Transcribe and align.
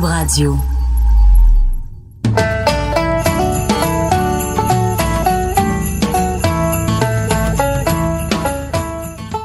Radio. 0.00 0.56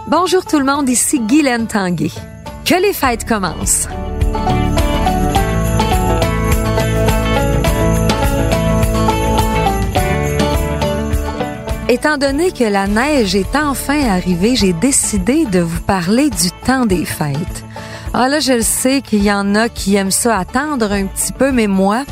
Bonjour 0.07 0.45
tout 0.45 0.59
le 0.59 0.65
monde, 0.65 0.87
ici 0.87 1.19
Guylaine 1.19 1.67
Tanguay. 1.67 2.11
Que 2.65 2.81
les 2.81 2.93
fêtes 2.93 3.25
commencent. 3.27 3.87
Étant 11.89 12.17
donné 12.17 12.51
que 12.51 12.63
la 12.63 12.87
neige 12.87 13.35
est 13.35 13.55
enfin 13.55 14.07
arrivée, 14.07 14.55
j'ai 14.55 14.73
décidé 14.73 15.45
de 15.45 15.59
vous 15.59 15.81
parler 15.81 16.29
du 16.29 16.51
temps 16.65 16.85
des 16.85 17.05
fêtes. 17.05 17.66
Ah 18.19 18.29
là, 18.29 18.39
je 18.39 18.53
le 18.53 18.63
sais 18.63 19.01
qu'il 19.01 19.23
y 19.23 19.31
en 19.31 19.53
a 19.53 19.69
qui 19.69 19.93
aiment 19.93 20.09
ça 20.09 20.39
attendre 20.39 20.91
un 20.91 21.05
petit 21.05 21.31
peu, 21.31 21.51
mais 21.51 21.67
moi, 21.67 22.03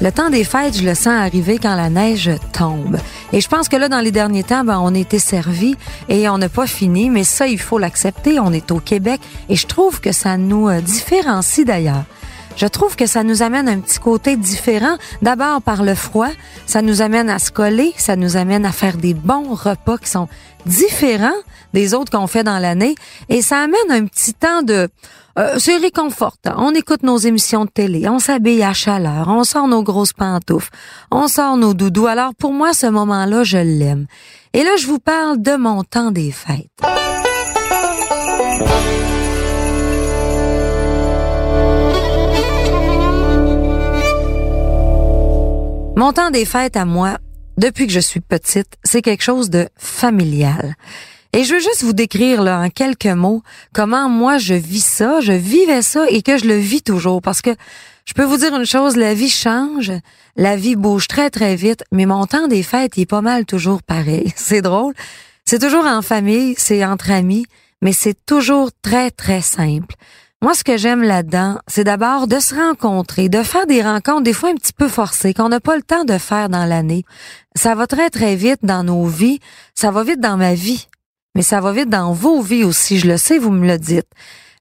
le 0.00 0.10
temps 0.10 0.30
des 0.30 0.42
fêtes, 0.42 0.78
je 0.78 0.82
le 0.82 0.94
sens 0.94 1.08
arriver 1.08 1.58
quand 1.58 1.74
la 1.74 1.90
neige 1.90 2.30
tombe. 2.54 2.96
Et 3.34 3.42
je 3.42 3.48
pense 3.50 3.68
que 3.68 3.76
là, 3.76 3.90
dans 3.90 4.00
les 4.00 4.10
derniers 4.10 4.42
temps, 4.42 4.64
ben, 4.64 4.80
on 4.82 4.94
a 4.94 4.98
été 4.98 5.18
servi 5.18 5.76
et 6.08 6.30
on 6.30 6.38
n'a 6.38 6.48
pas 6.48 6.66
fini, 6.66 7.10
mais 7.10 7.24
ça, 7.24 7.46
il 7.46 7.58
faut 7.58 7.76
l'accepter. 7.76 8.40
On 8.40 8.54
est 8.54 8.70
au 8.70 8.80
Québec 8.80 9.20
et 9.50 9.56
je 9.56 9.66
trouve 9.66 10.00
que 10.00 10.12
ça 10.12 10.38
nous 10.38 10.70
euh, 10.70 10.80
différencie 10.80 11.66
d'ailleurs. 11.66 12.04
Je 12.56 12.66
trouve 12.66 12.96
que 12.96 13.04
ça 13.04 13.22
nous 13.22 13.42
amène 13.42 13.68
un 13.68 13.80
petit 13.80 13.98
côté 13.98 14.36
différent. 14.38 14.96
D'abord 15.20 15.60
par 15.60 15.82
le 15.82 15.94
froid, 15.94 16.30
ça 16.64 16.80
nous 16.80 17.02
amène 17.02 17.28
à 17.28 17.38
se 17.38 17.50
coller, 17.50 17.92
ça 17.98 18.16
nous 18.16 18.38
amène 18.38 18.64
à 18.64 18.72
faire 18.72 18.96
des 18.96 19.12
bons 19.12 19.52
repas 19.52 19.98
qui 19.98 20.08
sont 20.08 20.26
différents 20.64 21.28
des 21.74 21.94
autres 21.94 22.10
qu'on 22.10 22.26
fait 22.26 22.44
dans 22.44 22.58
l'année 22.58 22.94
et 23.28 23.42
ça 23.42 23.58
amène 23.58 23.90
un 23.90 24.04
petit 24.06 24.34
temps 24.34 24.62
de 24.62 24.88
euh, 25.38 25.56
c'est 25.58 25.76
réconfortant. 25.76 26.54
On 26.58 26.74
écoute 26.74 27.02
nos 27.02 27.18
émissions 27.18 27.64
de 27.64 27.70
télé, 27.70 28.08
on 28.08 28.18
s'habille 28.18 28.62
à 28.62 28.72
chaleur, 28.72 29.28
on 29.28 29.44
sort 29.44 29.68
nos 29.68 29.82
grosses 29.82 30.12
pantoufles, 30.12 30.70
on 31.10 31.28
sort 31.28 31.56
nos 31.56 31.74
doudous. 31.74 32.06
Alors 32.06 32.34
pour 32.34 32.52
moi, 32.52 32.72
ce 32.72 32.86
moment-là, 32.86 33.44
je 33.44 33.58
l'aime. 33.58 34.06
Et 34.52 34.64
là, 34.64 34.70
je 34.78 34.86
vous 34.86 34.98
parle 34.98 35.40
de 35.40 35.56
mon 35.56 35.84
temps 35.84 36.10
des 36.10 36.32
fêtes. 36.32 36.66
Mon 45.96 46.14
temps 46.14 46.30
des 46.30 46.46
fêtes 46.46 46.76
à 46.76 46.86
moi, 46.86 47.18
depuis 47.58 47.86
que 47.86 47.92
je 47.92 48.00
suis 48.00 48.20
petite, 48.20 48.78
c'est 48.82 49.02
quelque 49.02 49.22
chose 49.22 49.50
de 49.50 49.68
familial. 49.76 50.74
Et 51.32 51.44
je 51.44 51.54
veux 51.54 51.60
juste 51.60 51.84
vous 51.84 51.92
décrire 51.92 52.42
là 52.42 52.60
en 52.60 52.70
quelques 52.70 53.06
mots 53.06 53.42
comment 53.72 54.08
moi 54.08 54.38
je 54.38 54.54
vis 54.54 54.84
ça, 54.84 55.20
je 55.20 55.32
vivais 55.32 55.82
ça 55.82 56.06
et 56.08 56.22
que 56.22 56.36
je 56.38 56.46
le 56.46 56.56
vis 56.56 56.82
toujours 56.82 57.22
parce 57.22 57.40
que 57.40 57.50
je 58.04 58.14
peux 58.14 58.24
vous 58.24 58.38
dire 58.38 58.54
une 58.56 58.66
chose, 58.66 58.96
la 58.96 59.14
vie 59.14 59.30
change, 59.30 59.92
la 60.36 60.56
vie 60.56 60.74
bouge 60.74 61.06
très 61.06 61.30
très 61.30 61.54
vite, 61.54 61.84
mais 61.92 62.06
mon 62.06 62.26
temps 62.26 62.48
des 62.48 62.64
fêtes 62.64 62.98
est 62.98 63.06
pas 63.06 63.20
mal 63.20 63.44
toujours 63.46 63.82
pareil. 63.82 64.32
C'est 64.36 64.62
drôle. 64.62 64.94
C'est 65.44 65.60
toujours 65.60 65.86
en 65.86 66.02
famille, 66.02 66.54
c'est 66.58 66.84
entre 66.84 67.10
amis, 67.10 67.44
mais 67.82 67.92
c'est 67.92 68.16
toujours 68.26 68.70
très 68.82 69.10
très 69.10 69.40
simple. 69.40 69.96
Moi, 70.42 70.54
ce 70.54 70.64
que 70.64 70.76
j'aime 70.76 71.02
là-dedans, 71.02 71.58
c'est 71.66 71.84
d'abord 71.84 72.26
de 72.26 72.38
se 72.38 72.54
rencontrer, 72.54 73.28
de 73.28 73.42
faire 73.42 73.66
des 73.66 73.82
rencontres 73.82 74.22
des 74.22 74.32
fois 74.32 74.50
un 74.50 74.54
petit 74.54 74.72
peu 74.72 74.88
forcées, 74.88 75.34
qu'on 75.34 75.48
n'a 75.48 75.60
pas 75.60 75.76
le 75.76 75.82
temps 75.82 76.04
de 76.04 76.18
faire 76.18 76.48
dans 76.48 76.64
l'année. 76.64 77.04
Ça 77.54 77.74
va 77.74 77.86
très, 77.86 78.10
très 78.10 78.36
vite 78.36 78.60
dans 78.62 78.84
nos 78.84 79.04
vies. 79.06 79.40
Ça 79.74 79.90
va 79.90 80.02
vite 80.02 80.20
dans 80.20 80.36
ma 80.36 80.54
vie. 80.54 80.86
Mais 81.34 81.42
ça 81.42 81.60
va 81.60 81.72
vite 81.72 81.88
dans 81.88 82.12
vos 82.12 82.42
vies 82.42 82.64
aussi. 82.64 82.98
Je 82.98 83.06
le 83.06 83.16
sais, 83.16 83.38
vous 83.38 83.50
me 83.50 83.66
le 83.66 83.78
dites. 83.78 84.08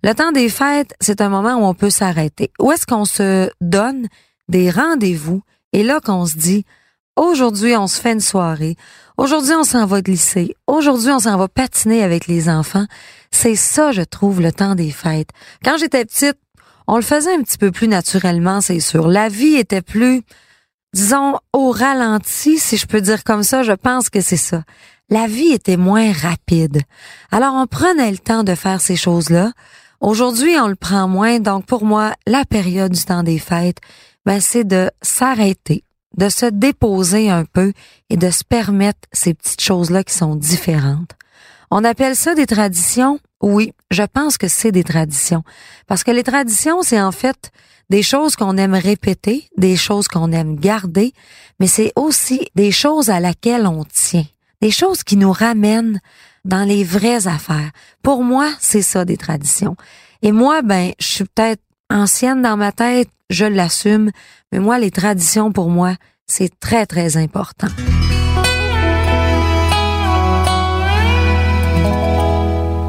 Le 0.04 0.14
temps 0.14 0.32
des 0.32 0.50
fêtes, 0.50 0.94
c'est 1.02 1.22
un 1.22 1.30
moment 1.30 1.56
où 1.56 1.66
on 1.66 1.74
peut 1.74 1.90
s'arrêter. 1.90 2.52
Où 2.60 2.72
est-ce 2.72 2.86
qu'on 2.86 3.06
se 3.06 3.50
donne 3.60 4.08
des 4.48 4.70
rendez-vous? 4.70 5.42
Et 5.74 5.84
là 5.84 6.00
qu'on 6.00 6.26
se 6.26 6.38
dit, 6.38 6.66
aujourd'hui, 7.16 7.76
on 7.76 7.88
se 7.88 8.00
fait 8.00 8.14
une 8.14 8.22
soirée. 8.22 8.78
Aujourd'hui, 9.18 9.54
on 9.54 9.66
s'en 9.66 9.86
va 9.86 10.02
glisser. 10.02 10.56
Aujourd'hui, 10.68 11.12
on 11.12 11.20
s'en 11.20 11.38
va 11.38 11.50
patiner 11.50 12.04
avec 12.04 12.28
les 12.28 12.50
enfants. 12.50 12.86
C'est 13.32 13.56
ça, 13.56 13.92
je 13.92 14.02
trouve, 14.02 14.40
le 14.40 14.54
temps 14.54 14.76
des 14.76 14.92
fêtes. 14.92 15.30
Quand 15.64 15.78
j'étais 15.78 16.06
petite, 16.06 16.38
on 16.88 16.96
le 16.96 17.02
faisait 17.02 17.36
un 17.36 17.42
petit 17.44 17.58
peu 17.58 17.72
plus 17.72 17.88
naturellement, 17.88 18.62
c'est 18.62 18.80
sûr. 18.80 19.10
La 19.10 19.28
vie 19.28 19.58
était 19.58 19.82
plus, 19.82 20.24
disons, 20.94 21.38
au 21.54 21.72
ralenti, 21.72 22.58
si 22.58 22.78
je 22.78 22.88
peux 22.88 23.02
dire 23.02 23.24
comme 23.24 23.44
ça, 23.44 23.64
je 23.64 23.74
pense 23.74 24.10
que 24.10 24.22
c'est 24.22 24.38
ça. 24.38 24.64
La 25.10 25.28
vie 25.28 25.52
était 25.52 25.78
moins 25.78 26.12
rapide. 26.12 26.82
Alors, 27.32 27.54
on 27.56 27.66
prenait 27.66 28.12
le 28.12 28.18
temps 28.20 28.44
de 28.44 28.56
faire 28.56 28.80
ces 28.80 28.96
choses-là. 28.96 29.52
Aujourd'hui, 30.02 30.56
on 30.60 30.68
le 30.68 30.76
prend 30.76 31.08
moins. 31.08 31.40
Donc, 31.40 31.66
pour 31.66 31.84
moi, 31.84 32.14
la 32.28 32.46
période 32.46 32.92
du 32.92 33.04
temps 33.04 33.24
des 33.24 33.40
fêtes, 33.40 33.80
ben, 34.26 34.40
c'est 34.40 34.64
de 34.64 34.92
s'arrêter, 35.02 35.84
de 36.18 36.30
se 36.30 36.46
déposer 36.46 37.30
un 37.30 37.44
peu 37.44 37.74
et 38.10 38.18
de 38.18 38.30
se 38.30 38.44
permettre 38.44 39.00
ces 39.12 39.34
petites 39.34 39.62
choses-là 39.62 40.04
qui 40.04 40.14
sont 40.14 40.36
différentes. 40.36 41.16
On 41.72 41.84
appelle 41.84 42.16
ça 42.16 42.36
des 42.36 42.46
traditions? 42.46 43.20
Oui, 43.42 43.74
je 43.92 44.04
pense 44.04 44.38
que 44.38 44.48
c'est 44.48 44.72
des 44.72 44.84
traditions. 44.84 45.44
Parce 45.88 46.04
que 46.04 46.12
les 46.12 46.24
traditions, 46.24 46.82
c'est 46.82 47.02
en 47.02 47.12
fait 47.12 47.52
des 47.90 48.04
choses 48.04 48.36
qu'on 48.36 48.58
aime 48.58 48.76
répéter, 48.76 49.50
des 49.58 49.76
choses 49.76 50.08
qu'on 50.08 50.32
aime 50.32 50.56
garder, 50.56 51.14
mais 51.60 51.68
c'est 51.68 51.92
aussi 51.96 52.48
des 52.56 52.72
choses 52.72 53.10
à 53.10 53.20
laquelle 53.20 53.66
on 53.66 53.84
tient, 53.84 54.26
des 54.62 54.72
choses 54.72 55.04
qui 55.04 55.18
nous 55.18 55.32
ramènent 55.32 56.00
dans 56.46 56.64
les 56.64 56.84
vraies 56.84 57.28
affaires. 57.28 57.72
Pour 58.02 58.24
moi, 58.24 58.52
c'est 58.60 58.82
ça 58.82 59.06
des 59.06 59.18
traditions. 59.18 59.76
Et 60.22 60.32
moi, 60.32 60.62
ben, 60.62 60.92
je 61.00 61.08
suis 61.08 61.24
peut-être 61.26 61.62
ancienne 61.90 62.42
dans 62.42 62.58
ma 62.58 62.72
tête, 62.72 63.10
je 63.30 63.46
l'assume, 63.46 64.12
mais 64.52 64.60
moi, 64.60 64.80
les 64.80 64.92
traditions, 64.92 65.52
pour 65.52 65.70
moi, 65.70 65.96
c'est 66.28 66.60
très, 66.60 66.86
très 66.86 67.18
important. 67.18 67.68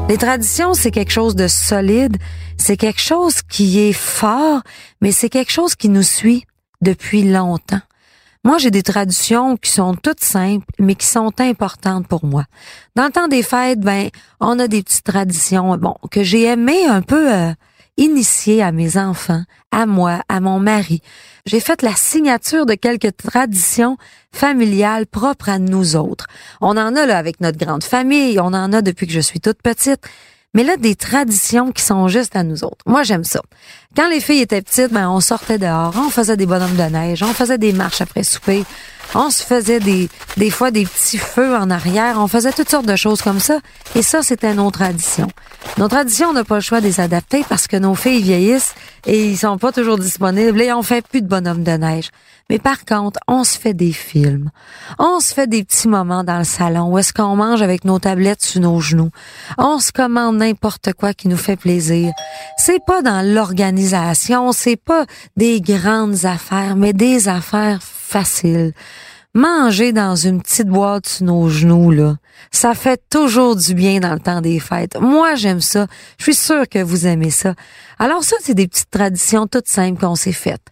Les 0.09 0.17
traditions, 0.17 0.73
c'est 0.73 0.91
quelque 0.91 1.13
chose 1.13 1.37
de 1.37 1.47
solide, 1.47 2.17
c'est 2.57 2.75
quelque 2.75 2.99
chose 2.99 3.41
qui 3.43 3.79
est 3.79 3.93
fort, 3.93 4.61
mais 4.99 5.13
c'est 5.13 5.29
quelque 5.29 5.53
chose 5.53 5.75
qui 5.75 5.87
nous 5.87 6.03
suit 6.03 6.43
depuis 6.81 7.23
longtemps. 7.23 7.79
Moi, 8.43 8.57
j'ai 8.57 8.71
des 8.71 8.81
traditions 8.81 9.55
qui 9.55 9.69
sont 9.69 9.93
toutes 9.93 10.23
simples, 10.23 10.65
mais 10.79 10.95
qui 10.95 11.05
sont 11.05 11.39
importantes 11.39 12.07
pour 12.07 12.25
moi. 12.25 12.45
Dans 12.95 13.05
le 13.05 13.11
temps 13.11 13.27
des 13.27 13.43
fêtes, 13.43 13.79
ben, 13.79 14.09
on 14.39 14.57
a 14.57 14.67
des 14.67 14.81
petites 14.81 15.03
traditions, 15.03 15.77
bon, 15.77 15.95
que 16.09 16.23
j'ai 16.23 16.45
aimé 16.45 16.85
un 16.87 17.03
peu 17.03 17.31
euh, 17.31 17.53
initier 17.97 18.63
à 18.63 18.71
mes 18.71 18.97
enfants, 18.97 19.43
à 19.71 19.85
moi, 19.85 20.23
à 20.27 20.39
mon 20.39 20.59
mari. 20.59 21.01
J'ai 21.45 21.59
fait 21.59 21.83
la 21.83 21.95
signature 21.95 22.65
de 22.65 22.73
quelques 22.73 23.15
traditions 23.15 23.97
familiales 24.31 25.05
propres 25.05 25.49
à 25.49 25.59
nous 25.59 25.95
autres. 25.95 26.25
On 26.61 26.77
en 26.77 26.95
a 26.95 27.05
là 27.05 27.19
avec 27.19 27.41
notre 27.41 27.59
grande 27.59 27.83
famille, 27.83 28.39
on 28.39 28.53
en 28.53 28.73
a 28.73 28.81
depuis 28.81 29.05
que 29.05 29.13
je 29.13 29.19
suis 29.19 29.39
toute 29.39 29.61
petite. 29.61 30.01
Mais 30.53 30.63
là, 30.63 30.75
des 30.75 30.95
traditions 30.95 31.71
qui 31.71 31.81
sont 31.81 32.09
juste 32.09 32.35
à 32.35 32.43
nous 32.43 32.63
autres. 32.63 32.83
Moi, 32.85 33.03
j'aime 33.03 33.23
ça. 33.23 33.41
Quand 33.95 34.09
les 34.09 34.19
filles 34.19 34.41
étaient 34.41 34.61
petites, 34.61 34.91
ben, 34.91 35.09
on 35.09 35.21
sortait 35.21 35.57
dehors, 35.57 35.93
on 35.97 36.09
faisait 36.09 36.35
des 36.35 36.45
bonhommes 36.45 36.75
de 36.75 36.83
neige, 36.83 37.23
on 37.23 37.33
faisait 37.33 37.57
des 37.57 37.71
marches 37.71 38.01
après 38.01 38.23
souper, 38.23 38.65
on 39.15 39.29
se 39.29 39.43
faisait 39.43 39.79
des, 39.79 40.09
des 40.37 40.49
fois 40.49 40.71
des 40.71 40.85
petits 40.85 41.17
feux 41.17 41.55
en 41.55 41.69
arrière, 41.69 42.17
on 42.19 42.27
faisait 42.27 42.51
toutes 42.51 42.69
sortes 42.69 42.85
de 42.85 42.95
choses 42.95 43.21
comme 43.21 43.39
ça. 43.39 43.59
Et 43.95 44.01
ça, 44.01 44.21
c'était 44.23 44.53
nos 44.53 44.71
traditions. 44.71 45.29
Nos 45.77 45.87
traditions, 45.87 46.29
on 46.29 46.33
n'a 46.33 46.43
pas 46.43 46.55
le 46.55 46.61
choix 46.61 46.81
de 46.81 46.85
les 46.85 46.99
adapter 46.99 47.45
parce 47.47 47.67
que 47.67 47.77
nos 47.77 47.95
filles 47.95 48.21
vieillissent 48.21 48.73
et 49.05 49.25
ils 49.25 49.37
sont 49.37 49.57
pas 49.57 49.71
toujours 49.71 49.97
disponibles 49.97 50.61
et 50.61 50.73
on 50.73 50.83
fait 50.83 51.05
plus 51.05 51.21
de 51.21 51.27
bonhommes 51.27 51.63
de 51.63 51.71
neige. 51.71 52.09
Mais 52.49 52.59
par 52.59 52.83
contre, 52.83 53.19
on 53.27 53.43
se 53.43 53.57
fait 53.57 53.73
des 53.73 53.93
films. 53.93 54.49
On 54.99 55.19
se 55.19 55.33
fait 55.33 55.47
des 55.47 55.63
petits 55.63 55.87
moments 55.87 56.23
dans 56.23 56.39
le 56.39 56.43
salon 56.43 56.89
où 56.89 56.97
est-ce 56.97 57.13
qu'on 57.13 57.35
mange 57.35 57.61
avec 57.61 57.85
nos 57.85 57.99
tablettes 57.99 58.41
sur 58.41 58.59
nos 58.59 58.81
genoux. 58.81 59.09
On 59.57 59.79
se 59.79 59.91
commande 59.91 60.37
n'importe 60.37 60.93
quoi 60.93 61.13
qui 61.13 61.29
nous 61.29 61.37
fait 61.37 61.55
plaisir. 61.55 62.11
C'est 62.57 62.83
pas 62.85 63.01
dans 63.01 63.25
l'organisation, 63.25 64.51
c'est 64.51 64.75
pas 64.75 65.05
des 65.37 65.61
grandes 65.61 66.25
affaires, 66.25 66.75
mais 66.75 66.91
des 66.91 67.29
affaires 67.29 67.79
faciles. 68.11 68.73
Manger 69.33 69.93
dans 69.93 70.17
une 70.17 70.41
petite 70.41 70.67
boîte 70.67 71.07
sur 71.07 71.25
nos 71.25 71.47
genoux, 71.47 71.89
là, 71.91 72.17
ça 72.51 72.75
fait 72.75 73.01
toujours 73.09 73.55
du 73.55 73.73
bien 73.73 74.01
dans 74.01 74.13
le 74.13 74.19
temps 74.19 74.41
des 74.41 74.59
fêtes. 74.59 74.99
Moi, 74.99 75.35
j'aime 75.35 75.61
ça. 75.61 75.87
Je 76.17 76.23
suis 76.23 76.35
sûre 76.35 76.67
que 76.67 76.83
vous 76.83 77.07
aimez 77.07 77.29
ça. 77.29 77.53
Alors 77.97 78.25
ça, 78.25 78.35
c'est 78.41 78.53
des 78.53 78.67
petites 78.67 78.91
traditions 78.91 79.47
toutes 79.47 79.69
simples 79.69 80.01
qu'on 80.01 80.15
s'est 80.15 80.33
faites. 80.33 80.67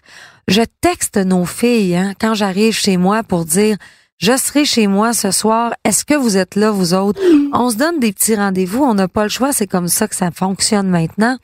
Je 0.49 0.63
texte 0.81 1.15
nos 1.15 1.45
filles 1.45 1.95
hein, 1.95 2.13
quand 2.19 2.33
j'arrive 2.33 2.73
chez 2.73 2.97
moi 2.97 3.23
pour 3.23 3.45
dire 3.45 3.77
je 4.17 4.35
serai 4.35 4.65
chez 4.65 4.87
moi 4.87 5.13
ce 5.13 5.31
soir. 5.31 5.73
Est-ce 5.85 6.03
que 6.03 6.15
vous 6.15 6.35
êtes 6.35 6.55
là, 6.55 6.71
vous 6.71 6.93
autres? 6.93 7.21
On 7.53 7.69
se 7.69 7.77
donne 7.77 8.01
des 8.01 8.11
petits 8.11 8.35
rendez-vous. 8.35 8.83
On 8.83 8.93
n'a 8.93 9.07
pas 9.07 9.23
le 9.23 9.29
choix. 9.29 9.53
C'est 9.53 9.67
comme 9.67 9.87
ça 9.87 10.09
que 10.09 10.15
ça 10.15 10.31
fonctionne 10.31 10.89
maintenant. 10.89 11.37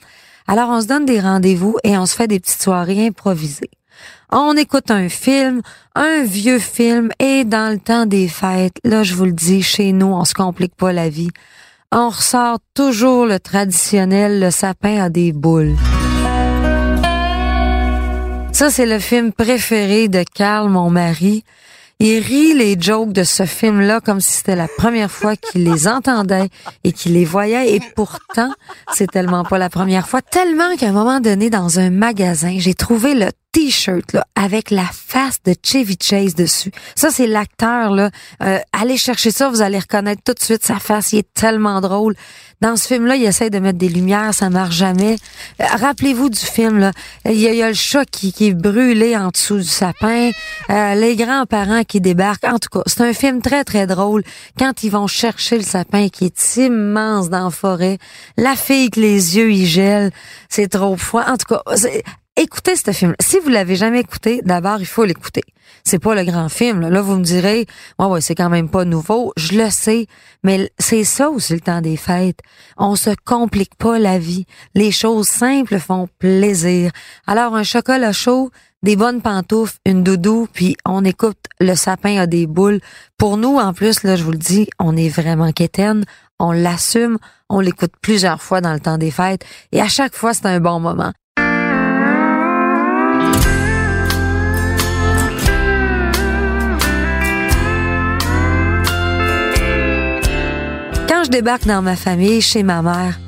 Alors, 0.48 0.70
on 0.70 0.82
se 0.82 0.88
donne 0.88 1.06
des 1.06 1.22
rendez-vous 1.22 1.78
et 1.86 1.98
on 1.98 2.06
se 2.06 2.14
fait 2.14 2.28
des 2.28 2.42
petites 2.42 2.62
soirées 2.62 3.08
improvisées. 3.08 3.72
On 4.32 4.58
écoute 4.58 4.90
un 4.90 5.08
film, 5.08 5.62
un 5.94 6.24
vieux 6.24 6.60
film, 6.60 7.10
et 7.20 7.46
dans 7.46 7.72
le 7.72 7.80
temps 7.80 8.06
des 8.06 8.28
fêtes, 8.28 8.78
là, 8.84 9.04
je 9.04 9.14
vous 9.14 9.26
le 9.26 9.32
dis, 9.32 9.62
chez 9.62 9.92
nous, 9.92 10.08
on 10.08 10.26
se 10.26 10.34
complique 10.34 10.76
pas 10.76 10.92
la 10.92 11.10
vie. 11.10 11.30
On 11.92 12.10
ressort 12.10 12.58
toujours 12.74 13.26
le 13.28 13.40
traditionnel, 13.40 14.40
le 14.40 14.50
sapin 14.52 15.04
à 15.04 15.10
des 15.10 15.32
boules. 15.32 15.76
Ça, 18.52 18.72
c'est 18.72 18.86
le 18.86 19.00
film 19.00 19.32
préféré 19.32 20.08
de 20.08 20.24
Carl, 20.34 20.70
mon 20.70 20.90
mari. 20.90 21.44
Il 22.00 22.20
rit 22.20 22.54
les 22.54 22.76
jokes 22.80 23.14
de 23.14 23.24
ce 23.24 23.46
film-là 23.46 24.02
comme 24.02 24.20
si 24.20 24.34
c'était 24.34 24.56
la 24.56 24.68
première 24.68 25.12
fois 25.12 25.38
qu'il 25.38 25.64
les 25.64 25.88
entendait 25.88 26.50
et 26.84 26.92
qu'il 26.92 27.14
les 27.14 27.24
voyait. 27.24 27.74
Et 27.74 27.82
pourtant, 27.96 28.52
c'est 28.92 29.10
tellement 29.10 29.46
pas 29.46 29.58
la 29.58 29.70
première 29.70 30.08
fois. 30.08 30.22
Tellement 30.22 30.76
qu'à 30.78 30.88
un 30.88 30.92
moment 30.92 31.22
donné, 31.22 31.50
dans 31.50 31.80
un 31.80 31.92
magasin, 31.92 32.56
j'ai 32.58 32.74
trouvé 32.74 33.14
le 33.14 33.30
t-shirt 33.56 34.12
là 34.12 34.28
avec 34.36 34.70
la 34.70 34.84
face 34.92 35.42
de 35.46 35.56
Chevy 35.64 35.98
Chase 36.02 36.36
dessus. 36.36 36.72
Ça 36.94 37.10
c'est 37.10 37.26
l'acteur 37.26 37.92
là. 37.92 38.10
Euh, 38.44 38.60
allez 38.74 38.98
chercher 38.98 39.32
ça, 39.32 39.50
vous 39.50 39.62
allez 39.62 39.80
reconnaître 39.80 40.22
tout 40.26 40.34
de 40.34 40.42
suite 40.42 40.66
sa 40.66 40.78
face. 40.78 41.14
Il 41.14 41.20
est 41.20 41.34
tellement 41.34 41.80
drôle. 41.80 42.16
Dans 42.60 42.76
ce 42.76 42.88
film-là, 42.88 43.16
il 43.16 43.24
essaie 43.24 43.50
de 43.50 43.60
mettre 43.60 43.78
des 43.78 43.88
lumières, 43.88 44.34
ça 44.34 44.50
marche 44.50 44.76
jamais. 44.76 45.16
Euh, 45.62 45.66
rappelez-vous 45.80 46.30
du 46.30 46.40
film 46.40 46.80
là. 46.80 46.92
Il 47.24 47.40
y, 47.40 47.62
a, 47.62 47.70
le 47.70 47.74
chat 47.74 48.04
qui, 48.06 48.34
qui, 48.34 48.48
est 48.48 48.54
brûlé 48.54 49.16
en 49.16 49.30
dessous 49.30 49.58
du 49.58 49.64
sapin, 49.64 50.32
euh, 50.70 50.96
les 50.96 51.16
grands-parents 51.16 51.84
qui 51.86 52.02
débarquent. 52.02 52.46
En 52.46 52.60
tout 52.60 52.70
cas, 52.70 52.82
c'est 52.88 53.02
un 53.02 53.14
film 53.14 53.42
très 53.42 53.64
très 53.64 53.88
drôle. 53.88 54.24
Quand 54.60 54.84
ils 54.84 54.92
vont 54.92 55.08
chercher 55.08 55.58
le 55.58 55.64
sapin 55.64 56.10
qui 56.10 56.26
est 56.26 56.58
immense 56.58 57.30
dans 57.30 57.46
la 57.46 57.52
forêt, 57.52 58.00
la 58.36 58.58
fille 58.58 58.90
que 58.90 59.00
les 59.00 59.38
yeux 59.38 59.52
y 59.52 59.66
gèlent, 59.66 60.12
c'est 60.50 60.68
trop 60.68 60.98
froid. 60.98 61.24
En 61.26 61.38
tout 61.38 61.56
cas, 61.56 61.62
écoutez 62.38 62.76
ce 62.76 62.92
film. 62.92 63.16
Si 63.20 63.40
vous 63.40 63.50
l'avez 63.50 63.76
jamais 63.76 64.02
écouté, 64.02 64.42
d'abord 64.44 64.80
il 64.80 64.86
faut 64.86 65.06
l'écouter. 65.06 65.44
C'est 65.84 66.00
pas 66.00 66.16
le 66.16 66.24
grand 66.24 66.50
film. 66.50 66.82
Là, 66.82 67.02
vous 67.02 67.16
me 67.16 67.24
direz, 67.24 67.66
ouais, 68.00 68.06
ouais, 68.06 68.22
c'est 68.22 68.36
quand 68.36 68.50
même 68.50 68.70
pas 68.70 68.86
nouveau. 68.86 69.34
Je 69.38 69.58
le 69.58 69.70
sais, 69.70 70.08
mais 70.44 70.72
c'est 70.78 71.04
ça 71.04 71.30
aussi 71.30 71.54
le 71.54 71.60
temps 71.60 71.82
des 71.82 71.98
fêtes. 71.98 72.40
On 72.78 72.96
se 72.96 73.12
complique 73.26 73.76
pas 73.76 74.00
la 74.00 74.20
vie. 74.20 74.46
Les 74.74 74.92
choses 74.92 75.28
simples 75.28 75.80
font 75.80 76.08
plaisir. 76.20 76.92
Alors 77.28 77.56
un 77.56 77.64
chocolat 77.64 78.12
chaud, 78.12 78.52
des 78.84 78.96
bonnes 78.96 79.22
pantoufles, 79.22 79.78
une 79.86 80.04
doudou, 80.04 80.48
puis 80.54 80.76
on 80.86 81.04
écoute 81.04 81.38
le 81.60 81.76
sapin 81.76 82.18
a 82.18 82.28
des 82.28 82.48
boules. 82.48 82.80
Pour 83.18 83.38
nous, 83.38 83.58
en 83.58 83.74
plus, 83.74 84.04
là, 84.04 84.16
je 84.16 84.24
vous 84.24 84.32
le 84.32 84.38
dis, 84.38 84.68
on 84.80 84.96
est 84.96 85.10
vraiment 85.10 85.52
quétaine. 85.52 86.04
On 86.40 86.52
l'assume, 86.52 87.18
on 87.50 87.60
l'écoute 87.60 87.94
plusieurs 88.02 88.42
fois 88.42 88.62
dans 88.62 88.74
le 88.74 88.80
temps 88.80 88.98
des 88.98 89.12
fêtes, 89.12 89.46
et 89.72 89.80
à 89.80 89.88
chaque 89.88 90.16
fois, 90.16 90.34
c'est 90.34 90.48
un 90.48 90.60
bon 90.60 90.82
moment. 90.82 91.14
Je 101.26 101.32
débarque 101.32 101.66
dans 101.66 101.82
ma 101.82 101.96
famille, 101.96 102.40
chez 102.40 102.62
ma 102.62 102.84
mère, 102.84 103.20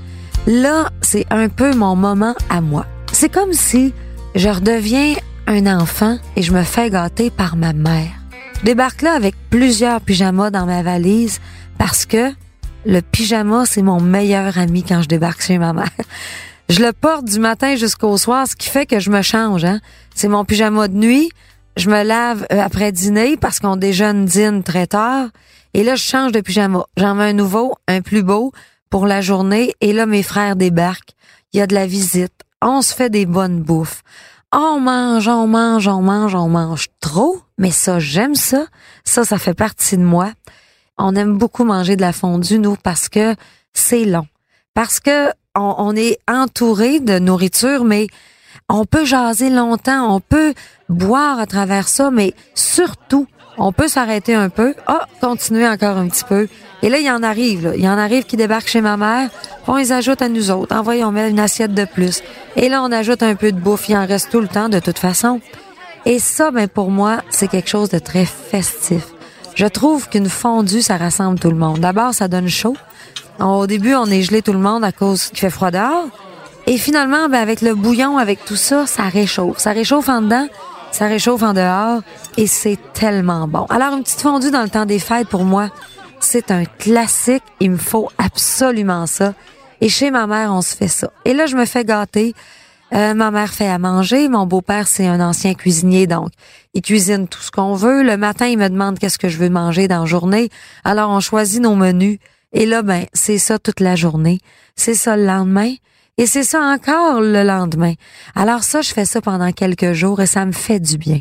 là, 0.45 0.89
c'est 1.01 1.25
un 1.31 1.49
peu 1.49 1.73
mon 1.73 1.95
moment 1.95 2.35
à 2.47 2.61
moi. 2.61 2.85
C'est 3.11 3.31
comme 3.31 3.53
si 3.53 3.91
je 4.35 4.49
redeviens 4.49 5.15
un 5.47 5.65
enfant 5.65 6.19
et 6.35 6.43
je 6.43 6.53
me 6.53 6.61
fais 6.61 6.91
gâter 6.91 7.31
par 7.31 7.55
ma 7.55 7.73
mère. 7.73 8.11
Je 8.59 8.65
débarque 8.65 9.01
là 9.01 9.13
avec 9.13 9.35
plusieurs 9.49 9.99
pyjamas 9.99 10.51
dans 10.51 10.67
ma 10.67 10.83
valise 10.83 11.39
parce 11.79 12.05
que 12.05 12.31
le 12.85 13.01
pyjama, 13.01 13.65
c'est 13.65 13.81
mon 13.81 13.99
meilleur 13.99 14.59
ami 14.59 14.83
quand 14.83 15.01
je 15.01 15.07
débarque 15.07 15.41
chez 15.41 15.57
ma 15.57 15.73
mère. 15.73 15.89
Je 16.69 16.81
le 16.81 16.91
porte 16.91 17.23
du 17.23 17.39
matin 17.39 17.77
jusqu'au 17.77 18.17
soir, 18.17 18.45
ce 18.45 18.53
qui 18.53 18.67
fait 18.67 18.85
que 18.85 18.99
je 18.99 19.09
me 19.09 19.21
change. 19.21 19.63
Hein? 19.63 19.79
C'est 20.13 20.27
mon 20.27 20.43
pyjama 20.43 20.89
de 20.89 20.97
nuit. 20.97 21.31
Je 21.77 21.89
me 21.89 22.03
lave 22.03 22.45
euh, 22.51 22.59
après 22.61 22.91
dîner 22.91 23.37
parce 23.37 23.61
qu'on 23.61 23.77
déjeune 23.77 24.25
dîne 24.25 24.63
très 24.63 24.85
tard. 24.85 25.29
Et 25.73 25.83
là, 25.83 25.95
je 25.95 26.03
change 26.03 26.31
de 26.31 26.41
pyjama. 26.41 26.85
J'en 26.97 27.15
mets 27.15 27.29
un 27.29 27.33
nouveau, 27.33 27.75
un 27.87 28.01
plus 28.01 28.23
beau 28.23 28.51
pour 28.89 29.05
la 29.05 29.21
journée. 29.21 29.73
Et 29.81 29.93
là, 29.93 30.05
mes 30.05 30.23
frères 30.23 30.55
débarquent. 30.55 31.13
Il 31.53 31.59
y 31.59 31.61
a 31.61 31.67
de 31.67 31.73
la 31.75 31.87
visite. 31.87 32.33
On 32.61 32.81
se 32.81 32.93
fait 32.93 33.09
des 33.09 33.25
bonnes 33.25 33.61
bouffes. 33.61 34.03
On 34.53 34.79
mange, 34.79 35.27
on 35.27 35.47
mange, 35.47 35.87
on 35.87 36.01
mange, 36.01 36.35
on 36.35 36.47
mange 36.47 36.87
trop. 36.99 37.41
Mais 37.57 37.71
ça, 37.71 37.99
j'aime 37.99 38.35
ça. 38.35 38.65
Ça, 39.03 39.25
ça 39.25 39.37
fait 39.37 39.53
partie 39.53 39.97
de 39.97 40.03
moi. 40.03 40.31
On 40.97 41.15
aime 41.15 41.37
beaucoup 41.37 41.63
manger 41.63 41.95
de 41.95 42.01
la 42.01 42.13
fondue, 42.13 42.59
nous, 42.59 42.75
parce 42.75 43.09
que 43.09 43.35
c'est 43.73 44.05
long. 44.05 44.25
Parce 44.73 44.99
que 44.99 45.31
on, 45.55 45.95
est 45.95 46.19
entouré 46.27 46.99
de 46.99 47.19
nourriture, 47.19 47.83
mais 47.83 48.07
on 48.69 48.85
peut 48.85 49.05
jaser 49.05 49.49
longtemps, 49.49 50.13
on 50.15 50.19
peut 50.19 50.53
boire 50.89 51.39
à 51.39 51.45
travers 51.45 51.87
ça, 51.87 52.11
mais 52.11 52.33
surtout, 52.53 53.27
on 53.57 53.71
peut 53.71 53.87
s'arrêter 53.87 54.35
un 54.35 54.49
peu. 54.49 54.75
Ah, 54.85 55.07
continuer 55.21 55.67
encore 55.67 55.97
un 55.97 56.07
petit 56.07 56.23
peu. 56.23 56.47
Et 56.83 56.89
là, 56.89 56.99
il 56.99 57.05
y 57.05 57.11
en 57.11 57.23
arrive. 57.23 57.73
Il 57.75 57.83
y 57.83 57.89
en 57.89 57.97
arrive 57.97 58.25
qui 58.25 58.37
débarquent 58.37 58.67
chez 58.67 58.81
ma 58.81 58.97
mère. 58.97 59.29
On 59.67 59.75
les 59.75 59.91
ajoute 59.91 60.21
à 60.21 60.29
nous 60.29 60.51
autres. 60.51 60.75
Envoyons, 60.75 61.07
on 61.07 61.11
met 61.11 61.29
une 61.29 61.39
assiette 61.39 61.73
de 61.73 61.85
plus. 61.85 62.21
Et 62.55 62.69
là, 62.69 62.83
on 62.83 62.91
ajoute 62.91 63.23
un 63.23 63.35
peu 63.35 63.51
de 63.51 63.59
bouffe. 63.59 63.89
Il 63.89 63.97
en 63.97 64.05
reste 64.05 64.29
tout 64.31 64.41
le 64.41 64.47
temps, 64.47 64.69
de 64.69 64.79
toute 64.79 64.99
façon. 64.99 65.41
Et 66.05 66.19
ça, 66.19 66.51
ben 66.51 66.67
pour 66.67 66.91
moi, 66.91 67.21
c'est 67.29 67.47
quelque 67.47 67.69
chose 67.69 67.89
de 67.89 67.99
très 67.99 68.25
festif. 68.25 69.07
Je 69.55 69.65
trouve 69.65 70.07
qu'une 70.07 70.29
fondue, 70.29 70.83
ça 70.83 70.97
rassemble 70.97 71.39
tout 71.39 71.49
le 71.49 71.57
monde. 71.57 71.79
D'abord, 71.79 72.13
ça 72.13 72.27
donne 72.27 72.47
chaud. 72.47 72.77
Au 73.39 73.67
début, 73.67 73.95
on 73.95 74.05
est 74.05 74.21
gelé 74.21 74.41
tout 74.41 74.53
le 74.53 74.59
monde 74.59 74.83
à 74.83 74.91
cause 74.91 75.25
qu'il 75.29 75.39
fait 75.39 75.49
froid 75.49 75.71
dehors. 75.71 76.07
Et 76.67 76.77
finalement, 76.77 77.27
ben, 77.29 77.41
avec 77.41 77.61
le 77.61 77.73
bouillon, 77.73 78.17
avec 78.17 78.45
tout 78.45 78.55
ça, 78.55 78.85
ça 78.85 79.03
réchauffe. 79.03 79.57
Ça 79.57 79.71
réchauffe 79.71 80.09
en 80.09 80.21
dedans. 80.21 80.47
Ça 80.91 81.07
réchauffe 81.07 81.43
en 81.43 81.53
dehors 81.53 82.01
et 82.37 82.47
c'est 82.47 82.77
tellement 82.93 83.47
bon. 83.47 83.65
Alors, 83.69 83.93
une 83.93 84.03
petite 84.03 84.21
fondue 84.21 84.51
dans 84.51 84.63
le 84.63 84.69
temps 84.69 84.85
des 84.85 84.99
fêtes, 84.99 85.27
pour 85.27 85.43
moi, 85.43 85.69
c'est 86.19 86.51
un 86.51 86.65
classique. 86.65 87.43
Il 87.59 87.71
me 87.71 87.77
faut 87.77 88.09
absolument 88.17 89.05
ça. 89.05 89.33
Et 89.81 89.89
chez 89.89 90.11
ma 90.11 90.27
mère, 90.27 90.51
on 90.51 90.61
se 90.61 90.75
fait 90.75 90.87
ça. 90.87 91.11
Et 91.25 91.33
là, 91.33 91.45
je 91.45 91.55
me 91.55 91.65
fais 91.65 91.85
gâter. 91.85 92.33
Euh, 92.93 93.13
ma 93.13 93.31
mère 93.31 93.53
fait 93.53 93.67
à 93.67 93.77
manger. 93.77 94.29
Mon 94.29 94.45
beau-père, 94.45 94.87
c'est 94.87 95.07
un 95.07 95.19
ancien 95.19 95.53
cuisinier, 95.53 96.07
donc 96.07 96.29
il 96.73 96.81
cuisine 96.81 97.27
tout 97.27 97.41
ce 97.41 97.51
qu'on 97.51 97.75
veut. 97.75 98.01
Le 98.01 98.17
matin, 98.17 98.47
il 98.47 98.57
me 98.57 98.69
demande 98.69 98.97
qu'est-ce 98.97 99.17
que 99.17 99.29
je 99.29 99.37
veux 99.37 99.49
manger 99.49 99.87
dans 99.87 100.01
la 100.01 100.05
journée. 100.05 100.49
Alors, 100.83 101.09
on 101.09 101.19
choisit 101.19 101.61
nos 101.61 101.75
menus. 101.75 102.19
Et 102.53 102.65
là, 102.65 102.81
ben, 102.81 103.05
c'est 103.13 103.37
ça 103.37 103.59
toute 103.59 103.81
la 103.81 103.95
journée. 103.95 104.39
C'est 104.75 104.93
ça 104.93 105.17
le 105.17 105.25
lendemain. 105.25 105.73
Et 106.17 106.25
c'est 106.25 106.43
ça 106.43 106.61
encore 106.61 107.21
le 107.21 107.43
lendemain. 107.43 107.93
Alors 108.35 108.63
ça, 108.63 108.81
je 108.81 108.91
fais 108.91 109.05
ça 109.05 109.21
pendant 109.21 109.51
quelques 109.51 109.93
jours 109.93 110.19
et 110.19 110.25
ça 110.25 110.45
me 110.45 110.51
fait 110.51 110.79
du 110.79 110.97
bien. 110.97 111.19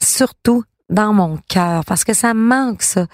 Surtout 0.00 0.62
dans 0.88 1.12
mon 1.12 1.38
cœur, 1.48 1.84
parce 1.84 2.04
que 2.04 2.14
ça 2.14 2.34
me 2.34 2.40
manque 2.40 2.82
ça. 2.82 3.06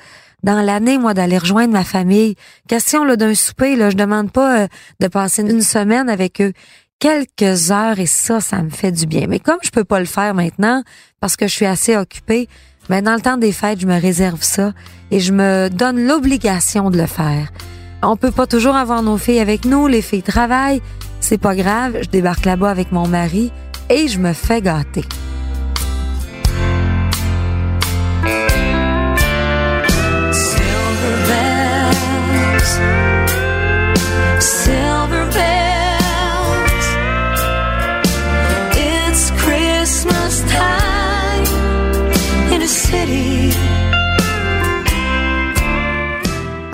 Dans 0.43 0.61
l'année, 0.61 0.99
moi, 0.99 1.15
d'aller 1.15 1.39
rejoindre 1.39 1.73
ma 1.73 1.85
famille. 1.85 2.37
Question 2.69 3.03
là 3.05 3.17
d'un 3.17 3.35
souper, 3.35 3.77
là, 3.77 3.89
je 3.89 3.97
demande 3.97 4.31
pas 4.31 4.65
euh, 4.65 4.69
de 5.01 5.09
passer 5.09 5.43
une 5.43 5.63
semaine 5.63 6.11
avec 6.11 6.43
eux. 6.43 6.53
Quelques 6.99 7.71
heures 7.71 7.99
et 7.99 8.07
ça, 8.07 8.41
ça 8.41 8.63
me 8.63 8.69
fait 8.69 8.93
du 8.93 9.07
bien. 9.07 9.27
Mais 9.27 9.39
comme 9.39 9.59
je 9.63 9.71
peux 9.71 9.85
pas 9.85 10.01
le 10.01 10.05
faire 10.05 10.35
maintenant 10.35 10.83
parce 11.21 11.37
que 11.37 11.49
je 11.49 11.55
suis 11.55 11.67
assez 11.67 11.97
occupée, 11.97 12.49
mais 12.91 13.01
ben, 13.01 13.05
dans 13.05 13.15
le 13.15 13.23
temps 13.23 13.39
des 13.39 13.53
fêtes, 13.53 13.81
je 13.81 13.87
me 13.87 13.99
réserve 13.99 14.43
ça 14.43 14.75
et 15.11 15.19
je 15.19 15.33
me 15.33 15.69
donne 15.71 16.07
l'obligation 16.07 16.91
de 16.91 16.99
le 16.99 17.07
faire. 17.07 17.51
On 18.03 18.17
peut 18.17 18.31
pas 18.31 18.47
toujours 18.47 18.77
avoir 18.77 19.03
nos 19.03 19.17
filles 19.17 19.41
avec 19.41 19.65
nous, 19.65 19.87
les 19.87 20.03
filles 20.03 20.23
travaillent, 20.23 20.83
c'est 21.25 21.39
pas 21.39 21.57
grave, 21.57 21.97
je 22.03 22.09
débarque 22.09 22.45
là-bas 22.45 22.71
avec 22.71 22.93
mon 22.93 23.09
mari 23.09 23.51
et 23.89 24.09
je 24.09 24.19
me 24.19 24.35
fais 24.35 24.61
gâter. 24.61 25.05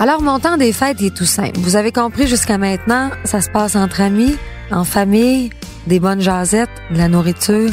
Alors, 0.01 0.23
mon 0.23 0.39
temps 0.39 0.57
des 0.57 0.73
fêtes 0.73 1.03
est 1.03 1.15
tout 1.15 1.27
simple. 1.27 1.61
Vous 1.61 1.77
avez 1.77 1.93
compris 1.93 2.27
jusqu'à 2.27 2.57
maintenant, 2.57 3.11
ça 3.25 3.43
se 3.43 3.51
passe 3.51 3.77
entre 3.77 4.01
amis, 4.01 4.35
en 4.71 4.85
famille, 4.85 5.51
des 5.87 6.01
bonnes 6.01 6.23
jasettes, 6.23 6.71
de 6.91 6.97
la 6.97 7.09
nourriture. 7.09 7.71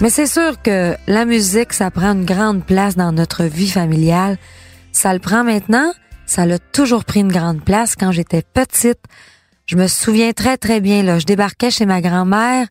Mais 0.00 0.10
c'est 0.10 0.26
sûr 0.26 0.60
que 0.60 0.96
la 1.06 1.24
musique, 1.24 1.72
ça 1.72 1.92
prend 1.92 2.14
une 2.14 2.24
grande 2.24 2.64
place 2.64 2.96
dans 2.96 3.12
notre 3.12 3.44
vie 3.44 3.70
familiale. 3.70 4.38
Ça 4.90 5.14
le 5.14 5.20
prend 5.20 5.44
maintenant, 5.44 5.92
ça 6.26 6.46
l'a 6.46 6.58
toujours 6.58 7.04
pris 7.04 7.20
une 7.20 7.30
grande 7.30 7.62
place 7.62 7.94
quand 7.94 8.10
j'étais 8.10 8.42
petite. 8.42 8.98
Je 9.66 9.76
me 9.76 9.86
souviens 9.86 10.32
très 10.32 10.56
très 10.56 10.80
bien, 10.80 11.04
là, 11.04 11.20
je 11.20 11.26
débarquais 11.26 11.70
chez 11.70 11.86
ma 11.86 12.00
grand-mère 12.00 12.66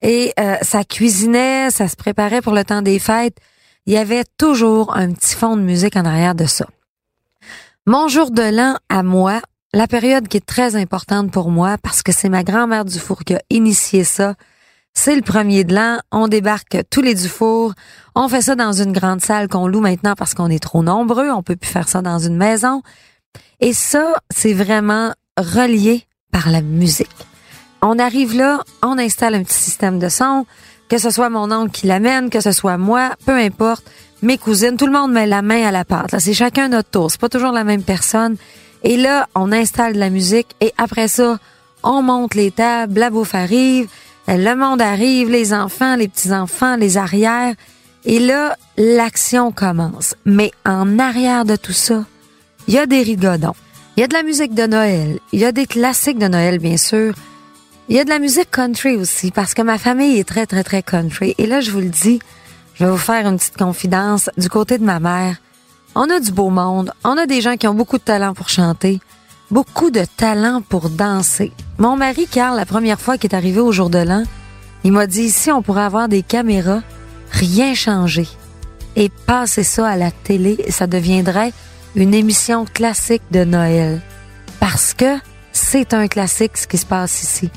et 0.00 0.32
euh, 0.40 0.56
ça 0.62 0.82
cuisinait, 0.84 1.68
ça 1.68 1.88
se 1.88 1.96
préparait 1.96 2.40
pour 2.40 2.54
le 2.54 2.64
temps 2.64 2.80
des 2.80 3.00
fêtes. 3.00 3.36
Il 3.84 3.92
y 3.92 3.98
avait 3.98 4.24
toujours 4.38 4.96
un 4.96 5.12
petit 5.12 5.34
fond 5.34 5.58
de 5.58 5.62
musique 5.62 5.96
en 5.96 6.06
arrière 6.06 6.34
de 6.34 6.46
ça. 6.46 6.64
Mon 7.90 8.06
jour 8.06 8.30
de 8.30 8.42
l'an 8.42 8.76
à 8.88 9.02
moi, 9.02 9.40
la 9.74 9.88
période 9.88 10.28
qui 10.28 10.36
est 10.36 10.46
très 10.46 10.76
importante 10.76 11.32
pour 11.32 11.50
moi 11.50 11.76
parce 11.82 12.04
que 12.04 12.12
c'est 12.12 12.28
ma 12.28 12.44
grand-mère 12.44 12.84
Dufour 12.84 13.24
qui 13.24 13.34
a 13.34 13.42
initié 13.50 14.04
ça. 14.04 14.36
C'est 14.94 15.16
le 15.16 15.22
premier 15.22 15.64
de 15.64 15.74
l'an, 15.74 15.98
on 16.12 16.28
débarque 16.28 16.84
tous 16.88 17.02
les 17.02 17.16
Dufour, 17.16 17.74
on 18.14 18.28
fait 18.28 18.42
ça 18.42 18.54
dans 18.54 18.70
une 18.70 18.92
grande 18.92 19.22
salle 19.22 19.48
qu'on 19.48 19.66
loue 19.66 19.80
maintenant 19.80 20.14
parce 20.14 20.34
qu'on 20.34 20.50
est 20.50 20.62
trop 20.62 20.84
nombreux, 20.84 21.32
on 21.32 21.42
peut 21.42 21.56
plus 21.56 21.68
faire 21.68 21.88
ça 21.88 22.00
dans 22.00 22.20
une 22.20 22.36
maison. 22.36 22.82
Et 23.58 23.72
ça, 23.72 24.14
c'est 24.32 24.54
vraiment 24.54 25.12
relié 25.36 26.06
par 26.30 26.48
la 26.48 26.62
musique. 26.62 27.26
On 27.82 27.98
arrive 27.98 28.36
là, 28.36 28.62
on 28.84 28.98
installe 28.98 29.34
un 29.34 29.42
petit 29.42 29.58
système 29.58 29.98
de 29.98 30.08
son, 30.08 30.46
que 30.88 30.98
ce 30.98 31.10
soit 31.10 31.28
mon 31.28 31.50
oncle 31.50 31.72
qui 31.72 31.88
l'amène, 31.88 32.30
que 32.30 32.40
ce 32.40 32.52
soit 32.52 32.78
moi, 32.78 33.16
peu 33.26 33.36
importe, 33.36 33.90
mes 34.22 34.38
cousines, 34.38 34.76
tout 34.76 34.86
le 34.86 34.92
monde 34.92 35.12
met 35.12 35.26
la 35.26 35.42
main 35.42 35.66
à 35.66 35.70
la 35.70 35.84
pâte. 35.84 36.14
C'est 36.18 36.34
chacun 36.34 36.68
notre 36.68 36.90
tour. 36.90 37.10
C'est 37.10 37.20
pas 37.20 37.28
toujours 37.28 37.52
la 37.52 37.64
même 37.64 37.82
personne. 37.82 38.36
Et 38.82 38.96
là, 38.96 39.28
on 39.34 39.52
installe 39.52 39.94
de 39.94 39.98
la 39.98 40.10
musique 40.10 40.48
et 40.60 40.72
après 40.78 41.08
ça, 41.08 41.38
on 41.82 42.02
monte 42.02 42.34
les 42.34 42.50
tables, 42.50 42.98
la 42.98 43.10
bouffe 43.10 43.34
arrive, 43.34 43.88
le 44.28 44.54
monde 44.54 44.80
arrive, 44.80 45.30
les 45.30 45.52
enfants, 45.52 45.96
les 45.96 46.08
petits-enfants, 46.08 46.76
les 46.76 46.96
arrières. 46.96 47.54
Et 48.04 48.18
là, 48.18 48.56
l'action 48.76 49.52
commence. 49.52 50.14
Mais 50.24 50.50
en 50.64 50.98
arrière 50.98 51.44
de 51.44 51.56
tout 51.56 51.72
ça, 51.72 52.04
il 52.68 52.74
y 52.74 52.78
a 52.78 52.86
des 52.86 53.02
rigodons. 53.02 53.54
Il 53.96 54.00
y 54.00 54.04
a 54.04 54.06
de 54.06 54.14
la 54.14 54.22
musique 54.22 54.54
de 54.54 54.66
Noël. 54.66 55.18
Il 55.32 55.40
y 55.40 55.44
a 55.44 55.52
des 55.52 55.66
classiques 55.66 56.18
de 56.18 56.28
Noël, 56.28 56.58
bien 56.58 56.76
sûr. 56.76 57.14
Il 57.88 57.96
y 57.96 57.98
a 57.98 58.04
de 58.04 58.08
la 58.08 58.18
musique 58.18 58.50
country 58.50 58.96
aussi, 58.96 59.30
parce 59.30 59.52
que 59.52 59.62
ma 59.62 59.76
famille 59.76 60.18
est 60.18 60.28
très, 60.28 60.46
très, 60.46 60.62
très 60.62 60.82
country. 60.82 61.34
Et 61.38 61.46
là, 61.46 61.60
je 61.60 61.70
vous 61.70 61.80
le 61.80 61.88
dis, 61.88 62.20
je 62.80 62.86
vais 62.86 62.90
vous 62.90 62.96
faire 62.96 63.26
une 63.26 63.36
petite 63.36 63.58
confidence. 63.58 64.30
Du 64.38 64.48
côté 64.48 64.78
de 64.78 64.84
ma 64.84 65.00
mère, 65.00 65.36
on 65.94 66.08
a 66.08 66.18
du 66.18 66.32
beau 66.32 66.48
monde. 66.48 66.94
On 67.04 67.18
a 67.18 67.26
des 67.26 67.42
gens 67.42 67.58
qui 67.58 67.68
ont 67.68 67.74
beaucoup 67.74 67.98
de 67.98 68.02
talent 68.02 68.32
pour 68.32 68.48
chanter, 68.48 69.00
beaucoup 69.50 69.90
de 69.90 70.06
talent 70.16 70.62
pour 70.66 70.88
danser. 70.88 71.52
Mon 71.76 71.96
mari, 71.96 72.26
Carl, 72.26 72.56
la 72.56 72.64
première 72.64 72.98
fois 72.98 73.18
qu'il 73.18 73.30
est 73.30 73.36
arrivé 73.36 73.60
au 73.60 73.70
jour 73.70 73.90
de 73.90 73.98
l'an, 73.98 74.22
il 74.82 74.92
m'a 74.92 75.06
dit 75.06 75.24
ici, 75.24 75.52
on 75.52 75.60
pourrait 75.60 75.82
avoir 75.82 76.08
des 76.08 76.22
caméras, 76.22 76.80
rien 77.30 77.74
changer. 77.74 78.26
Et 78.96 79.10
passer 79.10 79.62
ça 79.62 79.86
à 79.86 79.96
la 79.96 80.10
télé, 80.10 80.64
ça 80.70 80.86
deviendrait 80.86 81.52
une 81.96 82.14
émission 82.14 82.64
classique 82.64 83.22
de 83.30 83.44
Noël. 83.44 84.00
Parce 84.58 84.94
que 84.94 85.18
c'est 85.52 85.92
un 85.92 86.08
classique 86.08 86.56
ce 86.56 86.66
qui 86.66 86.78
se 86.78 86.86
passe 86.86 87.22
ici. 87.22 87.50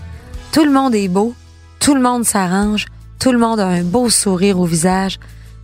Tout 0.51 0.65
le 0.65 0.71
monde 0.71 0.93
est 0.95 1.07
beau, 1.07 1.33
tout 1.79 1.95
le 1.95 2.01
monde 2.01 2.25
s'arrange, 2.25 2.87
tout 3.23 3.31
le 3.31 3.37
monde 3.37 3.61
a 3.61 3.67
un 3.67 3.83
beau 3.83 4.09
sourire 4.09 4.59
au 4.59 4.65
visage, 4.65 5.17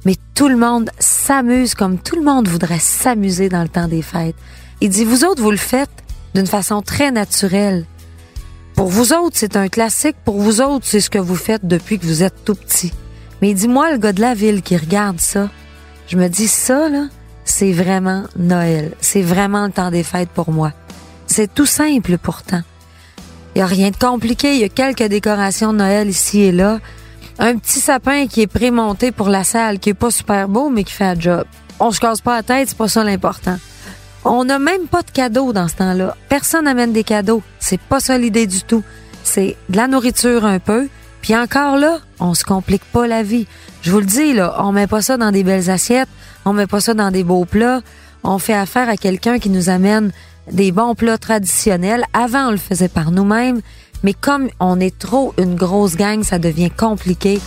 mais 0.05 0.15
tout 0.33 0.47
le 0.47 0.55
monde 0.55 0.91
s'amuse 0.97 1.75
comme 1.75 1.97
tout 1.97 2.15
le 2.15 2.21
monde 2.21 2.47
voudrait 2.47 2.79
s'amuser 2.79 3.49
dans 3.49 3.63
le 3.63 3.67
temps 3.67 3.89
des 3.89 4.01
fêtes. 4.01 4.37
Il 4.79 4.87
dit, 4.87 5.03
vous 5.03 5.25
autres, 5.25 5.41
vous 5.41 5.51
le 5.51 5.57
faites 5.57 5.89
d'une 6.33 6.47
façon 6.47 6.81
très 6.81 7.11
naturelle. 7.11 7.85
Pour 8.75 8.87
vous 8.87 9.11
autres, 9.11 9.35
c'est 9.35 9.57
un 9.57 9.67
classique. 9.67 10.15
Pour 10.23 10.39
vous 10.39 10.61
autres, 10.61 10.85
c'est 10.85 11.01
ce 11.01 11.09
que 11.09 11.19
vous 11.19 11.35
faites 11.35 11.67
depuis 11.67 11.99
que 11.99 12.05
vous 12.05 12.23
êtes 12.23 12.45
tout 12.45 12.55
petit. 12.55 12.93
Mais 13.41 13.53
dis-moi, 13.53 13.91
le 13.91 13.97
gars 13.97 14.13
de 14.13 14.21
la 14.21 14.35
ville 14.35 14.61
qui 14.61 14.77
regarde 14.77 15.19
ça, 15.19 15.49
je 16.07 16.15
me 16.15 16.29
dis 16.29 16.47
ça, 16.47 16.87
c'est 17.43 17.73
vraiment 17.73 18.23
Noël. 18.37 18.93
C'est 19.01 19.21
vraiment 19.21 19.65
le 19.65 19.73
temps 19.73 19.91
des 19.91 20.03
fêtes 20.03 20.29
pour 20.29 20.49
moi. 20.53 20.71
C'est 21.27 21.53
tout 21.53 21.65
simple 21.65 22.17
pourtant. 22.19 22.61
Il 23.53 23.59
y 23.59 23.61
a 23.61 23.65
rien 23.65 23.89
de 23.89 23.97
compliqué. 23.97 24.53
Il 24.53 24.61
y 24.61 24.63
a 24.63 24.69
quelques 24.69 25.09
décorations 25.09 25.73
de 25.73 25.79
Noël 25.79 26.07
ici 26.07 26.39
et 26.39 26.53
là. 26.53 26.79
Un 27.41 27.57
petit 27.57 27.79
sapin 27.79 28.27
qui 28.27 28.41
est 28.41 28.47
prémonté 28.47 29.13
pour 29.13 29.29
la 29.29 29.45
salle, 29.45 29.79
qui 29.79 29.91
est 29.91 29.93
pas 29.93 30.11
super 30.11 30.49
beau, 30.49 30.69
mais 30.69 30.83
qui 30.83 30.91
fait 30.91 31.05
un 31.05 31.17
job. 31.17 31.45
On 31.79 31.91
se 31.91 32.01
casse 32.01 32.19
pas 32.19 32.35
la 32.35 32.43
tête, 32.43 32.67
c'est 32.67 32.77
pas 32.77 32.89
ça 32.89 33.01
l'important. 33.01 33.57
On 34.25 34.43
n'a 34.43 34.59
même 34.59 34.87
pas 34.87 35.03
de 35.03 35.11
cadeaux 35.11 35.53
dans 35.53 35.69
ce 35.69 35.75
temps-là. 35.75 36.17
Personne 36.27 36.65
n'amène 36.65 36.91
des 36.91 37.05
cadeaux. 37.05 37.41
C'est 37.59 37.79
pas 37.79 38.01
ça 38.01 38.17
l'idée 38.17 38.45
du 38.45 38.63
tout. 38.63 38.83
C'est 39.23 39.55
de 39.69 39.77
la 39.77 39.87
nourriture 39.87 40.45
un 40.45 40.59
peu. 40.59 40.89
Puis 41.21 41.33
encore 41.33 41.77
là, 41.77 41.99
on 42.19 42.33
se 42.33 42.43
complique 42.43 42.83
pas 42.83 43.07
la 43.07 43.23
vie. 43.23 43.47
Je 43.83 43.91
vous 43.91 43.99
le 43.99 44.05
dis, 44.05 44.33
là, 44.33 44.57
on 44.59 44.73
met 44.73 44.87
pas 44.87 45.01
ça 45.01 45.15
dans 45.15 45.31
des 45.31 45.43
belles 45.45 45.69
assiettes. 45.69 46.09
On 46.43 46.51
met 46.51 46.67
pas 46.67 46.81
ça 46.81 46.93
dans 46.93 47.09
des 47.09 47.23
beaux 47.23 47.45
plats. 47.45 47.79
On 48.23 48.37
fait 48.37 48.53
affaire 48.53 48.89
à 48.89 48.97
quelqu'un 48.97 49.39
qui 49.39 49.49
nous 49.49 49.69
amène 49.69 50.11
des 50.51 50.73
bons 50.73 50.93
plats 50.93 51.17
traditionnels. 51.17 52.03
Avant, 52.11 52.47
on 52.47 52.51
le 52.51 52.57
faisait 52.57 52.89
par 52.89 53.11
nous-mêmes. 53.11 53.61
Mais 54.03 54.13
comme 54.13 54.49
on 54.59 54.79
est 54.79 54.97
trop 54.97 55.33
une 55.37 55.55
grosse 55.55 55.95
gang, 55.95 56.23
ça 56.23 56.39
devient 56.39 56.71
compliqué. 56.71 57.39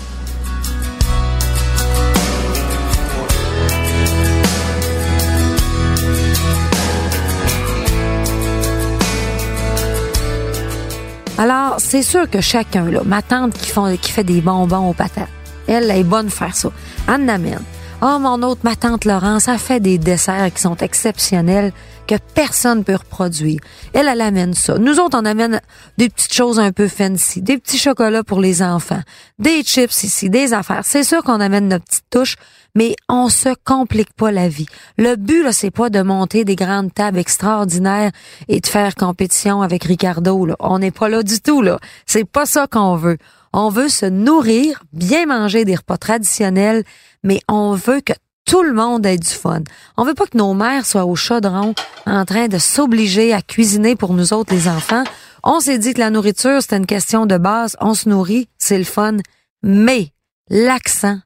Alors, 11.38 11.76
c'est 11.78 12.02
sûr 12.02 12.30
que 12.30 12.40
chacun, 12.40 12.84
là, 12.84 13.00
ma 13.04 13.20
tante 13.20 13.54
qui, 13.54 14.12
fait 14.12 14.22
des 14.22 14.40
bonbons 14.40 14.90
aux 14.90 14.92
patates, 14.92 15.28
elle, 15.66 15.90
est 15.90 16.04
bonne 16.04 16.30
faire 16.30 16.54
ça. 16.54 16.68
Anne 17.08 17.28
amène. 17.28 17.62
Oh, 18.00 18.18
mon 18.20 18.42
autre, 18.42 18.60
ma 18.62 18.76
tante 18.76 19.04
Laurence, 19.04 19.48
a 19.48 19.58
fait 19.58 19.80
des 19.80 19.98
desserts 19.98 20.52
qui 20.54 20.60
sont 20.60 20.76
exceptionnels 20.76 21.72
que 22.06 22.14
personne 22.34 22.84
peut 22.84 22.96
reproduire. 22.96 23.60
Elle, 23.92 24.08
elle 24.08 24.20
amène 24.20 24.54
ça. 24.54 24.78
Nous 24.78 24.98
autres, 24.98 25.18
on 25.20 25.24
amène 25.24 25.60
des 25.98 26.08
petites 26.08 26.32
choses 26.32 26.58
un 26.58 26.72
peu 26.72 26.88
fancy, 26.88 27.42
des 27.42 27.58
petits 27.58 27.78
chocolats 27.78 28.24
pour 28.24 28.40
les 28.40 28.62
enfants, 28.62 29.02
des 29.38 29.62
chips 29.62 30.02
ici, 30.02 30.30
des 30.30 30.52
affaires. 30.52 30.82
C'est 30.84 31.04
sûr 31.04 31.22
qu'on 31.22 31.40
amène 31.40 31.68
notre 31.68 31.84
petite 31.84 32.04
touche, 32.10 32.36
mais 32.74 32.96
on 33.08 33.28
se 33.28 33.50
complique 33.64 34.12
pas 34.14 34.30
la 34.30 34.48
vie. 34.48 34.66
Le 34.96 35.16
but, 35.16 35.42
là, 35.42 35.52
c'est 35.52 35.70
pas 35.70 35.90
de 35.90 36.02
monter 36.02 36.44
des 36.44 36.56
grandes 36.56 36.92
tables 36.92 37.18
extraordinaires 37.18 38.10
et 38.48 38.60
de 38.60 38.66
faire 38.66 38.94
compétition 38.94 39.62
avec 39.62 39.84
Ricardo, 39.84 40.46
là. 40.46 40.56
On 40.60 40.78
n'est 40.78 40.90
pas 40.90 41.08
là 41.08 41.22
du 41.22 41.40
tout, 41.40 41.62
là. 41.62 41.78
C'est 42.06 42.24
pas 42.24 42.46
ça 42.46 42.66
qu'on 42.66 42.96
veut. 42.96 43.18
On 43.52 43.68
veut 43.68 43.88
se 43.88 44.06
nourrir, 44.06 44.82
bien 44.92 45.26
manger 45.26 45.64
des 45.64 45.74
repas 45.74 45.98
traditionnels, 45.98 46.84
mais 47.22 47.40
on 47.48 47.74
veut 47.74 48.00
que 48.00 48.14
tout 48.44 48.62
le 48.62 48.72
monde 48.72 49.06
ait 49.06 49.18
du 49.18 49.28
fun. 49.28 49.62
On 49.96 50.04
veut 50.04 50.14
pas 50.14 50.26
que 50.26 50.36
nos 50.36 50.54
mères 50.54 50.86
soient 50.86 51.04
au 51.04 51.16
chaudron 51.16 51.74
en 52.06 52.24
train 52.24 52.48
de 52.48 52.58
s'obliger 52.58 53.32
à 53.32 53.42
cuisiner 53.42 53.96
pour 53.96 54.14
nous 54.14 54.32
autres 54.32 54.54
les 54.54 54.68
enfants. 54.68 55.04
On 55.42 55.60
s'est 55.60 55.78
dit 55.78 55.94
que 55.94 56.00
la 56.00 56.10
nourriture, 56.10 56.60
c'était 56.60 56.76
une 56.76 56.86
question 56.86 57.26
de 57.26 57.36
base. 57.38 57.76
On 57.80 57.94
se 57.94 58.08
nourrit, 58.08 58.48
c'est 58.58 58.78
le 58.78 58.84
fun. 58.84 59.16
Mais 59.62 60.12
l'accent, 60.50 61.18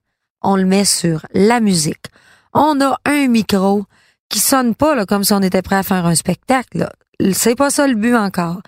on 0.43 0.57
le 0.57 0.65
met 0.65 0.85
sur 0.85 1.27
la 1.35 1.61
musique. 1.61 2.07
On 2.53 2.81
a 2.81 2.99
un 3.05 3.29
micro 3.29 3.85
qui 4.29 4.39
sonne 4.39 4.75
pas 4.75 4.95
là, 4.95 5.07
comme 5.07 5.25
si 5.25 5.33
on 5.33 5.43
était 5.43 5.63
prêt 5.63 5.77
à 5.77 5.83
faire 5.83 6.07
un 6.07 6.15
spectacle. 6.15 6.89
C'est 7.33 7.55
pas 7.55 7.71
ça 7.71 7.87
le 7.87 7.95
but 7.95 8.15
encore. 8.15 8.61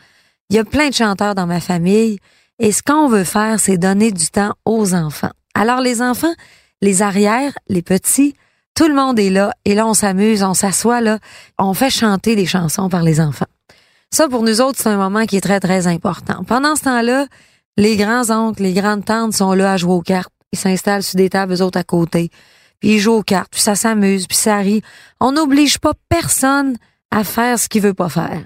Il 0.50 0.56
y 0.56 0.58
a 0.58 0.64
plein 0.64 0.88
de 0.88 0.94
chanteurs 0.94 1.34
dans 1.34 1.46
ma 1.46 1.60
famille 1.60 2.18
et 2.58 2.72
ce 2.72 2.82
qu'on 2.82 3.08
veut 3.08 3.24
faire, 3.24 3.60
c'est 3.60 3.76
donner 3.76 4.10
du 4.10 4.26
temps 4.28 4.54
aux 4.64 4.94
enfants. 4.94 5.30
Alors 5.54 5.80
les 5.80 6.02
enfants, 6.02 6.32
les 6.80 7.02
arrières, 7.02 7.52
les 7.68 7.82
petits, 7.82 8.34
tout 8.74 8.88
le 8.88 8.94
monde 8.94 9.18
est 9.18 9.30
là 9.30 9.52
et 9.64 9.74
là 9.74 9.86
on 9.86 9.94
s'amuse, 9.94 10.42
on 10.42 10.54
s'assoit 10.54 11.00
là, 11.00 11.18
on 11.58 11.74
fait 11.74 11.90
chanter 11.90 12.36
des 12.36 12.46
chansons 12.46 12.88
par 12.88 13.02
les 13.02 13.20
enfants. 13.20 13.46
Ça 14.10 14.28
pour 14.28 14.42
nous 14.42 14.60
autres, 14.60 14.78
c'est 14.80 14.88
un 14.88 14.96
moment 14.96 15.26
qui 15.26 15.36
est 15.36 15.40
très 15.40 15.60
très 15.60 15.86
important. 15.86 16.44
Pendant 16.44 16.76
ce 16.76 16.84
temps-là, 16.84 17.26
les 17.76 17.96
grands-oncles, 17.96 18.62
les 18.62 18.72
grandes 18.72 19.04
tantes 19.04 19.34
sont 19.34 19.52
là 19.52 19.72
à 19.72 19.76
jouer 19.76 19.92
aux 19.92 20.02
cartes. 20.02 20.32
Ils 20.52 20.58
s'installent 20.58 21.02
sur 21.02 21.16
des 21.16 21.28
tables 21.28 21.54
eux 21.54 21.62
autres 21.62 21.78
à 21.78 21.84
côté. 21.84 22.30
Puis 22.80 22.94
ils 22.94 22.98
jouent 22.98 23.14
aux 23.14 23.22
cartes, 23.22 23.50
puis 23.52 23.60
ça 23.60 23.74
s'amuse, 23.74 24.26
puis 24.26 24.36
ça 24.36 24.56
rit. 24.58 24.82
On 25.20 25.32
n'oblige 25.32 25.78
pas 25.78 25.92
personne 26.08 26.76
à 27.10 27.24
faire 27.24 27.58
ce 27.58 27.68
qu'il 27.68 27.82
veut 27.82 27.94
pas 27.94 28.08
faire. 28.08 28.42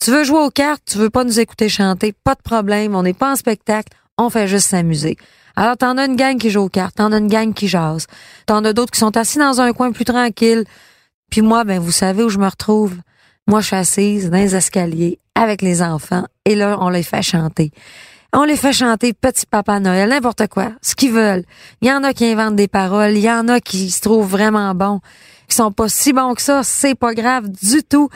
Tu 0.00 0.10
veux 0.10 0.24
jouer 0.24 0.40
aux 0.40 0.50
cartes, 0.50 0.82
tu 0.86 0.98
veux 0.98 1.10
pas 1.10 1.24
nous 1.24 1.40
écouter 1.40 1.68
chanter, 1.68 2.12
pas 2.12 2.34
de 2.34 2.42
problème, 2.42 2.94
on 2.94 3.02
n'est 3.02 3.14
pas 3.14 3.32
en 3.32 3.36
spectacle, 3.36 3.92
on 4.18 4.30
fait 4.30 4.48
juste 4.48 4.68
s'amuser. 4.68 5.16
Alors, 5.56 5.76
t'en 5.76 5.96
as 5.98 6.06
une 6.06 6.16
gang 6.16 6.36
qui 6.36 6.50
joue 6.50 6.62
aux 6.62 6.68
cartes, 6.68 6.96
t'en 6.96 7.12
as 7.12 7.18
une 7.18 7.28
gang 7.28 7.52
qui 7.52 7.68
jase, 7.68 8.06
t'en 8.46 8.64
as 8.64 8.72
d'autres 8.72 8.90
qui 8.90 8.98
sont 8.98 9.16
assis 9.16 9.38
dans 9.38 9.60
un 9.60 9.72
coin 9.72 9.92
plus 9.92 10.04
tranquille. 10.04 10.64
Puis 11.30 11.42
moi, 11.42 11.64
ben, 11.64 11.78
vous 11.78 11.92
savez 11.92 12.24
où 12.24 12.28
je 12.28 12.38
me 12.38 12.48
retrouve? 12.48 12.96
Moi, 13.46 13.60
je 13.60 13.66
suis 13.66 13.76
assise 13.76 14.30
dans 14.30 14.38
les 14.38 14.56
escaliers 14.56 15.18
avec 15.34 15.62
les 15.62 15.82
enfants 15.82 16.24
et 16.44 16.54
là, 16.54 16.78
on 16.80 16.88
les 16.88 17.02
fait 17.02 17.22
chanter. 17.22 17.70
On 18.32 18.42
les 18.42 18.56
fait 18.56 18.72
chanter 18.72 19.12
Petit 19.12 19.46
Papa 19.46 19.78
Noël, 19.78 20.08
n'importe 20.08 20.48
quoi, 20.48 20.72
ce 20.82 20.96
qu'ils 20.96 21.12
veulent. 21.12 21.44
Il 21.82 21.88
y 21.88 21.92
en 21.92 22.02
a 22.02 22.12
qui 22.12 22.24
inventent 22.26 22.56
des 22.56 22.66
paroles, 22.66 23.12
il 23.12 23.22
y 23.22 23.30
en 23.30 23.46
a 23.46 23.60
qui 23.60 23.90
se 23.90 24.00
trouvent 24.00 24.28
vraiment 24.28 24.74
bons, 24.74 25.00
qui 25.48 25.54
sont 25.54 25.70
pas 25.70 25.88
si 25.88 26.12
bons 26.12 26.34
que 26.34 26.42
ça, 26.42 26.62
c'est 26.64 26.96
pas 26.96 27.14
grave 27.14 27.48
du 27.48 27.84
tout. 27.84 28.08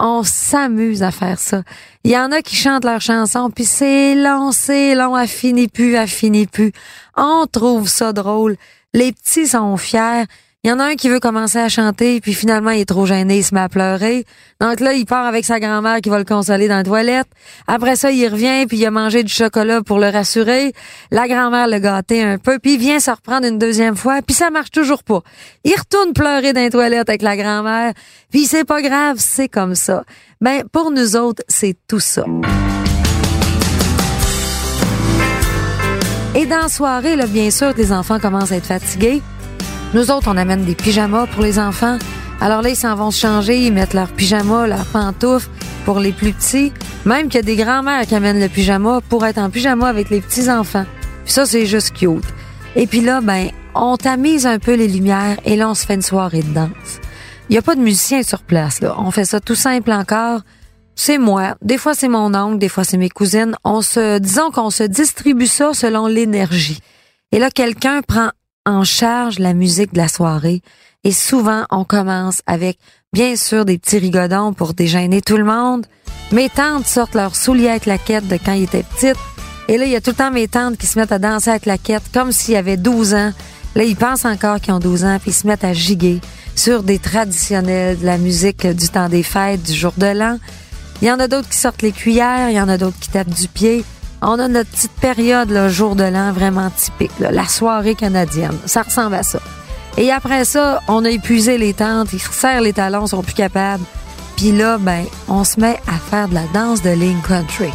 On 0.00 0.22
s'amuse 0.24 1.02
à 1.02 1.10
faire 1.10 1.38
ça. 1.38 1.62
Il 2.02 2.10
y 2.10 2.18
en 2.18 2.32
a 2.32 2.42
qui 2.42 2.56
chantent 2.56 2.84
leurs 2.84 3.00
chansons, 3.00 3.50
puis 3.50 3.64
c'est 3.64 4.14
long, 4.14 4.50
c'est 4.52 4.94
long, 4.94 5.14
à 5.14 5.26
finir 5.26 5.68
plus, 5.72 5.96
à 5.96 6.06
finir 6.06 6.48
plus. 6.50 6.72
On 7.16 7.46
trouve 7.50 7.88
ça 7.88 8.12
drôle. 8.12 8.56
Les 8.92 9.12
petits 9.12 9.48
sont 9.48 9.76
fiers. 9.76 10.24
Il 10.64 10.70
y 10.70 10.72
en 10.72 10.80
a 10.80 10.84
un 10.84 10.94
qui 10.94 11.10
veut 11.10 11.20
commencer 11.20 11.58
à 11.58 11.68
chanter, 11.68 12.22
puis 12.22 12.32
finalement, 12.32 12.70
il 12.70 12.80
est 12.80 12.84
trop 12.86 13.04
gêné, 13.04 13.36
il 13.36 13.44
se 13.44 13.54
met 13.54 13.60
à 13.60 13.68
pleurer. 13.68 14.24
Donc 14.62 14.80
là, 14.80 14.94
il 14.94 15.04
part 15.04 15.26
avec 15.26 15.44
sa 15.44 15.60
grand-mère 15.60 16.00
qui 16.00 16.08
va 16.08 16.16
le 16.16 16.24
consoler 16.24 16.68
dans 16.68 16.78
la 16.78 16.82
toilette. 16.82 17.26
Après 17.66 17.96
ça, 17.96 18.10
il 18.10 18.26
revient, 18.26 18.64
puis 18.66 18.78
il 18.78 18.86
a 18.86 18.90
mangé 18.90 19.22
du 19.24 19.30
chocolat 19.30 19.82
pour 19.82 19.98
le 19.98 20.08
rassurer. 20.08 20.72
La 21.10 21.28
grand-mère 21.28 21.68
le 21.68 21.80
gâté 21.80 22.22
un 22.22 22.38
peu, 22.38 22.58
puis 22.58 22.74
il 22.74 22.80
vient 22.80 22.98
se 22.98 23.10
reprendre 23.10 23.46
une 23.46 23.58
deuxième 23.58 23.94
fois, 23.94 24.22
puis 24.22 24.34
ça 24.34 24.48
marche 24.48 24.70
toujours 24.70 25.04
pas. 25.04 25.20
Il 25.64 25.74
retourne 25.78 26.14
pleurer 26.14 26.54
dans 26.54 26.62
la 26.62 26.70
toilette 26.70 27.10
avec 27.10 27.20
la 27.20 27.36
grand-mère, 27.36 27.92
puis 28.30 28.46
c'est 28.46 28.64
pas 28.64 28.80
grave, 28.80 29.16
c'est 29.18 29.50
comme 29.50 29.74
ça. 29.74 30.02
Ben, 30.40 30.62
pour 30.72 30.90
nous 30.90 31.14
autres, 31.14 31.42
c'est 31.46 31.76
tout 31.86 32.00
ça. 32.00 32.24
Et 36.34 36.46
dans 36.46 36.56
la 36.56 36.68
soirée, 36.70 37.16
là, 37.16 37.26
bien 37.26 37.50
sûr, 37.50 37.74
les 37.76 37.92
enfants 37.92 38.18
commencent 38.18 38.50
à 38.50 38.56
être 38.56 38.66
fatigués. 38.66 39.20
Nous 39.94 40.10
autres, 40.10 40.26
on 40.28 40.36
amène 40.36 40.64
des 40.64 40.74
pyjamas 40.74 41.28
pour 41.28 41.40
les 41.40 41.60
enfants. 41.60 41.98
Alors 42.40 42.62
là, 42.62 42.70
ils 42.70 42.76
s'en 42.76 42.96
vont 42.96 43.12
se 43.12 43.20
changer, 43.20 43.64
ils 43.64 43.72
mettent 43.72 43.94
leurs 43.94 44.10
pyjamas, 44.10 44.66
leurs 44.66 44.86
pantoufles 44.86 45.48
pour 45.84 46.00
les 46.00 46.10
plus 46.10 46.32
petits. 46.32 46.72
Même 47.04 47.28
qu'il 47.28 47.36
y 47.36 47.38
a 47.38 47.42
des 47.42 47.54
grands-mères 47.54 48.04
qui 48.04 48.16
amènent 48.16 48.40
le 48.40 48.48
pyjama 48.48 49.00
pour 49.08 49.24
être 49.24 49.38
en 49.38 49.50
pyjama 49.50 49.86
avec 49.86 50.10
les 50.10 50.20
petits-enfants. 50.20 50.84
Ça, 51.26 51.46
c'est 51.46 51.64
juste 51.64 51.92
cute. 51.92 52.24
Et 52.74 52.88
puis 52.88 53.02
là, 53.02 53.20
ben, 53.20 53.50
on 53.76 53.96
tamise 53.96 54.46
un 54.46 54.58
peu 54.58 54.74
les 54.74 54.88
lumières 54.88 55.36
et 55.44 55.54
là, 55.54 55.70
on 55.70 55.74
se 55.74 55.86
fait 55.86 55.94
une 55.94 56.02
soirée 56.02 56.42
de 56.42 56.52
danse. 56.52 56.98
Il 57.48 57.52
n'y 57.52 57.58
a 57.58 57.62
pas 57.62 57.76
de 57.76 57.80
musicien 57.80 58.24
sur 58.24 58.42
place, 58.42 58.80
là. 58.80 58.96
On 58.98 59.12
fait 59.12 59.26
ça 59.26 59.38
tout 59.38 59.54
simple 59.54 59.92
encore. 59.92 60.40
C'est 60.96 61.18
moi. 61.18 61.54
Des 61.62 61.78
fois, 61.78 61.94
c'est 61.94 62.08
mon 62.08 62.34
oncle. 62.34 62.58
Des 62.58 62.68
fois, 62.68 62.82
c'est 62.82 62.96
mes 62.96 63.10
cousines. 63.10 63.54
On 63.62 63.80
se, 63.80 64.18
disons 64.18 64.50
qu'on 64.50 64.70
se 64.70 64.82
distribue 64.82 65.46
ça 65.46 65.72
selon 65.72 66.08
l'énergie. 66.08 66.80
Et 67.30 67.38
là, 67.38 67.48
quelqu'un 67.48 68.02
prend 68.02 68.30
en 68.66 68.84
charge 68.84 69.38
la 69.38 69.54
musique 69.54 69.92
de 69.92 69.98
la 69.98 70.08
soirée. 70.08 70.62
Et 71.04 71.12
souvent, 71.12 71.64
on 71.70 71.84
commence 71.84 72.40
avec, 72.46 72.78
bien 73.12 73.36
sûr, 73.36 73.64
des 73.64 73.78
petits 73.78 73.98
rigodons 73.98 74.52
pour 74.54 74.74
déjeuner 74.74 75.20
tout 75.20 75.36
le 75.36 75.44
monde. 75.44 75.86
Mes 76.32 76.48
tantes 76.48 76.86
sortent 76.86 77.14
leurs 77.14 77.36
souliers 77.36 77.78
la 77.84 77.98
quête 77.98 78.26
de 78.26 78.38
quand 78.42 78.54
ils 78.54 78.64
étaient 78.64 78.82
petites. 78.82 79.18
Et 79.68 79.78
là, 79.78 79.84
il 79.84 79.92
y 79.92 79.96
a 79.96 80.00
tout 80.00 80.10
le 80.10 80.16
temps 80.16 80.30
mes 80.30 80.48
tantes 80.48 80.78
qui 80.78 80.86
se 80.86 80.98
mettent 80.98 81.12
à 81.12 81.18
danser 81.18 81.50
la 81.66 81.78
quête 81.78 82.04
comme 82.12 82.32
s'ils 82.32 82.56
avaient 82.56 82.76
12 82.76 83.14
ans. 83.14 83.32
Là, 83.74 83.84
ils 83.84 83.96
pensent 83.96 84.24
encore 84.24 84.60
qu'ils 84.60 84.72
ont 84.72 84.78
12 84.78 85.04
ans, 85.04 85.18
puis 85.20 85.30
ils 85.30 85.34
se 85.34 85.46
mettent 85.46 85.64
à 85.64 85.72
giguer 85.72 86.20
sur 86.54 86.82
des 86.82 86.98
traditionnels, 86.98 87.98
de 87.98 88.06
la 88.06 88.18
musique 88.18 88.66
du 88.66 88.88
temps 88.88 89.08
des 89.08 89.22
fêtes, 89.22 89.62
du 89.62 89.74
jour 89.74 89.92
de 89.96 90.06
l'an. 90.06 90.38
Il 91.02 91.08
y 91.08 91.10
en 91.10 91.18
a 91.18 91.28
d'autres 91.28 91.48
qui 91.48 91.58
sortent 91.58 91.82
les 91.82 91.92
cuillères, 91.92 92.50
il 92.50 92.56
y 92.56 92.60
en 92.60 92.68
a 92.68 92.78
d'autres 92.78 92.98
qui 92.98 93.10
tapent 93.10 93.28
du 93.28 93.48
pied. 93.48 93.84
On 94.26 94.38
a 94.38 94.48
notre 94.48 94.70
petite 94.70 94.92
période, 94.92 95.50
le 95.50 95.68
jour 95.68 95.96
de 95.96 96.04
l'an, 96.04 96.32
vraiment 96.32 96.70
typique, 96.70 97.12
la 97.20 97.46
soirée 97.46 97.94
canadienne. 97.94 98.56
Ça 98.64 98.80
ressemble 98.80 99.16
à 99.16 99.22
ça. 99.22 99.38
Et 99.98 100.10
après 100.10 100.46
ça, 100.46 100.80
on 100.88 101.04
a 101.04 101.10
épuisé 101.10 101.58
les 101.58 101.74
tentes, 101.74 102.14
ils 102.14 102.20
serrent 102.20 102.62
les 102.62 102.72
talons, 102.72 103.06
sont 103.06 103.22
plus 103.22 103.34
capables. 103.34 103.84
Puis 104.36 104.52
là, 104.52 104.78
ben, 104.78 105.04
on 105.28 105.44
se 105.44 105.60
met 105.60 105.78
à 105.86 105.98
faire 105.98 106.30
de 106.30 106.34
la 106.34 106.46
danse 106.54 106.80
de 106.80 106.88
ligne 106.88 107.20
country. 107.20 107.68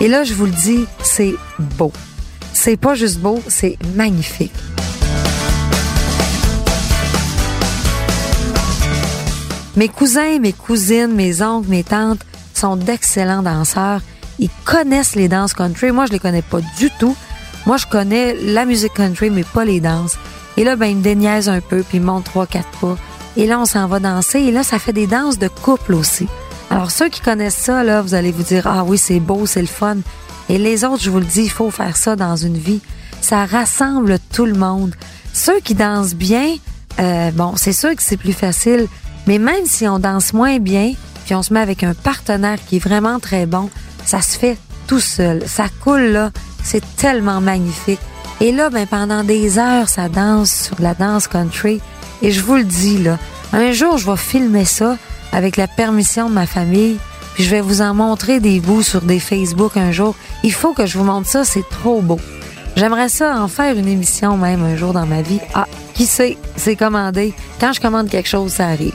Et 0.00 0.08
là, 0.08 0.24
je 0.24 0.34
vous 0.34 0.46
le 0.46 0.50
dis, 0.50 0.86
c'est 1.04 1.36
beau. 1.78 1.92
C'est 2.52 2.76
pas 2.76 2.96
juste 2.96 3.20
beau, 3.20 3.40
c'est 3.46 3.78
magnifique. 3.94 4.52
Mes 9.76 9.88
cousins, 9.88 10.40
mes 10.40 10.52
cousines, 10.52 11.14
mes 11.14 11.42
oncles, 11.42 11.68
mes 11.68 11.84
tantes 11.84 12.26
sont 12.54 12.74
d'excellents 12.74 13.42
danseurs. 13.42 14.00
Ils 14.38 14.50
connaissent 14.64 15.14
les 15.14 15.28
danses 15.28 15.54
country. 15.54 15.92
Moi, 15.92 16.06
je 16.06 16.12
les 16.12 16.18
connais 16.18 16.42
pas 16.42 16.60
du 16.78 16.90
tout. 16.98 17.16
Moi, 17.66 17.76
je 17.76 17.86
connais 17.86 18.34
la 18.34 18.64
musique 18.64 18.94
country, 18.94 19.30
mais 19.30 19.44
pas 19.44 19.64
les 19.64 19.80
danses. 19.80 20.16
Et 20.56 20.64
là, 20.64 20.76
ben, 20.76 20.86
ils 20.86 20.96
me 20.96 21.02
déniaisent 21.02 21.48
un 21.48 21.60
peu, 21.60 21.82
puis 21.82 21.98
ils 21.98 22.04
montent 22.04 22.24
trois, 22.24 22.46
quatre 22.46 22.70
pas. 22.80 22.96
Et 23.36 23.46
là, 23.46 23.60
on 23.60 23.64
s'en 23.64 23.86
va 23.86 24.00
danser. 24.00 24.40
Et 24.40 24.50
là, 24.50 24.62
ça 24.62 24.78
fait 24.78 24.92
des 24.92 25.06
danses 25.06 25.38
de 25.38 25.48
couple 25.48 25.94
aussi. 25.94 26.28
Alors, 26.70 26.90
ceux 26.90 27.08
qui 27.08 27.20
connaissent 27.20 27.56
ça, 27.56 27.84
là, 27.84 28.02
vous 28.02 28.14
allez 28.14 28.32
vous 28.32 28.42
dire, 28.42 28.66
ah 28.66 28.84
oui, 28.84 28.98
c'est 28.98 29.20
beau, 29.20 29.46
c'est 29.46 29.60
le 29.60 29.66
fun. 29.66 29.98
Et 30.48 30.58
les 30.58 30.84
autres, 30.84 31.02
je 31.02 31.10
vous 31.10 31.18
le 31.18 31.24
dis, 31.24 31.42
il 31.42 31.50
faut 31.50 31.70
faire 31.70 31.96
ça 31.96 32.16
dans 32.16 32.36
une 32.36 32.56
vie. 32.56 32.80
Ça 33.20 33.44
rassemble 33.44 34.18
tout 34.32 34.46
le 34.46 34.54
monde. 34.54 34.94
Ceux 35.32 35.60
qui 35.60 35.74
dansent 35.74 36.14
bien, 36.14 36.54
euh, 37.00 37.30
bon, 37.32 37.54
c'est 37.56 37.72
sûr 37.72 37.94
que 37.94 38.02
c'est 38.02 38.16
plus 38.16 38.32
facile 38.32 38.86
mais 39.26 39.38
même 39.38 39.66
si 39.66 39.86
on 39.88 39.98
danse 39.98 40.32
moins 40.32 40.58
bien, 40.58 40.92
puis 41.24 41.34
on 41.34 41.42
se 41.42 41.52
met 41.52 41.60
avec 41.60 41.82
un 41.82 41.94
partenaire 41.94 42.58
qui 42.64 42.76
est 42.76 42.80
vraiment 42.80 43.18
très 43.18 43.46
bon, 43.46 43.70
ça 44.06 44.22
se 44.22 44.38
fait 44.38 44.56
tout 44.86 45.00
seul. 45.00 45.42
Ça 45.46 45.66
coule 45.82 46.06
là, 46.12 46.30
c'est 46.62 46.82
tellement 46.96 47.40
magnifique. 47.42 48.00
Et 48.40 48.52
là, 48.52 48.70
ben 48.70 48.86
pendant 48.86 49.24
des 49.24 49.58
heures, 49.58 49.88
ça 49.88 50.08
danse 50.08 50.52
sur 50.52 50.80
la 50.80 50.94
danse 50.94 51.26
country. 51.28 51.80
Et 52.22 52.30
je 52.30 52.40
vous 52.40 52.56
le 52.56 52.64
dis 52.64 52.98
là, 52.98 53.18
un 53.52 53.72
jour, 53.72 53.98
je 53.98 54.10
vais 54.10 54.16
filmer 54.16 54.64
ça 54.64 54.96
avec 55.32 55.56
la 55.56 55.68
permission 55.68 56.28
de 56.28 56.34
ma 56.34 56.46
famille. 56.46 56.98
Puis 57.34 57.44
je 57.44 57.50
vais 57.50 57.60
vous 57.60 57.82
en 57.82 57.92
montrer 57.92 58.40
des 58.40 58.60
bouts 58.60 58.82
sur 58.82 59.02
des 59.02 59.20
Facebook 59.20 59.76
un 59.76 59.92
jour. 59.92 60.14
Il 60.42 60.52
faut 60.52 60.72
que 60.72 60.86
je 60.86 60.96
vous 60.96 61.04
montre 61.04 61.28
ça, 61.28 61.44
c'est 61.44 61.68
trop 61.68 62.00
beau. 62.00 62.18
J'aimerais 62.76 63.08
ça 63.08 63.40
en 63.40 63.48
faire 63.48 63.76
une 63.76 63.88
émission 63.88 64.36
même 64.36 64.62
un 64.62 64.76
jour 64.76 64.92
dans 64.92 65.06
ma 65.06 65.22
vie. 65.22 65.40
Ah, 65.54 65.66
qui 65.94 66.06
sait, 66.06 66.36
c'est 66.56 66.76
commandé. 66.76 67.34
Quand 67.58 67.72
je 67.72 67.80
commande 67.80 68.08
quelque 68.08 68.28
chose, 68.28 68.52
ça 68.52 68.66
arrive. 68.66 68.94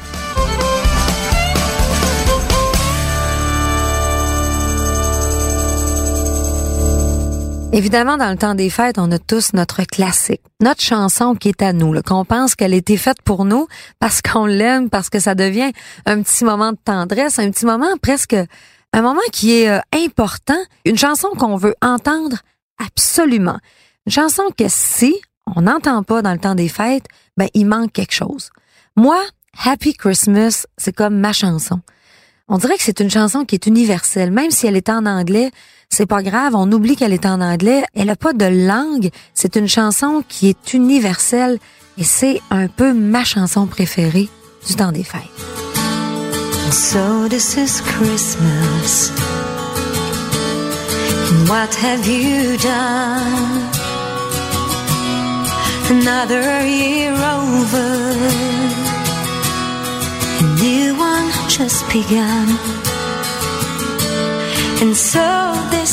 Évidemment, 7.73 8.17
dans 8.17 8.29
le 8.29 8.37
temps 8.37 8.53
des 8.53 8.69
fêtes, 8.69 8.97
on 8.99 9.09
a 9.13 9.17
tous 9.17 9.53
notre 9.53 9.83
classique, 9.83 10.41
notre 10.59 10.81
chanson 10.81 11.35
qui 11.35 11.47
est 11.47 11.61
à 11.61 11.71
nous, 11.71 12.01
qu'on 12.01 12.25
pense 12.25 12.53
qu'elle 12.53 12.73
a 12.73 12.77
été 12.77 12.97
faite 12.97 13.21
pour 13.23 13.45
nous 13.45 13.67
parce 13.97 14.21
qu'on 14.21 14.45
l'aime, 14.45 14.89
parce 14.89 15.09
que 15.09 15.21
ça 15.21 15.35
devient 15.35 15.71
un 16.05 16.21
petit 16.21 16.43
moment 16.43 16.73
de 16.73 16.77
tendresse, 16.83 17.39
un 17.39 17.49
petit 17.49 17.65
moment 17.65 17.95
presque, 18.01 18.35
un 18.91 19.01
moment 19.01 19.21
qui 19.31 19.53
est 19.53 19.69
euh, 19.69 19.79
important, 19.93 20.61
une 20.83 20.97
chanson 20.97 21.29
qu'on 21.37 21.55
veut 21.55 21.75
entendre 21.81 22.39
absolument. 22.77 23.57
Une 24.05 24.11
chanson 24.11 24.43
que 24.57 24.65
si 24.67 25.15
on 25.55 25.61
n'entend 25.61 26.03
pas 26.03 26.21
dans 26.21 26.33
le 26.33 26.39
temps 26.39 26.55
des 26.55 26.67
fêtes, 26.67 27.05
ben 27.37 27.47
il 27.53 27.67
manque 27.67 27.93
quelque 27.93 28.13
chose. 28.13 28.49
Moi, 28.97 29.17
Happy 29.63 29.93
Christmas, 29.93 30.65
c'est 30.77 30.93
comme 30.93 31.17
ma 31.17 31.31
chanson. 31.31 31.79
On 32.49 32.57
dirait 32.57 32.75
que 32.75 32.83
c'est 32.83 32.99
une 32.99 33.09
chanson 33.09 33.45
qui 33.45 33.55
est 33.55 33.65
universelle, 33.65 34.29
même 34.29 34.51
si 34.51 34.67
elle 34.67 34.75
est 34.75 34.89
en 34.89 35.05
anglais 35.05 35.51
c'est 35.91 36.05
pas 36.05 36.23
grave, 36.23 36.55
on 36.55 36.71
oublie 36.71 36.95
qu'elle 36.95 37.11
est 37.11 37.25
en 37.25 37.41
anglais. 37.41 37.83
Elle 37.93 38.09
a 38.09 38.15
pas 38.15 38.31
de 38.31 38.45
langue. 38.45 39.09
C'est 39.33 39.57
une 39.57 39.67
chanson 39.67 40.23
qui 40.27 40.47
est 40.47 40.73
universelle 40.73 41.59
et 41.97 42.05
c'est 42.05 42.41
un 42.49 42.67
peu 42.67 42.93
ma 42.93 43.25
chanson 43.25 43.67
préférée 43.67 44.29
du 44.67 44.75
temps 44.75 44.93
des 44.93 45.03
fêtes. 45.03 45.21
Another 55.89 56.65
year 56.65 57.11
over. 57.11 58.15
A 60.39 60.43
new 60.63 60.95
one 60.95 61.29
just 61.49 61.83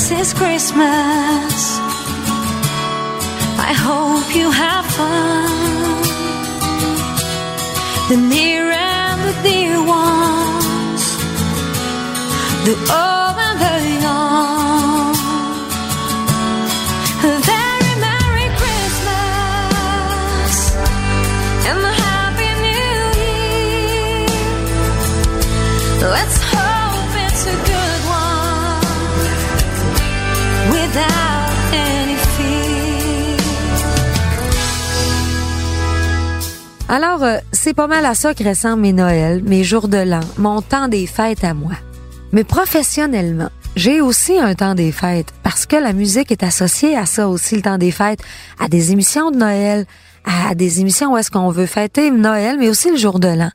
this 0.08 0.28
is 0.28 0.34
Christmas. 0.34 1.78
I 3.60 3.74
hope 3.76 4.34
you 4.34 4.50
have 4.50 4.86
fun. 4.86 6.02
The 8.08 8.16
near 8.16 8.70
and 8.70 9.20
the 9.28 9.34
dear 9.42 9.76
ones, 9.84 11.04
the 12.64 12.76
old 12.90 13.36
and 13.48 13.60
the 13.60 14.02
young. 14.02 14.47
Alors, 36.90 37.22
euh, 37.22 37.36
c'est 37.52 37.74
pas 37.74 37.86
mal 37.86 38.06
à 38.06 38.14
ça 38.14 38.32
que 38.32 38.42
ressemblent 38.42 38.80
mes 38.80 38.94
Noëls, 38.94 39.42
mes 39.44 39.62
jours 39.62 39.88
de 39.88 39.98
l'an, 39.98 40.20
mon 40.38 40.62
temps 40.62 40.88
des 40.88 41.06
fêtes 41.06 41.44
à 41.44 41.52
moi. 41.52 41.74
Mais 42.32 42.44
professionnellement, 42.44 43.50
j'ai 43.76 44.00
aussi 44.00 44.38
un 44.38 44.54
temps 44.54 44.74
des 44.74 44.90
fêtes 44.90 45.34
parce 45.42 45.66
que 45.66 45.76
la 45.76 45.92
musique 45.92 46.32
est 46.32 46.42
associée 46.42 46.96
à 46.96 47.04
ça 47.04 47.28
aussi, 47.28 47.56
le 47.56 47.62
temps 47.62 47.76
des 47.76 47.90
fêtes, 47.90 48.20
à 48.58 48.68
des 48.68 48.90
émissions 48.90 49.30
de 49.30 49.36
Noël, 49.36 49.84
à 50.24 50.54
des 50.54 50.80
émissions 50.80 51.12
où 51.12 51.18
est-ce 51.18 51.30
qu'on 51.30 51.50
veut 51.50 51.66
fêter 51.66 52.10
Noël, 52.10 52.56
mais 52.58 52.70
aussi 52.70 52.90
le 52.90 52.96
jour 52.96 53.20
de 53.20 53.28
l'an. 53.28 53.50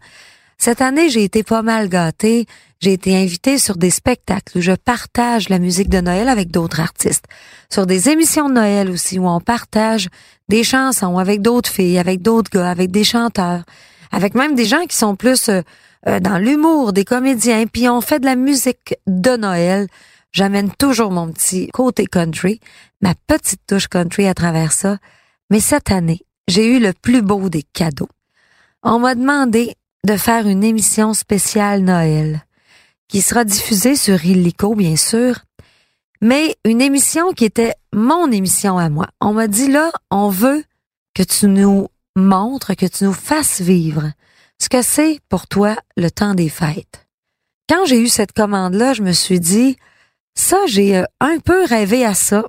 Cette 0.59 0.81
année, 0.81 1.09
j'ai 1.09 1.23
été 1.23 1.41
pas 1.43 1.63
mal 1.63 1.89
gâtée. 1.89 2.45
J'ai 2.83 2.91
été 2.91 3.15
invitée 3.15 3.59
sur 3.59 3.77
des 3.77 3.89
spectacles 3.89 4.57
où 4.57 4.61
je 4.61 4.73
partage 4.73 5.47
la 5.47 5.57
musique 5.57 5.87
de 5.87 6.01
Noël 6.01 6.27
avec 6.27 6.51
d'autres 6.51 6.81
artistes. 6.81 7.23
Sur 7.69 7.85
des 7.85 8.09
émissions 8.09 8.49
de 8.49 8.55
Noël 8.55 8.89
aussi 8.89 9.19
où 9.19 9.25
on 9.25 9.39
partage 9.39 10.09
des 10.49 10.65
chansons 10.65 11.17
avec 11.17 11.41
d'autres 11.41 11.69
filles, 11.69 11.97
avec 11.97 12.21
d'autres 12.21 12.51
gars, 12.51 12.69
avec 12.69 12.91
des 12.91 13.05
chanteurs, 13.05 13.63
avec 14.11 14.35
même 14.35 14.53
des 14.53 14.65
gens 14.65 14.83
qui 14.85 14.97
sont 14.97 15.15
plus 15.15 15.47
euh, 15.47 15.61
euh, 16.09 16.19
dans 16.19 16.37
l'humour, 16.37 16.91
des 16.91 17.05
comédiens, 17.05 17.67
puis 17.67 17.87
on 17.87 18.01
fait 18.01 18.19
de 18.19 18.25
la 18.25 18.35
musique 18.35 18.95
de 19.07 19.37
Noël. 19.37 19.87
J'amène 20.33 20.69
toujours 20.69 21.11
mon 21.11 21.31
petit 21.31 21.69
côté 21.69 22.05
country, 22.05 22.59
ma 23.01 23.13
petite 23.27 23.61
touche 23.65 23.87
country 23.87 24.27
à 24.27 24.33
travers 24.33 24.73
ça. 24.73 24.97
Mais 25.49 25.61
cette 25.61 25.89
année, 25.89 26.25
j'ai 26.49 26.67
eu 26.67 26.79
le 26.81 26.91
plus 26.91 27.21
beau 27.21 27.47
des 27.47 27.63
cadeaux. 27.63 28.09
On 28.83 28.99
m'a 28.99 29.15
demandé 29.15 29.73
de 30.05 30.17
faire 30.17 30.47
une 30.47 30.65
émission 30.65 31.13
spéciale 31.13 31.79
Noël, 31.79 32.43
qui 33.07 33.21
sera 33.21 33.43
diffusée 33.43 33.95
sur 33.95 34.23
Illico, 34.25 34.75
bien 34.75 34.95
sûr, 34.95 35.39
mais 36.21 36.55
une 36.65 36.81
émission 36.81 37.33
qui 37.33 37.45
était 37.45 37.73
mon 37.93 38.31
émission 38.31 38.77
à 38.77 38.89
moi. 38.89 39.07
On 39.19 39.33
m'a 39.33 39.47
dit 39.47 39.69
là, 39.69 39.91
on 40.09 40.29
veut 40.29 40.63
que 41.13 41.23
tu 41.23 41.47
nous 41.47 41.89
montres, 42.15 42.75
que 42.75 42.85
tu 42.85 43.03
nous 43.03 43.13
fasses 43.13 43.61
vivre 43.61 44.11
ce 44.61 44.69
que 44.69 44.81
c'est 44.81 45.19
pour 45.29 45.47
toi 45.47 45.75
le 45.97 46.09
temps 46.09 46.33
des 46.33 46.49
fêtes. 46.49 47.07
Quand 47.69 47.85
j'ai 47.85 47.99
eu 47.99 48.07
cette 48.07 48.33
commande-là, 48.33 48.93
je 48.93 49.01
me 49.01 49.11
suis 49.11 49.39
dit, 49.39 49.77
ça, 50.35 50.57
j'ai 50.67 50.97
euh, 50.97 51.03
un 51.19 51.39
peu 51.39 51.65
rêvé 51.65 52.05
à 52.05 52.13
ça 52.13 52.43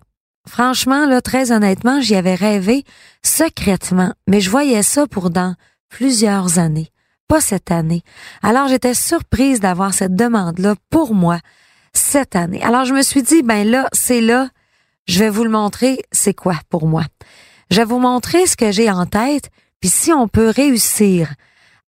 Franchement, 0.46 1.06
là, 1.06 1.22
très 1.22 1.52
honnêtement, 1.52 2.00
j'y 2.00 2.14
avais 2.14 2.34
rêvé 2.34 2.84
secrètement, 3.22 4.12
mais 4.28 4.40
je 4.40 4.50
voyais 4.50 4.82
ça 4.82 5.06
pour 5.06 5.30
dans 5.30 5.54
plusieurs 5.88 6.58
années, 6.58 6.90
pas 7.28 7.40
cette 7.40 7.70
année. 7.70 8.02
Alors 8.42 8.68
j'étais 8.68 8.94
surprise 8.94 9.60
d'avoir 9.60 9.94
cette 9.94 10.14
demande-là 10.14 10.74
pour 10.90 11.14
moi 11.14 11.38
cette 11.92 12.36
année. 12.36 12.62
Alors 12.62 12.84
je 12.84 12.94
me 12.94 13.02
suis 13.02 13.22
dit, 13.22 13.42
ben 13.42 13.68
là, 13.68 13.88
c'est 13.92 14.20
là, 14.20 14.48
je 15.06 15.20
vais 15.20 15.30
vous 15.30 15.44
le 15.44 15.50
montrer, 15.50 16.02
c'est 16.12 16.34
quoi 16.34 16.56
pour 16.68 16.86
moi. 16.86 17.04
Je 17.70 17.76
vais 17.76 17.84
vous 17.84 17.98
montrer 17.98 18.46
ce 18.46 18.56
que 18.56 18.70
j'ai 18.70 18.90
en 18.90 19.06
tête, 19.06 19.50
puis 19.80 19.88
si 19.88 20.12
on 20.12 20.28
peut 20.28 20.48
réussir 20.48 21.32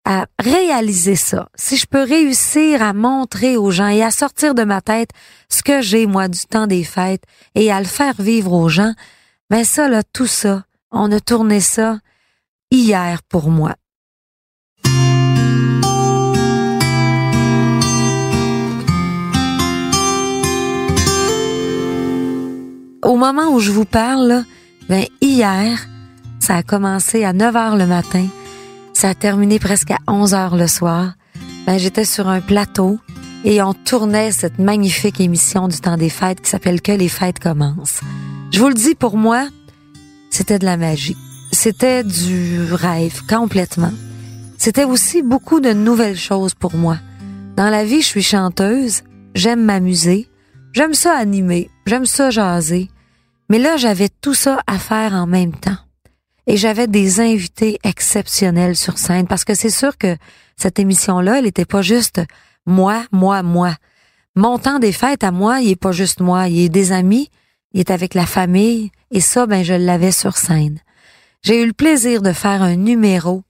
à 0.05 0.27
réaliser 0.39 1.17
ça, 1.17 1.49
si 1.55 1.77
je 1.77 1.87
peux 1.87 2.03
réussir 2.03 2.83
à 2.83 2.93
montrer 2.93 3.57
aux 3.57 3.71
gens 3.71 3.89
et 3.89 4.03
à 4.03 4.11
sortir 4.11 4.55
de 4.55 4.65
ma 4.65 4.83
tête 4.83 5.11
ce 5.49 5.63
que 5.63 5.81
j'ai, 5.81 6.07
moi, 6.07 6.29
du 6.29 6.41
temps 6.41 6.67
des 6.67 6.85
fêtes 6.85 7.25
et 7.55 7.73
à 7.73 7.81
le 7.81 7.87
faire 7.87 8.21
vivre 8.21 8.53
aux 8.53 8.69
gens, 8.69 8.93
ben 9.49 9.65
ça, 9.65 9.89
là, 9.89 10.03
tout 10.03 10.27
ça, 10.27 10.65
on 10.91 11.11
a 11.11 11.21
tourné 11.21 11.61
ça 11.61 11.99
hier 12.71 13.23
pour 13.29 13.51
moi. 13.51 13.75
Moment 23.25 23.53
où 23.55 23.61
je 23.61 23.71
vous 23.71 23.85
parle, 23.85 24.45
ben 24.89 25.05
hier, 25.21 25.87
ça 26.41 26.57
a 26.57 26.63
commencé 26.63 27.25
à 27.25 27.33
9 27.33 27.57
heures 27.57 27.77
le 27.77 27.87
matin 27.87 28.27
ça 28.95 29.11
a 29.11 29.15
terminé 29.15 29.59
presque 29.59 29.91
à 29.91 29.99
11 30.07 30.35
heures 30.35 30.57
le 30.57 30.67
soir. 30.67 31.15
Ben, 31.67 31.79
j'étais 31.79 32.05
sur 32.05 32.29
un 32.29 32.41
plateau 32.41 32.99
et 33.45 33.61
on 33.61 33.75
tournait 33.75 34.33
cette 34.33 34.59
magnifique 34.59 35.21
émission 35.21 35.69
du 35.69 35.79
temps 35.79 35.97
des 35.97 36.09
fêtes 36.09 36.41
qui 36.41 36.49
s'appelle 36.49 36.81
Que 36.81 36.93
les 36.93 37.09
fêtes 37.09 37.41
commencent. 37.41 38.01
Je 38.53 38.61
vous 38.61 38.69
le 38.69 38.75
dis, 38.75 38.95
pour 38.95 39.17
moi, 39.17 39.49
c'était 40.31 40.59
de 40.59 40.65
la 40.65 40.77
magie. 40.77 41.17
C'était 41.53 42.05
du 42.05 42.73
rêve, 42.73 43.23
complètement. 43.29 43.93
C'était 44.57 44.85
aussi 44.85 45.23
beaucoup 45.23 45.61
de 45.61 45.73
nouvelles 45.73 46.17
choses 46.17 46.55
pour 46.55 46.75
moi. 46.75 46.99
Dans 47.57 47.69
la 47.69 47.85
vie, 47.85 48.01
je 48.01 48.07
suis 48.07 48.23
chanteuse, 48.23 49.03
j'aime 49.35 49.63
m'amuser, 49.63 50.29
j'aime 50.73 50.95
ça 50.95 51.17
animer, 51.17 51.69
j'aime 51.87 52.07
ça 52.07 52.31
jaser. 52.31 52.89
Mais 53.49 53.59
là, 53.59 53.77
j'avais 53.77 54.09
tout 54.09 54.35
ça 54.35 54.61
à 54.67 54.79
faire 54.79 55.13
en 55.13 55.27
même 55.27 55.55
temps 55.55 55.79
et 56.47 56.57
j'avais 56.57 56.87
des 56.87 57.21
invités 57.21 57.79
exceptionnels 57.85 58.77
sur 58.77 58.99
scène 58.99 59.27
parce 59.27 59.45
que 59.45 59.55
c'est 59.55 59.71
sûr 59.71 59.97
que 59.97 60.17
cette 60.57 60.79
émission-là, 60.79 61.39
elle 61.39 61.47
était 61.47 61.65
pas 61.65 61.83
juste 61.83 62.21
moi, 62.67 63.05
moi, 63.13 63.43
moi. 63.43 63.75
Mon 64.37 64.59
temps 64.59 64.79
des 64.79 64.93
fêtes 64.93 65.25
à 65.25 65.31
moi, 65.31 65.61
il 65.61 65.71
est 65.71 65.77
pas 65.77 65.93
juste 65.93 66.21
moi, 66.21 66.49
il 66.49 66.65
est 66.65 66.69
des 66.69 66.93
amis, 66.93 67.31
il 67.73 67.81
est 67.81 67.91
avec 67.91 68.15
la 68.15 68.27
famille 68.27 68.91
et 69.11 69.21
ça, 69.21 69.47
ben, 69.47 69.65
je 69.65 69.75
l'avais 69.75 70.13
sur 70.13 70.37
scène. 70.37 70.81
J'ai 71.43 71.63
eu 71.63 71.67
le 71.67 71.73
plaisir 71.73 72.23
de 72.23 72.33
faire 72.33 72.63
un 72.63 72.77
numéro 72.77 73.43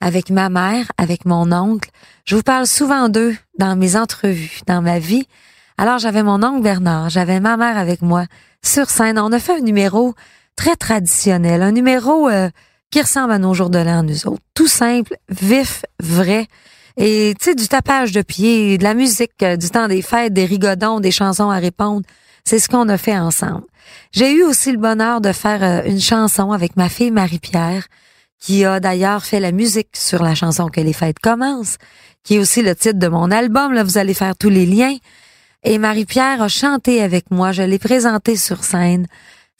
avec 0.00 0.30
ma 0.30 0.48
mère, 0.48 0.90
avec 0.98 1.26
mon 1.26 1.52
oncle. 1.52 1.90
Je 2.24 2.34
vous 2.34 2.42
parle 2.42 2.66
souvent 2.66 3.08
d'eux 3.08 3.36
dans 3.58 3.76
mes 3.76 3.96
entrevues, 3.96 4.60
dans 4.66 4.82
ma 4.82 4.98
vie. 4.98 5.26
Alors 5.78 5.98
j'avais 5.98 6.22
mon 6.22 6.42
oncle 6.42 6.62
Bernard, 6.62 7.08
j'avais 7.08 7.40
ma 7.40 7.56
mère 7.56 7.78
avec 7.78 8.02
moi 8.02 8.26
sur 8.64 8.90
scène. 8.90 9.18
On 9.18 9.32
a 9.32 9.38
fait 9.38 9.58
un 9.58 9.60
numéro 9.60 10.14
très 10.56 10.76
traditionnel, 10.76 11.62
un 11.62 11.72
numéro 11.72 12.28
euh, 12.28 12.48
qui 12.90 13.00
ressemble 13.00 13.32
à 13.32 13.38
nos 13.38 13.54
jours 13.54 13.70
de 13.70 13.78
l'an, 13.78 14.02
nous 14.02 14.26
autres. 14.26 14.42
Tout 14.54 14.68
simple, 14.68 15.16
vif, 15.28 15.84
vrai. 16.00 16.46
Et 16.96 17.34
tu 17.38 17.44
sais, 17.46 17.54
du 17.54 17.68
tapage 17.68 18.12
de 18.12 18.22
pied, 18.22 18.76
de 18.78 18.84
la 18.84 18.94
musique, 18.94 19.42
euh, 19.42 19.56
du 19.56 19.70
temps 19.70 19.88
des 19.88 20.02
fêtes, 20.02 20.32
des 20.32 20.44
rigodons, 20.44 21.00
des 21.00 21.10
chansons 21.10 21.50
à 21.50 21.58
répondre. 21.58 22.02
C'est 22.44 22.58
ce 22.58 22.68
qu'on 22.68 22.88
a 22.88 22.98
fait 22.98 23.18
ensemble. 23.18 23.64
J'ai 24.12 24.32
eu 24.32 24.42
aussi 24.42 24.72
le 24.72 24.78
bonheur 24.78 25.20
de 25.20 25.32
faire 25.32 25.62
euh, 25.62 25.88
une 25.88 26.00
chanson 26.00 26.52
avec 26.52 26.76
ma 26.76 26.88
fille 26.88 27.10
Marie-Pierre, 27.10 27.86
qui 28.38 28.64
a 28.64 28.80
d'ailleurs 28.80 29.24
fait 29.24 29.40
la 29.40 29.52
musique 29.52 29.96
sur 29.96 30.22
la 30.22 30.34
chanson 30.34 30.66
que 30.66 30.80
les 30.80 30.92
fêtes 30.92 31.18
commencent, 31.20 31.78
qui 32.24 32.36
est 32.36 32.38
aussi 32.38 32.62
le 32.62 32.74
titre 32.74 32.98
de 32.98 33.08
mon 33.08 33.30
album. 33.30 33.72
Là, 33.72 33.84
vous 33.84 33.98
allez 33.98 34.14
faire 34.14 34.36
tous 34.36 34.50
les 34.50 34.66
liens. 34.66 34.96
Et 35.64 35.78
Marie-Pierre 35.78 36.42
a 36.42 36.48
chanté 36.48 37.02
avec 37.02 37.30
moi. 37.30 37.52
Je 37.52 37.62
l'ai 37.62 37.78
présentée 37.78 38.36
sur 38.36 38.64
scène 38.64 39.06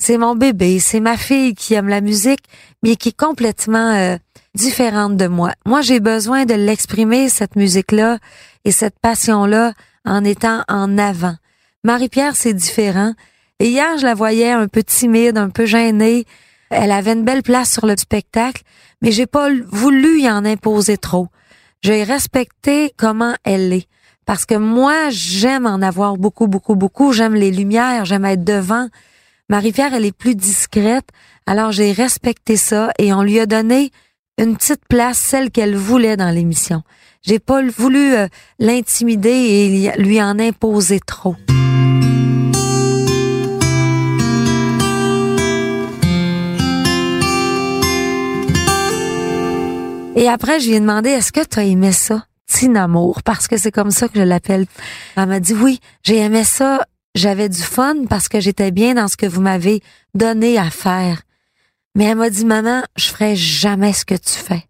c'est 0.03 0.19
mon 0.19 0.35
bébé, 0.35 0.81
c'est 0.81 0.99
ma 0.99 1.17
fille 1.17 1.55
qui 1.55 1.75
aime 1.75 1.89
la 1.89 2.01
musique, 2.01 2.43
mais 2.83 2.97
qui 2.97 3.11
est 3.11 3.17
complètement 3.17 3.95
euh, 3.95 4.17
différente 4.53 5.17
de 5.17 5.29
moi. 5.29 5.53
Moi, 5.65 5.81
j'ai 5.81 6.01
besoin 6.01 6.45
de 6.45 6.55
l'exprimer, 6.55 7.29
cette 7.29 7.55
musique-là 7.55 8.19
et 8.65 8.73
cette 8.73 8.99
passion-là, 8.99 9.75
en 10.05 10.25
étant 10.25 10.65
en 10.67 10.99
avant. 10.99 11.37
Marie-Pierre, 11.85 12.35
c'est 12.35 12.53
différent. 12.53 13.13
Et 13.61 13.69
hier, 13.69 13.97
je 13.99 14.05
la 14.05 14.15
voyais 14.15 14.51
un 14.51 14.67
peu 14.67 14.83
timide, 14.83 15.39
un 15.39 15.51
peu 15.51 15.67
gênée. 15.67 16.27
Elle 16.71 16.91
avait 16.91 17.13
une 17.13 17.25
belle 17.25 17.45
place 17.45 17.71
sur 17.71 17.87
le 17.87 17.97
spectacle, 17.97 18.63
mais 19.03 19.13
j'ai 19.13 19.27
pas 19.27 19.51
voulu 19.69 20.23
y 20.23 20.29
en 20.29 20.45
imposer 20.45 20.97
trop. 20.97 21.29
J'ai 21.81 22.03
respecté 22.03 22.93
comment 22.97 23.37
elle 23.45 23.73
est. 23.73 23.89
Parce 24.27 24.47
que 24.47 24.55
moi, 24.55 25.11
j'aime 25.11 25.67
en 25.67 25.83
avoir 25.83 26.17
beaucoup, 26.17 26.47
beaucoup, 26.47 26.77
beaucoup. 26.77 27.13
J'aime 27.13 27.35
les 27.35 27.51
lumières, 27.51 28.05
j'aime 28.05 28.25
être 28.25 28.45
devant. 28.45 28.89
Marie-Pierre, 29.49 29.95
elle 29.95 30.07
est 30.07 30.17
plus 30.17 30.35
discrète, 30.35 31.09
alors 31.47 31.73
j'ai 31.73 31.93
respecté 31.93 32.57
ça 32.57 32.93
et 32.99 33.13
on 33.13 33.23
lui 33.23 33.39
a 33.39 33.47
donné 33.47 33.91
une 34.39 34.57
petite 34.57 34.87
place, 34.89 35.19
celle 35.19 35.51
qu'elle 35.51 35.77
voulait 35.77 36.17
dans 36.17 36.31
l'émission. 36.31 36.83
J'ai 37.23 37.39
pas 37.39 37.61
voulu 37.63 38.15
euh, 38.15 38.29
l'intimider 38.59 39.31
et 39.31 39.93
lui 39.99 40.23
en 40.23 40.39
imposer 40.39 41.01
trop. 41.01 41.37
Et 50.15 50.29
après, 50.29 50.61
je 50.61 50.69
lui 50.69 50.77
ai 50.77 50.81
demandé, 50.81 51.11
est-ce 51.11 51.33
que 51.33 51.45
tu 51.45 51.59
as 51.59 51.65
aimé 51.65 51.93
ça, 51.93 52.27
Parce 53.25 53.49
que 53.49 53.57
c'est 53.57 53.73
comme 53.73 53.91
ça 53.91 54.09
que 54.09 54.19
je 54.19 54.25
l'appelle. 54.25 54.67
Elle 55.17 55.27
m'a 55.27 55.41
dit, 55.41 55.55
oui, 55.55 55.81
j'ai 56.03 56.19
aimé 56.19 56.45
ça 56.45 56.87
j'avais 57.15 57.49
du 57.49 57.63
fun 57.63 58.07
parce 58.09 58.29
que 58.29 58.41
j'étais 58.41 58.71
bien 58.71 58.95
dans 58.95 59.09
ce 59.09 59.17
que 59.17 59.27
vous 59.27 59.41
m'avez 59.41 59.83
donné 60.15 60.59
à 60.59 60.71
faire. 60.71 61.23
Mais 61.95 62.05
elle 62.05 62.17
m'a 62.17 62.31
dit, 62.31 62.45
maman, 62.45 62.83
je 62.97 63.07
ferai 63.07 63.37
jamais 63.37 63.93
ce 63.93 64.05
que 64.05 64.15
tu 64.15 64.33
fais. 64.33 64.65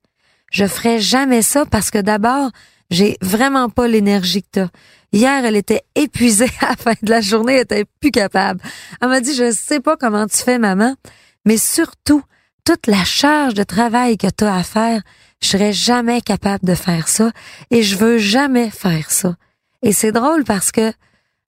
Je 0.51 0.67
ferai 0.67 1.01
jamais 1.01 1.43
ça 1.43 1.65
parce 1.65 1.91
que 1.91 1.99
d'abord, 1.99 2.51
j'ai 2.91 3.17
vraiment 3.23 3.71
pas 3.71 3.87
l'énergie 3.87 4.43
que 4.43 4.49
t'as. 4.51 4.69
Hier, 5.13 5.45
elle 5.45 5.57
était 5.57 5.83
épuisée 5.95 6.51
à 6.61 6.71
la 6.71 6.77
fin 6.77 6.95
de 7.03 7.11
la 7.11 7.21
journée, 7.21 7.55
elle 7.55 7.63
était 7.63 7.85
plus 8.01 8.11
capable. 8.11 8.61
Elle 9.01 9.09
m'a 9.09 9.21
dit, 9.21 9.35
je 9.35 9.53
sais 9.53 9.81
pas 9.81 9.97
comment 9.97 10.27
tu 10.27 10.39
fais, 10.39 10.59
maman, 10.59 10.97
mais 11.45 11.57
surtout, 11.57 12.23
toute 12.65 12.87
la 12.87 13.05
charge 13.05 13.55
de 13.55 13.63
travail 13.63 14.17
que 14.17 14.29
tu 14.29 14.45
as 14.45 14.57
à 14.57 14.63
faire, 14.63 15.03
je 15.43 15.49
serais 15.49 15.73
jamais 15.73 16.21
capable 16.21 16.65
de 16.65 16.75
faire 16.75 17.09
ça 17.09 17.33
et 17.71 17.83
je 17.83 17.97
veux 17.97 18.19
jamais 18.19 18.71
faire 18.71 19.11
ça. 19.11 19.37
Et 19.83 19.93
c'est 19.93 20.13
drôle 20.13 20.45
parce 20.45 20.73
que 20.73 20.93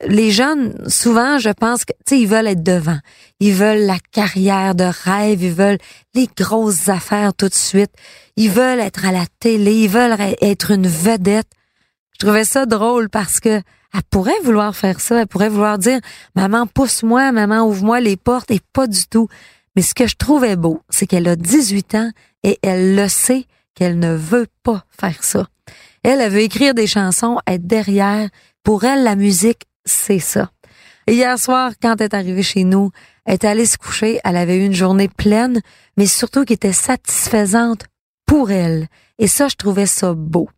les 0.06 0.32
jeunes, 0.32 0.74
souvent, 0.88 1.38
je 1.38 1.50
pense 1.50 1.84
que, 1.84 1.92
tu 2.04 2.16
sais, 2.16 2.20
ils 2.20 2.26
veulent 2.26 2.48
être 2.48 2.62
devant. 2.62 2.98
Ils 3.40 3.54
veulent 3.54 3.86
la 3.86 3.98
carrière 4.12 4.74
de 4.74 4.84
rêve, 5.04 5.42
ils 5.42 5.52
veulent 5.52 5.78
les 6.14 6.28
grosses 6.36 6.88
affaires 6.88 7.32
tout 7.32 7.48
de 7.48 7.54
suite. 7.54 7.92
Ils 8.36 8.50
veulent 8.50 8.80
être 8.80 9.06
à 9.06 9.12
la 9.12 9.24
télé, 9.38 9.84
ils 9.84 9.88
veulent 9.88 10.16
être 10.40 10.72
une 10.72 10.88
vedette. 10.88 11.48
Je 12.12 12.26
trouvais 12.26 12.44
ça 12.44 12.66
drôle 12.66 13.08
parce 13.08 13.40
que 13.40 13.62
elle 13.96 14.02
pourrait 14.10 14.40
vouloir 14.42 14.74
faire 14.74 15.00
ça, 15.00 15.20
elle 15.20 15.28
pourrait 15.28 15.48
vouloir 15.48 15.78
dire 15.78 16.00
maman 16.34 16.66
pousse-moi, 16.66 17.30
maman 17.30 17.64
ouvre-moi 17.64 18.00
les 18.00 18.16
portes 18.16 18.50
et 18.50 18.60
pas 18.72 18.88
du 18.88 19.06
tout. 19.06 19.28
Mais 19.76 19.82
ce 19.82 19.94
que 19.94 20.08
je 20.08 20.16
trouvais 20.16 20.56
beau, 20.56 20.82
c'est 20.90 21.06
qu'elle 21.06 21.28
a 21.28 21.36
18 21.36 21.94
ans 21.94 22.10
et 22.42 22.58
elle 22.62 22.96
le 22.96 23.08
sait 23.08 23.46
qu'elle 23.74 23.98
ne 23.98 24.14
veut 24.14 24.46
pas 24.62 24.84
faire 24.90 25.22
ça. 25.22 25.48
Elle, 26.02 26.20
elle 26.20 26.32
veut 26.32 26.40
écrire 26.40 26.74
des 26.74 26.86
chansons, 26.86 27.38
être 27.46 27.66
derrière. 27.66 28.28
Pour 28.62 28.84
elle, 28.84 29.04
la 29.04 29.16
musique, 29.16 29.64
c'est 29.84 30.18
ça. 30.18 30.50
hier 31.08 31.38
soir, 31.38 31.72
quand 31.80 31.96
elle 32.00 32.04
est 32.04 32.14
arrivée 32.14 32.42
chez 32.42 32.64
nous, 32.64 32.90
elle 33.24 33.34
est 33.34 33.44
allée 33.44 33.66
se 33.66 33.78
coucher, 33.78 34.20
elle 34.24 34.36
avait 34.36 34.58
eu 34.58 34.64
une 34.66 34.74
journée 34.74 35.08
pleine, 35.08 35.60
mais 35.96 36.06
surtout 36.06 36.44
qui 36.44 36.52
était 36.52 36.72
satisfaisante 36.72 37.84
pour 38.26 38.50
elle. 38.50 38.88
Et 39.18 39.28
ça, 39.28 39.48
je 39.48 39.56
trouvais 39.56 39.86
ça 39.86 40.12
beau. 40.14 40.48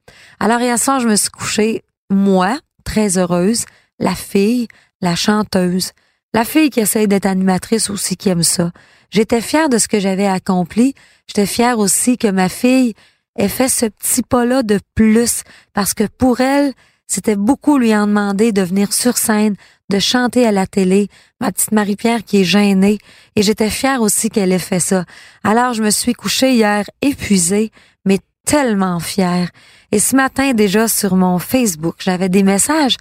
Alors 0.41 0.61
hier 0.61 0.79
soir, 0.79 1.01
je 1.01 1.09
me 1.09 1.17
suis 1.17 1.31
couchée, 1.31 1.85
moi, 2.11 2.59
très 2.85 3.19
heureuse, 3.19 3.65
la 3.99 4.15
fille, 4.15 4.69
la 5.01 5.15
chanteuse, 5.15 5.93
la 6.35 6.45
fille 6.45 6.71
qui 6.71 6.81
essaye 6.81 7.09
d'être 7.09 7.27
animatrice 7.27 7.91
aussi, 7.91 8.17
qui 8.17 8.29
aime 8.29 8.43
ça. 8.43 8.73
J'étais 9.11 9.41
fière 9.41 9.69
de 9.69 9.79
ce 9.79 9.89
que 9.89 10.01
j'avais 10.01 10.27
accompli. 10.27 10.95
J'étais 11.27 11.47
fière 11.47 11.79
aussi 11.79 12.19
que 12.19 12.29
ma 12.29 12.49
fille 12.49 12.95
ait 13.37 13.49
fait 13.49 13.69
ce 13.69 13.87
petit 13.87 14.23
pas-là 14.23 14.63
de 14.63 14.81
plus, 14.95 15.43
parce 15.73 15.95
que 15.95 16.05
pour 16.05 16.41
elle, 16.41 16.73
c'était 17.07 17.37
beaucoup 17.37 17.79
lui 17.79 17.95
en 17.95 18.07
demander 18.07 18.53
de 18.53 18.63
venir 18.63 18.93
sur 18.93 19.17
scène, 19.17 19.55
de 19.91 19.99
chanter 19.99 20.47
à 20.47 20.53
la 20.53 20.67
télé, 20.67 21.09
ma 21.41 21.53
petite 21.53 21.73
Marie-Pierre 21.73 22.25
qui 22.25 22.41
est 22.41 22.45
gênée, 22.45 22.99
et 23.37 23.43
j'étais 23.43 23.71
fière 23.71 24.03
aussi 24.03 24.29
qu'elle 24.29 24.53
ait 24.53 24.59
fait 24.59 24.81
ça. 24.81 25.05
Alors 25.45 25.73
je 25.75 25.83
me 25.83 25.91
suis 25.91 26.15
couchée 26.15 26.55
hier 26.55 26.85
épuisée, 27.03 27.71
mais 28.05 28.19
tellement 28.45 28.99
fière. 28.99 29.51
Et 29.93 30.01
ce 30.01 30.17
matin 30.17 30.53
déjà 30.53 30.89
sur 30.89 31.15
mon 31.15 31.39
Facebook, 31.39 31.97
j'avais 31.99 32.29
des 32.29 32.43
messages 32.43 32.97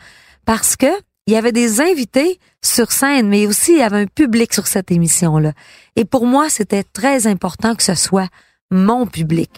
parce 0.45 0.75
que 0.75 0.87
il 1.27 1.33
y 1.33 1.37
avait 1.37 1.51
des 1.51 1.81
invités 1.81 2.39
sur 2.63 2.91
scène, 2.91 3.27
mais 3.27 3.47
aussi 3.47 3.71
il 3.71 3.79
y 3.79 3.81
avait 3.81 4.01
un 4.01 4.05
public 4.05 4.53
sur 4.53 4.67
cette 4.67 4.91
émission-là. 4.91 5.53
Et 5.95 6.05
pour 6.05 6.27
moi, 6.27 6.49
c'était 6.49 6.83
très 6.83 7.25
important 7.25 7.73
que 7.73 7.81
ce 7.81 7.95
soit 7.95 8.27
mon 8.69 9.07
public. 9.07 9.49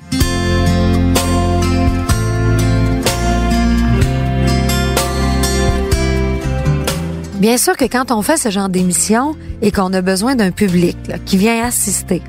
Bien 7.35 7.57
sûr 7.57 7.75
que 7.75 7.85
quand 7.85 8.11
on 8.11 8.21
fait 8.21 8.37
ce 8.37 8.49
genre 8.49 8.69
d'émission 8.69 9.35
et 9.61 9.71
qu'on 9.71 9.91
a 9.91 10.01
besoin 10.01 10.35
d'un 10.35 10.51
public 10.51 10.97
qui 11.25 11.35
vient 11.35 11.65
assister, 11.65 12.21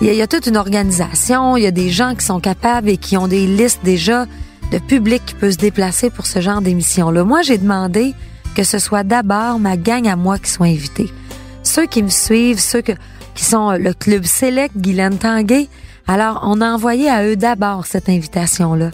il 0.00 0.12
y, 0.12 0.22
a, 0.22 0.26
toute 0.26 0.46
une 0.46 0.56
organisation, 0.56 1.56
il 1.56 1.62
y 1.62 1.66
a 1.66 1.70
des 1.70 1.90
gens 1.90 2.14
qui 2.14 2.24
sont 2.24 2.40
capables 2.40 2.88
et 2.88 2.96
qui 2.96 3.16
ont 3.16 3.28
des 3.28 3.46
listes 3.46 3.80
déjà 3.84 4.26
de 4.72 4.78
public 4.78 5.22
qui 5.24 5.34
peut 5.34 5.50
se 5.50 5.56
déplacer 5.56 6.08
pour 6.10 6.26
ce 6.26 6.40
genre 6.40 6.62
d'émission-là. 6.62 7.24
Moi, 7.24 7.42
j'ai 7.42 7.58
demandé 7.58 8.14
que 8.56 8.64
ce 8.64 8.78
soit 8.78 9.04
d'abord 9.04 9.58
ma 9.58 9.76
gang 9.76 10.08
à 10.08 10.16
moi 10.16 10.38
qui 10.38 10.50
soit 10.50 10.66
invitée. 10.66 11.12
Ceux 11.62 11.84
qui 11.84 12.02
me 12.02 12.08
suivent, 12.08 12.58
ceux 12.58 12.80
qui 12.80 13.44
sont 13.44 13.72
le 13.72 13.92
club 13.92 14.24
Select, 14.24 14.74
Guylaine 14.78 15.18
Tanguay. 15.18 15.68
Alors, 16.06 16.40
on 16.42 16.62
a 16.62 16.70
envoyé 16.70 17.10
à 17.10 17.26
eux 17.26 17.36
d'abord 17.36 17.84
cette 17.84 18.08
invitation-là. 18.08 18.92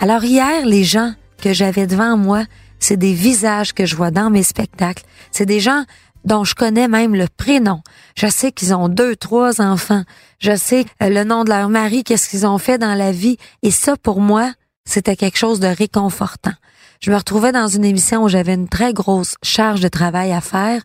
Alors, 0.00 0.24
hier, 0.24 0.64
les 0.64 0.82
gens 0.82 1.12
que 1.42 1.52
j'avais 1.52 1.86
devant 1.86 2.16
moi, 2.16 2.44
c'est 2.78 2.96
des 2.96 3.12
visages 3.12 3.74
que 3.74 3.84
je 3.84 3.96
vois 3.96 4.10
dans 4.10 4.30
mes 4.30 4.42
spectacles. 4.42 5.04
C'est 5.30 5.44
des 5.44 5.60
gens 5.60 5.84
dont 6.24 6.44
je 6.44 6.54
connais 6.54 6.88
même 6.88 7.14
le 7.14 7.26
prénom. 7.36 7.82
Je 8.16 8.28
sais 8.28 8.50
qu'ils 8.50 8.74
ont 8.74 8.88
deux, 8.88 9.14
trois 9.14 9.60
enfants. 9.60 10.04
Je 10.38 10.56
sais 10.56 10.86
euh, 11.02 11.10
le 11.10 11.24
nom 11.24 11.44
de 11.44 11.50
leur 11.50 11.68
mari, 11.68 12.02
qu'est-ce 12.02 12.30
qu'ils 12.30 12.46
ont 12.46 12.58
fait 12.58 12.78
dans 12.78 12.94
la 12.94 13.12
vie. 13.12 13.36
Et 13.62 13.70
ça, 13.70 13.96
pour 13.96 14.20
moi, 14.20 14.52
c'était 14.86 15.16
quelque 15.16 15.38
chose 15.38 15.60
de 15.60 15.66
réconfortant. 15.66 16.54
Je 17.02 17.10
me 17.10 17.16
retrouvais 17.16 17.50
dans 17.50 17.66
une 17.66 17.84
émission 17.84 18.22
où 18.22 18.28
j'avais 18.28 18.54
une 18.54 18.68
très 18.68 18.92
grosse 18.92 19.34
charge 19.42 19.80
de 19.80 19.88
travail 19.88 20.32
à 20.32 20.40
faire. 20.40 20.82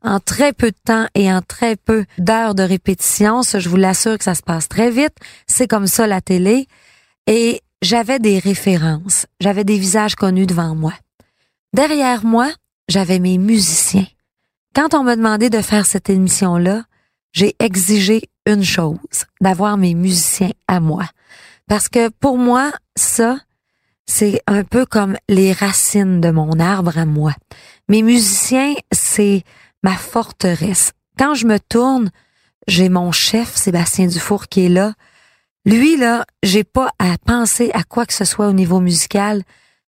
En 0.00 0.20
très 0.20 0.52
peu 0.52 0.70
de 0.70 0.76
temps 0.84 1.06
et 1.16 1.32
en 1.32 1.42
très 1.42 1.74
peu 1.74 2.04
d'heures 2.18 2.54
de 2.54 2.62
répétition, 2.62 3.42
ça, 3.42 3.58
je 3.58 3.68
vous 3.68 3.76
l'assure 3.76 4.16
que 4.16 4.22
ça 4.22 4.36
se 4.36 4.42
passe 4.42 4.68
très 4.68 4.90
vite. 4.90 5.16
C'est 5.48 5.66
comme 5.66 5.88
ça 5.88 6.06
la 6.06 6.20
télé. 6.20 6.68
Et 7.26 7.62
j'avais 7.82 8.20
des 8.20 8.38
références. 8.38 9.26
J'avais 9.40 9.64
des 9.64 9.76
visages 9.76 10.14
connus 10.14 10.46
devant 10.46 10.76
moi. 10.76 10.92
Derrière 11.72 12.24
moi, 12.24 12.48
j'avais 12.88 13.18
mes 13.18 13.36
musiciens. 13.36 14.06
Quand 14.72 14.94
on 14.94 15.02
m'a 15.02 15.16
demandé 15.16 15.50
de 15.50 15.62
faire 15.62 15.84
cette 15.84 16.08
émission-là, 16.08 16.84
j'ai 17.32 17.56
exigé 17.58 18.30
une 18.46 18.62
chose, 18.62 19.24
d'avoir 19.40 19.78
mes 19.78 19.94
musiciens 19.94 20.52
à 20.68 20.78
moi. 20.78 21.06
Parce 21.66 21.88
que 21.88 22.08
pour 22.08 22.38
moi, 22.38 22.70
ça, 22.94 23.36
c'est 24.06 24.40
un 24.46 24.64
peu 24.64 24.86
comme 24.86 25.16
les 25.28 25.52
racines 25.52 26.20
de 26.20 26.30
mon 26.30 26.58
arbre 26.60 26.96
à 26.96 27.04
moi. 27.04 27.34
Mes 27.88 28.02
musiciens, 28.02 28.74
c'est 28.92 29.42
ma 29.82 29.96
forteresse. 29.96 30.92
Quand 31.18 31.34
je 31.34 31.46
me 31.46 31.58
tourne, 31.58 32.10
j'ai 32.68 32.88
mon 32.88 33.12
chef, 33.12 33.54
Sébastien 33.56 34.06
Dufour, 34.06 34.48
qui 34.48 34.66
est 34.66 34.68
là. 34.68 34.94
Lui, 35.64 35.96
là, 35.96 36.24
j'ai 36.42 36.64
pas 36.64 36.90
à 36.98 37.18
penser 37.18 37.70
à 37.74 37.82
quoi 37.82 38.06
que 38.06 38.14
ce 38.14 38.24
soit 38.24 38.48
au 38.48 38.52
niveau 38.52 38.80
musical. 38.80 39.42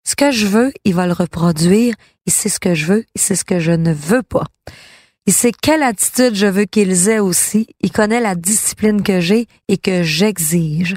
Ce 0.04 0.16
que 0.16 0.30
je 0.30 0.46
veux, 0.46 0.72
il 0.84 0.94
va 0.94 1.06
le 1.06 1.12
reproduire. 1.12 1.94
Il 2.26 2.32
sait 2.32 2.48
ce 2.48 2.60
que 2.60 2.74
je 2.74 2.86
veux, 2.86 3.04
il 3.14 3.20
sait 3.20 3.36
ce 3.36 3.44
que 3.44 3.58
je 3.58 3.72
ne 3.72 3.92
veux 3.92 4.22
pas. 4.22 4.44
Il 5.26 5.32
sait 5.32 5.52
quelle 5.52 5.82
attitude 5.82 6.34
je 6.34 6.46
veux 6.46 6.64
qu'ils 6.64 7.08
aient 7.08 7.18
aussi. 7.18 7.66
Il 7.80 7.90
connaît 7.90 8.20
la 8.20 8.34
discipline 8.34 9.02
que 9.02 9.20
j'ai 9.20 9.48
et 9.68 9.76
que 9.76 10.02
j'exige. 10.02 10.94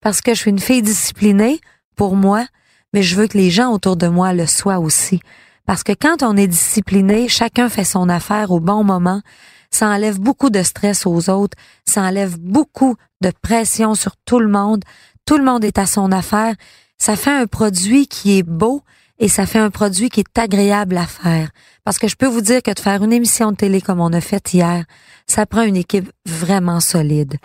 Parce 0.00 0.20
que 0.20 0.34
je 0.34 0.38
suis 0.38 0.50
une 0.50 0.58
fille 0.58 0.82
disciplinée, 0.82 1.60
pour 1.96 2.14
moi, 2.14 2.46
mais 2.92 3.02
je 3.02 3.16
veux 3.16 3.26
que 3.26 3.38
les 3.38 3.50
gens 3.50 3.72
autour 3.72 3.96
de 3.96 4.08
moi 4.08 4.32
le 4.32 4.46
soient 4.46 4.78
aussi. 4.78 5.20
Parce 5.66 5.82
que 5.82 5.92
quand 5.92 6.22
on 6.22 6.36
est 6.36 6.48
discipliné, 6.48 7.28
chacun 7.28 7.68
fait 7.68 7.84
son 7.84 8.08
affaire 8.08 8.50
au 8.50 8.60
bon 8.60 8.84
moment. 8.84 9.22
Ça 9.70 9.88
enlève 9.88 10.18
beaucoup 10.20 10.50
de 10.50 10.62
stress 10.62 11.06
aux 11.06 11.30
autres. 11.30 11.56
Ça 11.86 12.02
enlève 12.02 12.38
beaucoup 12.38 12.96
de 13.20 13.32
pression 13.42 13.94
sur 13.94 14.16
tout 14.24 14.38
le 14.38 14.48
monde. 14.48 14.82
Tout 15.24 15.38
le 15.38 15.44
monde 15.44 15.64
est 15.64 15.78
à 15.78 15.86
son 15.86 16.12
affaire 16.12 16.54
ça 17.02 17.16
fait 17.16 17.32
un 17.32 17.48
produit 17.48 18.06
qui 18.06 18.38
est 18.38 18.44
beau 18.44 18.82
et 19.18 19.26
ça 19.26 19.44
fait 19.44 19.58
un 19.58 19.70
produit 19.70 20.08
qui 20.08 20.20
est 20.20 20.38
agréable 20.38 20.96
à 20.96 21.04
faire. 21.04 21.50
Parce 21.82 21.98
que 21.98 22.06
je 22.06 22.14
peux 22.14 22.28
vous 22.28 22.42
dire 22.42 22.62
que 22.62 22.70
de 22.72 22.78
faire 22.78 23.02
une 23.02 23.12
émission 23.12 23.50
de 23.50 23.56
télé 23.56 23.80
comme 23.80 23.98
on 23.98 24.12
a 24.12 24.20
fait 24.20 24.54
hier, 24.54 24.84
ça 25.26 25.44
prend 25.44 25.62
une 25.62 25.76
équipe 25.76 26.12
vraiment 26.26 26.78
solide. 26.78 27.38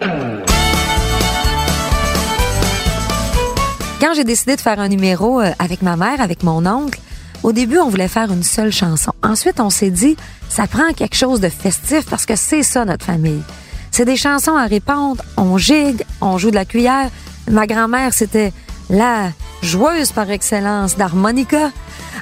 Quand 4.00 4.14
j'ai 4.14 4.24
décidé 4.24 4.56
de 4.56 4.62
faire 4.62 4.80
un 4.80 4.90
numéro 4.90 5.42
euh, 5.42 5.52
avec 5.58 5.82
ma 5.82 5.96
mère, 5.96 6.22
avec 6.22 6.44
mon 6.44 6.68
oncle, 6.68 7.00
au 7.42 7.52
début, 7.52 7.80
on 7.80 7.90
voulait 7.90 8.08
faire 8.08 8.32
une 8.32 8.44
seule 8.44 8.72
chanson. 8.72 9.12
Ensuite, 9.24 9.60
on 9.60 9.72
s'est 9.72 9.90
dit, 9.90 10.16
ça 10.50 10.68
prend 10.68 10.94
quelque 10.96 11.16
chose 11.16 11.40
de 11.40 11.50
festif 11.50 12.06
parce 12.08 12.28
que 12.28 12.36
c'est 12.36 12.62
ça 12.62 12.86
notre 12.86 13.04
famille. 13.04 13.42
C'est 13.90 14.06
des 14.06 14.16
chansons 14.16 14.56
à 14.56 14.66
répondre, 14.66 15.24
on 15.36 15.58
gigue, 15.58 16.04
on 16.22 16.38
joue 16.38 16.52
de 16.52 16.56
la 16.56 16.66
cuillère. 16.66 17.10
Ma 17.50 17.66
grand-mère, 17.66 18.14
c'était 18.14 18.54
la 18.92 19.32
joueuse 19.64 20.12
par 20.12 20.30
excellence 20.30 20.96
d'harmonica. 20.96 21.72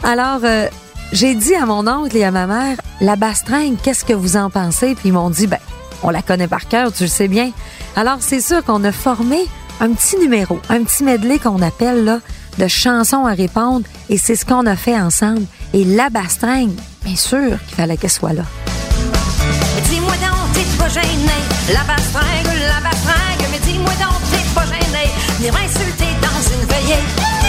Alors, 0.01 0.39
euh, 0.45 0.67
j'ai 1.11 1.35
dit 1.35 1.55
à 1.55 1.65
mon 1.65 1.87
oncle 1.87 2.15
et 2.15 2.23
à 2.23 2.31
ma 2.31 2.47
mère, 2.47 2.77
la 3.01 3.17
bastringue, 3.17 3.75
qu'est-ce 3.83 4.05
que 4.05 4.13
vous 4.13 4.37
en 4.37 4.49
pensez? 4.49 4.95
Puis 4.95 5.09
ils 5.09 5.13
m'ont 5.13 5.29
dit, 5.29 5.47
ben, 5.47 5.59
on 6.03 6.09
la 6.09 6.21
connaît 6.21 6.47
par 6.47 6.69
cœur, 6.69 6.93
tu 6.93 7.03
le 7.03 7.09
sais 7.09 7.27
bien. 7.27 7.51
Alors, 7.97 8.17
c'est 8.21 8.41
sûr 8.41 8.63
qu'on 8.63 8.83
a 8.85 8.93
formé 8.93 9.45
un 9.79 9.93
petit 9.93 10.17
numéro, 10.17 10.59
un 10.69 10.83
petit 10.83 11.03
medley 11.03 11.39
qu'on 11.39 11.61
appelle, 11.61 12.05
là, 12.05 12.19
de 12.57 12.67
chansons 12.67 13.25
à 13.25 13.33
répondre, 13.33 13.85
et 14.09 14.17
c'est 14.17 14.35
ce 14.35 14.45
qu'on 14.45 14.65
a 14.65 14.75
fait 14.75 14.99
ensemble. 14.99 15.45
Et 15.73 15.83
la 15.83 16.09
bastringue, 16.09 16.73
bien 17.03 17.15
sûr 17.15 17.57
qu'il 17.67 17.75
fallait 17.75 17.97
qu'elle 17.97 18.09
soit 18.09 18.33
là. 18.33 18.43
Dis-moi 19.89 20.13
donc, 20.13 20.53
t'es 20.53 20.77
pas 20.77 20.89
gêné, 20.89 21.39
la 21.73 21.83
bastringue, 21.83 22.57
la 22.67 22.89
bastringue, 22.89 23.47
mais 23.51 23.59
dis-moi 23.59 23.93
donc, 24.01 24.19
t'es 24.31 24.53
pas 24.53 24.65
gêné, 24.65 25.11
venir 25.37 25.53
m'insulter 25.53 26.11
dans 26.21 26.41
une 26.53 26.67
veillée. 26.67 27.44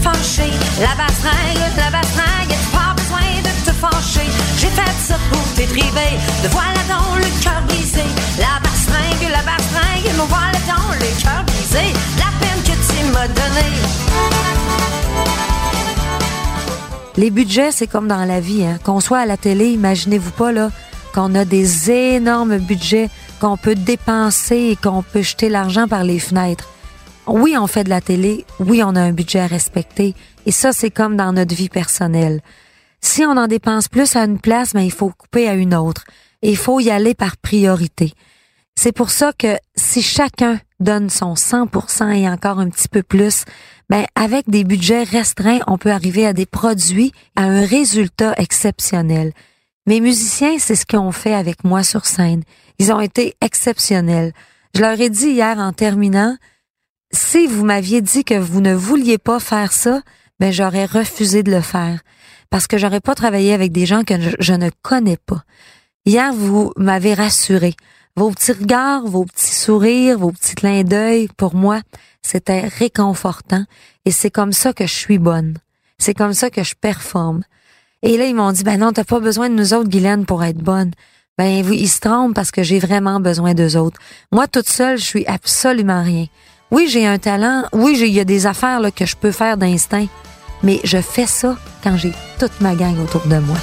La 0.00 0.94
bastringue, 0.94 1.58
la 1.76 1.90
bastringue, 1.90 2.56
pas 2.72 2.94
besoin 2.94 3.18
de 3.42 3.50
te 3.66 3.72
fâcher. 3.72 4.30
J'ai 4.56 4.68
fait 4.68 4.94
ça 5.00 5.16
pour 5.28 5.42
t'étriver. 5.56 6.16
Le 6.44 6.48
voilà 6.50 6.82
dans 6.88 7.16
le 7.16 7.42
cœur 7.42 7.60
brisé. 7.66 8.04
La 8.38 8.60
bastringue, 8.62 9.28
la 9.28 9.42
bastringue, 9.42 10.14
me 10.14 10.22
voilà 10.28 10.58
dans 10.68 10.92
le 10.94 11.22
cœur 11.22 11.42
brisé. 11.46 11.92
La 12.16 12.30
peine 12.38 12.62
que 12.62 12.76
tu 12.86 13.04
m'as 13.12 13.26
donnée. 13.26 13.74
Les 17.16 17.30
budgets, 17.30 17.72
c'est 17.72 17.88
comme 17.88 18.06
dans 18.06 18.24
la 18.24 18.38
vie. 18.38 18.64
Hein. 18.64 18.78
Qu'on 18.84 19.00
soit 19.00 19.18
à 19.18 19.26
la 19.26 19.36
télé, 19.36 19.70
imaginez-vous 19.72 20.30
pas 20.32 20.52
là 20.52 20.70
qu'on 21.12 21.34
a 21.34 21.44
des 21.44 21.90
énormes 21.90 22.58
budgets 22.58 23.10
qu'on 23.40 23.56
peut 23.56 23.74
dépenser 23.74 24.70
et 24.70 24.76
qu'on 24.76 25.02
peut 25.02 25.22
jeter 25.22 25.48
l'argent 25.48 25.88
par 25.88 26.04
les 26.04 26.20
fenêtres. 26.20 26.68
Oui, 27.28 27.56
on 27.58 27.66
fait 27.66 27.84
de 27.84 27.90
la 27.90 28.00
télé. 28.00 28.44
Oui, 28.58 28.82
on 28.82 28.96
a 28.96 29.00
un 29.00 29.12
budget 29.12 29.40
à 29.40 29.46
respecter. 29.46 30.14
Et 30.46 30.52
ça, 30.52 30.72
c'est 30.72 30.90
comme 30.90 31.16
dans 31.16 31.32
notre 31.32 31.54
vie 31.54 31.68
personnelle. 31.68 32.40
Si 33.00 33.24
on 33.24 33.36
en 33.36 33.46
dépense 33.46 33.88
plus 33.88 34.16
à 34.16 34.24
une 34.24 34.40
place, 34.40 34.72
ben, 34.72 34.80
il 34.80 34.92
faut 34.92 35.10
couper 35.10 35.48
à 35.48 35.54
une 35.54 35.74
autre. 35.74 36.04
Et 36.42 36.50
il 36.50 36.56
faut 36.56 36.80
y 36.80 36.90
aller 36.90 37.14
par 37.14 37.36
priorité. 37.36 38.12
C'est 38.76 38.92
pour 38.92 39.10
ça 39.10 39.32
que 39.36 39.56
si 39.76 40.02
chacun 40.02 40.60
donne 40.78 41.10
son 41.10 41.34
100% 41.34 42.12
et 42.12 42.28
encore 42.28 42.60
un 42.60 42.68
petit 42.70 42.88
peu 42.88 43.02
plus, 43.02 43.44
ben 43.90 44.04
avec 44.14 44.48
des 44.48 44.62
budgets 44.62 45.02
restreints, 45.02 45.58
on 45.66 45.78
peut 45.78 45.90
arriver 45.90 46.24
à 46.24 46.32
des 46.32 46.46
produits, 46.46 47.12
à 47.34 47.42
un 47.42 47.64
résultat 47.64 48.34
exceptionnel. 48.36 49.32
Mes 49.86 50.00
musiciens, 50.00 50.58
c'est 50.58 50.76
ce 50.76 50.86
qu'ils 50.86 51.00
ont 51.00 51.10
fait 51.10 51.34
avec 51.34 51.64
moi 51.64 51.82
sur 51.82 52.06
scène. 52.06 52.44
Ils 52.78 52.92
ont 52.92 53.00
été 53.00 53.34
exceptionnels. 53.40 54.32
Je 54.76 54.80
leur 54.80 55.00
ai 55.00 55.10
dit 55.10 55.30
hier 55.30 55.58
en 55.58 55.72
terminant, 55.72 56.36
si 57.10 57.46
vous 57.46 57.64
m'aviez 57.64 58.00
dit 58.00 58.24
que 58.24 58.38
vous 58.38 58.60
ne 58.60 58.74
vouliez 58.74 59.18
pas 59.18 59.40
faire 59.40 59.72
ça, 59.72 60.02
ben 60.40 60.52
j'aurais 60.52 60.84
refusé 60.84 61.42
de 61.42 61.50
le 61.50 61.60
faire 61.60 62.00
parce 62.50 62.66
que 62.66 62.78
j'aurais 62.78 63.00
pas 63.00 63.14
travaillé 63.14 63.52
avec 63.52 63.72
des 63.72 63.86
gens 63.86 64.04
que 64.04 64.14
je, 64.38 64.52
ne 64.52 64.70
connais 64.82 65.16
pas. 65.16 65.42
Hier, 66.06 66.32
vous 66.32 66.72
m'avez 66.76 67.14
rassuré. 67.14 67.74
Vos 68.16 68.30
petits 68.30 68.52
regards, 68.52 69.06
vos 69.06 69.24
petits 69.24 69.54
sourires, 69.54 70.18
vos 70.18 70.32
petits 70.32 70.54
clins 70.54 70.82
d'œil, 70.82 71.28
pour 71.36 71.54
moi, 71.54 71.82
c'était 72.22 72.66
réconfortant 72.66 73.64
et 74.04 74.10
c'est 74.10 74.30
comme 74.30 74.52
ça 74.52 74.72
que 74.72 74.86
je 74.86 74.94
suis 74.94 75.18
bonne. 75.18 75.58
C'est 75.98 76.14
comme 76.14 76.32
ça 76.32 76.50
que 76.50 76.62
je 76.62 76.74
performe. 76.74 77.42
Et 78.02 78.16
là, 78.16 78.26
ils 78.26 78.34
m'ont 78.34 78.52
dit, 78.52 78.64
ben 78.64 78.78
non, 78.78 78.92
t'as 78.92 79.04
pas 79.04 79.20
besoin 79.20 79.50
de 79.50 79.54
nous 79.54 79.74
autres, 79.74 79.88
Guylaine, 79.88 80.24
pour 80.24 80.44
être 80.44 80.58
bonne. 80.58 80.92
Ben, 81.36 81.64
ils 81.72 81.88
se 81.88 82.00
trompent 82.00 82.34
parce 82.34 82.50
que 82.50 82.62
j'ai 82.62 82.78
vraiment 82.78 83.20
besoin 83.20 83.54
d'eux 83.54 83.76
autres. 83.76 84.00
Moi, 84.32 84.48
toute 84.48 84.68
seule, 84.68 84.98
je 84.98 85.04
suis 85.04 85.26
absolument 85.26 86.02
rien. 86.02 86.26
Oui, 86.70 86.86
j'ai 86.88 87.06
un 87.06 87.18
talent. 87.18 87.64
Oui, 87.72 87.96
il 87.98 88.12
y 88.12 88.20
a 88.20 88.24
des 88.24 88.46
affaires 88.46 88.80
là, 88.80 88.90
que 88.90 89.06
je 89.06 89.16
peux 89.16 89.32
faire 89.32 89.56
d'instinct. 89.56 90.06
mais 90.62 90.80
je 90.84 91.00
fais 91.00 91.26
ça 91.26 91.56
quand 91.82 91.96
j'ai 91.96 92.12
toute 92.38 92.60
ma 92.60 92.74
gang 92.74 92.98
autour 92.98 93.26
de 93.26 93.38
moi. 93.38 93.56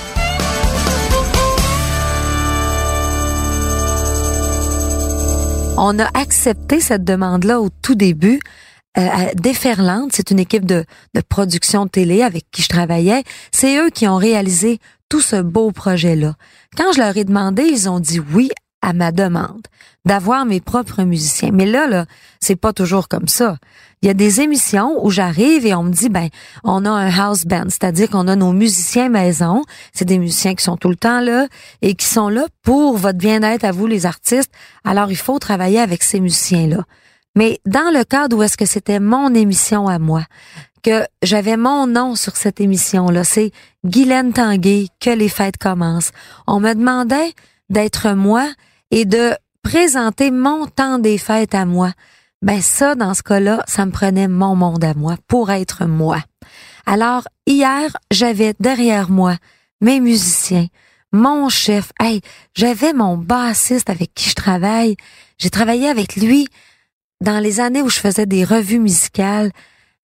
On 5.77 5.99
a 5.99 6.07
accepté 6.17 6.79
cette 6.79 7.03
demande-là 7.03 7.59
au 7.59 7.69
tout 7.81 7.95
début. 7.95 8.39
Euh, 8.97 9.09
Déferlante, 9.35 10.11
c'est 10.13 10.31
une 10.31 10.39
équipe 10.39 10.65
de, 10.65 10.85
de 11.13 11.21
production 11.21 11.85
télé 11.85 12.23
avec 12.23 12.45
qui 12.49 12.61
je 12.61 12.69
travaillais. 12.69 13.23
C'est 13.51 13.77
eux 13.77 13.89
qui 13.89 14.07
ont 14.07 14.15
réalisé 14.15 14.79
tout 15.09 15.19
ce 15.19 15.41
beau 15.41 15.71
projet-là. 15.71 16.35
Quand 16.77 16.93
je 16.93 16.99
leur 16.99 17.15
ai 17.17 17.25
demandé, 17.25 17.63
ils 17.63 17.89
ont 17.89 17.99
dit 17.99 18.21
oui 18.33 18.49
à 18.85 18.93
ma 18.93 19.11
demande 19.11 19.63
d'avoir 20.05 20.45
mes 20.45 20.61
propres 20.61 21.01
musiciens. 21.01 21.49
Mais 21.51 21.65
là, 21.65 21.87
là, 21.87 22.05
c'est 22.39 22.55
pas 22.55 22.71
toujours 22.71 23.07
comme 23.07 23.27
ça. 23.27 23.57
Il 24.01 24.07
y 24.07 24.11
a 24.11 24.13
des 24.13 24.41
émissions 24.41 25.03
où 25.03 25.09
j'arrive 25.09 25.65
et 25.65 25.73
on 25.73 25.81
me 25.81 25.91
dit, 25.91 26.09
ben, 26.09 26.29
on 26.63 26.85
a 26.85 26.91
un 26.91 27.09
house 27.09 27.45
band, 27.45 27.65
c'est-à-dire 27.69 28.11
qu'on 28.11 28.27
a 28.27 28.35
nos 28.35 28.53
musiciens 28.53 29.09
maison. 29.09 29.63
C'est 29.93 30.05
des 30.05 30.19
musiciens 30.19 30.53
qui 30.53 30.63
sont 30.63 30.77
tout 30.77 30.89
le 30.89 30.95
temps 30.95 31.21
là 31.21 31.47
et 31.81 31.95
qui 31.95 32.05
sont 32.05 32.29
là 32.29 32.45
pour 32.61 32.97
votre 32.97 33.17
bien-être 33.17 33.63
à 33.63 33.71
vous, 33.71 33.87
les 33.87 34.05
artistes. 34.05 34.51
Alors, 34.83 35.09
il 35.09 35.17
faut 35.17 35.39
travailler 35.39 35.79
avec 35.79 36.03
ces 36.03 36.19
musiciens-là. 36.19 36.83
Mais 37.35 37.59
dans 37.65 37.91
le 37.91 38.03
cadre 38.03 38.37
où 38.37 38.43
est-ce 38.43 38.57
que 38.57 38.67
c'était 38.67 38.99
mon 38.99 39.33
émission 39.33 39.87
à 39.87 39.97
moi, 39.97 40.23
que 40.83 41.07
j'avais 41.23 41.57
mon 41.57 41.87
nom 41.87 42.13
sur 42.13 42.35
cette 42.35 42.61
émission-là, 42.61 43.23
c'est 43.23 43.51
Guylaine 43.83 44.33
Tanguay, 44.33 44.85
que 44.99 45.09
les 45.09 45.29
fêtes 45.29 45.57
commencent. 45.57 46.11
On 46.45 46.59
me 46.59 46.75
demandait 46.75 47.33
d'être 47.71 48.13
moi 48.13 48.47
et 48.91 49.05
de 49.05 49.33
présenter 49.63 50.31
mon 50.31 50.67
temps 50.67 50.99
des 50.99 51.17
fêtes 51.17 51.55
à 51.55 51.65
moi. 51.65 51.91
Ben 52.41 52.61
ça, 52.61 52.95
dans 52.95 53.13
ce 53.13 53.23
cas-là, 53.23 53.63
ça 53.67 53.85
me 53.85 53.91
prenait 53.91 54.27
mon 54.27 54.55
monde 54.55 54.83
à 54.83 54.93
moi 54.93 55.17
pour 55.27 55.51
être 55.51 55.85
moi. 55.85 56.19
Alors, 56.85 57.23
hier, 57.47 57.95
j'avais 58.11 58.53
derrière 58.59 59.09
moi 59.09 59.37
mes 59.81 59.99
musiciens, 59.99 60.67
mon 61.11 61.49
chef. 61.49 61.91
Hey, 61.99 62.21
j'avais 62.53 62.93
mon 62.93 63.17
bassiste 63.17 63.89
avec 63.89 64.13
qui 64.13 64.29
je 64.29 64.35
travaille. 64.35 64.95
J'ai 65.37 65.49
travaillé 65.49 65.89
avec 65.89 66.15
lui 66.15 66.47
dans 67.21 67.39
les 67.39 67.59
années 67.59 67.81
où 67.81 67.89
je 67.89 67.99
faisais 67.99 68.25
des 68.25 68.43
revues 68.43 68.79
musicales. 68.79 69.51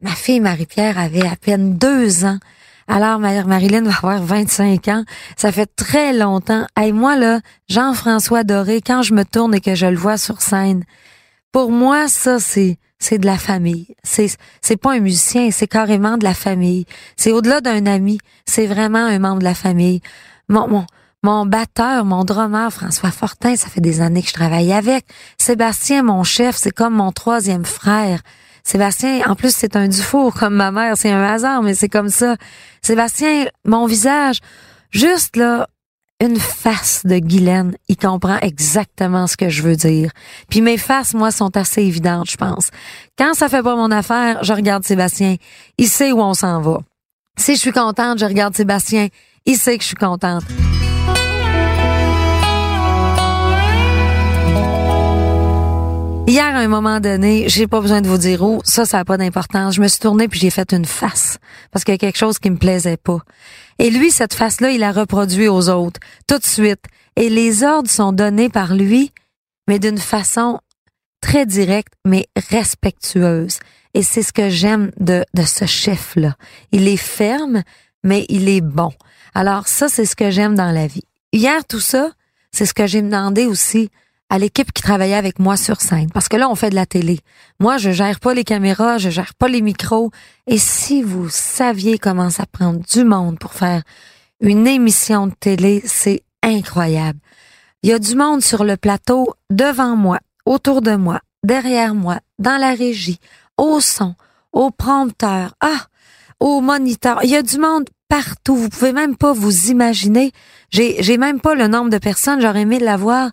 Ma 0.02 0.12
fille 0.12 0.40
Marie-Pierre 0.40 0.98
avait 0.98 1.28
à 1.28 1.36
peine 1.36 1.78
deux 1.78 2.26
ans. 2.26 2.40
Alors, 2.88 3.20
Marilyn 3.20 3.84
va 3.84 3.96
avoir 3.96 4.22
25 4.22 4.88
ans. 4.88 5.04
Ça 5.38 5.52
fait 5.52 5.70
très 5.76 6.14
longtemps. 6.14 6.66
Et 6.82 6.92
moi, 6.92 7.16
là, 7.16 7.40
Jean-François 7.70 8.44
Doré, 8.44 8.82
quand 8.82 9.02
je 9.02 9.14
me 9.14 9.24
tourne 9.24 9.56
et 9.56 9.62
que 9.62 9.76
je 9.76 9.86
le 9.86 9.98
vois 9.98 10.18
sur 10.18 10.42
scène, 10.42 10.84
pour 11.52 11.72
moi, 11.72 12.08
ça, 12.08 12.40
c'est, 12.40 12.78
c'est 13.00 13.18
de 13.18 13.26
la 13.26 13.38
famille. 13.38 13.96
C'est, 14.04 14.28
c'est 14.62 14.78
pas 14.78 14.94
un 14.94 15.00
musicien, 15.00 15.52
c'est 15.52 15.68
carrément 15.68 16.18
de 16.18 16.24
la 16.24 16.34
famille. 16.34 16.86
C'est 17.18 17.32
au-delà 17.32 17.62
d'un 17.62 17.86
ami. 17.86 18.20
C'est 18.46 18.68
vraiment 18.68 19.06
un 19.06 19.20
membre 19.20 19.40
de 19.40 19.46
la 19.46 19.56
famille. 19.56 20.02
Mon, 20.50 20.68
mon, 20.68 20.86
mon 21.24 21.46
batteur, 21.46 22.04
mon 22.06 22.24
drummer, 22.24 22.72
François 22.72 23.12
Fortin, 23.12 23.56
ça 23.56 23.68
fait 23.68 23.82
des 23.82 24.02
années 24.02 24.22
que 24.22 24.30
je 24.30 24.34
travaille 24.34 24.74
avec. 24.74 25.06
Sébastien, 25.38 26.04
mon 26.04 26.24
chef, 26.24 26.56
c'est 26.56 26.72
comme 26.72 26.96
mon 26.96 27.12
troisième 27.12 27.66
frère. 27.66 28.22
Sébastien, 28.64 29.22
en 29.28 29.36
plus, 29.36 29.54
c'est 29.56 29.76
un 29.76 29.88
Dufour 29.88 30.34
comme 30.34 30.56
ma 30.56 30.72
mère, 30.72 30.96
c'est 30.98 31.12
un 31.12 31.24
hasard, 31.24 31.62
mais 31.64 31.74
c'est 31.74 31.90
comme 31.90 32.10
ça. 32.10 32.36
Sébastien, 32.82 33.46
mon 33.66 33.86
visage, 33.86 34.40
juste 34.92 35.36
là, 35.36 35.68
une 36.22 36.40
face 36.40 37.02
de 37.04 37.18
Guylaine, 37.18 37.76
il 37.88 37.98
comprend 37.98 38.38
exactement 38.42 39.26
ce 39.26 39.36
que 39.36 39.50
je 39.50 39.64
veux 39.64 39.76
dire. 39.76 40.12
Puis 40.50 40.62
mes 40.62 40.78
faces, 40.78 41.16
moi, 41.16 41.32
sont 41.32 41.58
assez 41.58 41.82
évidentes, 41.82 42.30
je 42.30 42.38
pense. 42.38 42.70
Quand 43.18 43.34
ça 43.34 43.50
fait 43.50 43.64
pas 43.64 43.76
mon 43.76 43.90
affaire, 43.90 44.44
je 44.44 44.54
regarde 44.54 44.84
Sébastien. 44.86 45.38
Il 45.80 45.88
sait 45.88 46.12
où 46.12 46.22
on 46.22 46.36
s'en 46.36 46.62
va. 46.62 46.80
Si 47.38 47.56
je 47.56 47.60
suis 47.60 47.72
contente, 47.72 48.20
je 48.20 48.26
regarde 48.26 48.56
Sébastien. 48.56 49.08
Il 49.46 49.58
sait 49.58 49.78
que 49.78 49.84
je 49.84 49.88
suis 49.88 49.96
contente. 49.96 50.44
Hier, 56.32 56.56
à 56.56 56.60
un 56.60 56.70
moment 56.70 57.02
donné, 57.02 57.50
j'ai 57.50 57.68
pas 57.68 57.82
besoin 57.82 58.00
de 58.00 58.08
vous 58.08 58.18
dire 58.18 58.42
où, 58.42 58.62
ça, 58.64 58.86
ça 58.86 59.00
n'a 59.00 59.04
pas 59.04 59.18
d'importance. 59.18 59.76
Je 59.76 59.82
me 59.82 59.90
suis 59.90 60.00
tournée 60.00 60.30
puis 60.30 60.40
j'ai 60.40 60.50
fait 60.50 60.72
une 60.72 60.86
face 60.86 61.40
parce 61.72 61.84
qu'il 61.84 61.94
y 61.94 61.96
a 61.96 61.98
quelque 61.98 62.18
chose 62.18 62.40
qui 62.40 62.50
me 62.50 62.56
plaisait 62.56 62.96
pas. 62.96 63.20
Et 63.80 63.90
lui, 63.90 64.12
cette 64.12 64.34
face-là, 64.34 64.72
il 64.72 64.82
a 64.82 64.94
reproduit 64.94 65.50
aux 65.50 65.68
autres 65.68 66.00
tout 66.30 66.38
de 66.38 66.46
suite. 66.46 66.86
Et 67.18 67.28
les 67.28 67.64
ordres 67.64 67.90
sont 67.90 68.14
donnés 68.14 68.48
par 68.48 68.76
lui, 68.76 69.12
mais 69.68 69.78
d'une 69.78 69.98
façon 69.98 70.62
très 71.20 71.46
directe, 71.46 71.96
mais 72.06 72.28
respectueuse. 72.50 73.60
Et 73.94 74.02
c'est 74.02 74.24
ce 74.24 74.32
que 74.32 74.50
j'aime 74.50 74.92
de, 75.02 75.26
de 75.34 75.44
ce 75.44 75.66
chef-là. 75.66 76.38
Il 76.72 76.88
est 76.88 76.96
ferme, 76.96 77.62
mais 78.06 78.26
il 78.30 78.48
est 78.48 78.62
bon. 78.62 78.94
Alors 79.36 79.68
ça, 79.68 79.90
c'est 79.90 80.06
ce 80.06 80.16
que 80.16 80.32
j'aime 80.32 80.56
dans 80.56 80.72
la 80.72 80.88
vie. 80.88 81.04
Hier, 81.34 81.66
tout 81.66 81.82
ça, 81.82 82.10
c'est 82.54 82.66
ce 82.66 82.74
que 82.74 82.88
j'ai 82.88 83.02
demandé 83.02 83.48
aussi 83.48 83.90
à 84.32 84.40
l'équipe 84.40 84.72
qui 84.72 84.82
travaillait 84.82 85.16
avec 85.16 85.40
moi 85.40 85.58
sur 85.58 85.82
scène. 85.82 86.10
Parce 86.10 86.30
que 86.30 86.38
là, 86.38 86.50
on 86.50 86.56
fait 86.56 86.70
de 86.70 86.76
la 86.76 86.86
télé. 86.86 87.20
Moi, 87.60 87.78
je 87.78 87.92
gère 87.92 88.22
pas 88.22 88.34
les 88.34 88.46
caméras, 88.46 88.98
je 88.98 89.10
gère 89.10 89.34
pas 89.36 89.50
les 89.50 89.62
micros. 89.62 90.10
Et 90.48 90.58
si 90.58 91.04
vous 91.04 91.28
saviez 91.30 92.00
comment 92.00 92.30
ça 92.30 92.46
prend 92.50 92.74
du 92.74 93.04
monde 93.04 93.38
pour 93.38 93.52
faire 93.52 93.84
une 94.40 94.68
émission 94.68 95.28
de 95.28 95.34
télé, 95.38 95.84
c'est 95.86 96.24
incroyable. 96.42 97.20
Il 97.84 97.90
y 97.90 97.94
a 97.94 98.00
du 98.00 98.16
monde 98.16 98.42
sur 98.42 98.64
le 98.64 98.78
plateau, 98.78 99.34
devant 99.50 99.98
moi, 99.98 100.20
autour 100.46 100.82
de 100.82 100.96
moi, 100.96 101.20
derrière 101.44 101.94
moi, 101.94 102.20
dans 102.40 102.58
la 102.58 102.74
régie, 102.74 103.20
au 103.58 103.82
son, 103.82 104.16
au 104.54 104.72
prompteur, 104.72 105.56
ah, 105.60 105.88
au 106.40 106.62
moniteur. 106.62 107.20
Il 107.24 107.32
y 107.32 107.36
a 107.36 107.44
du 107.44 107.60
monde 107.60 107.90
partout. 108.08 108.56
Vous 108.56 108.70
pouvez 108.70 108.94
même 108.94 109.16
pas 109.16 109.34
vous 109.34 109.72
imaginer. 109.72 110.32
J'ai, 110.70 111.04
j'ai 111.04 111.18
même 111.18 111.40
pas 111.42 111.56
le 111.56 111.68
nombre 111.68 111.90
de 111.90 111.98
personnes. 111.98 112.42
J'aurais 112.42 112.62
aimé 112.62 112.80
l'avoir 112.80 113.32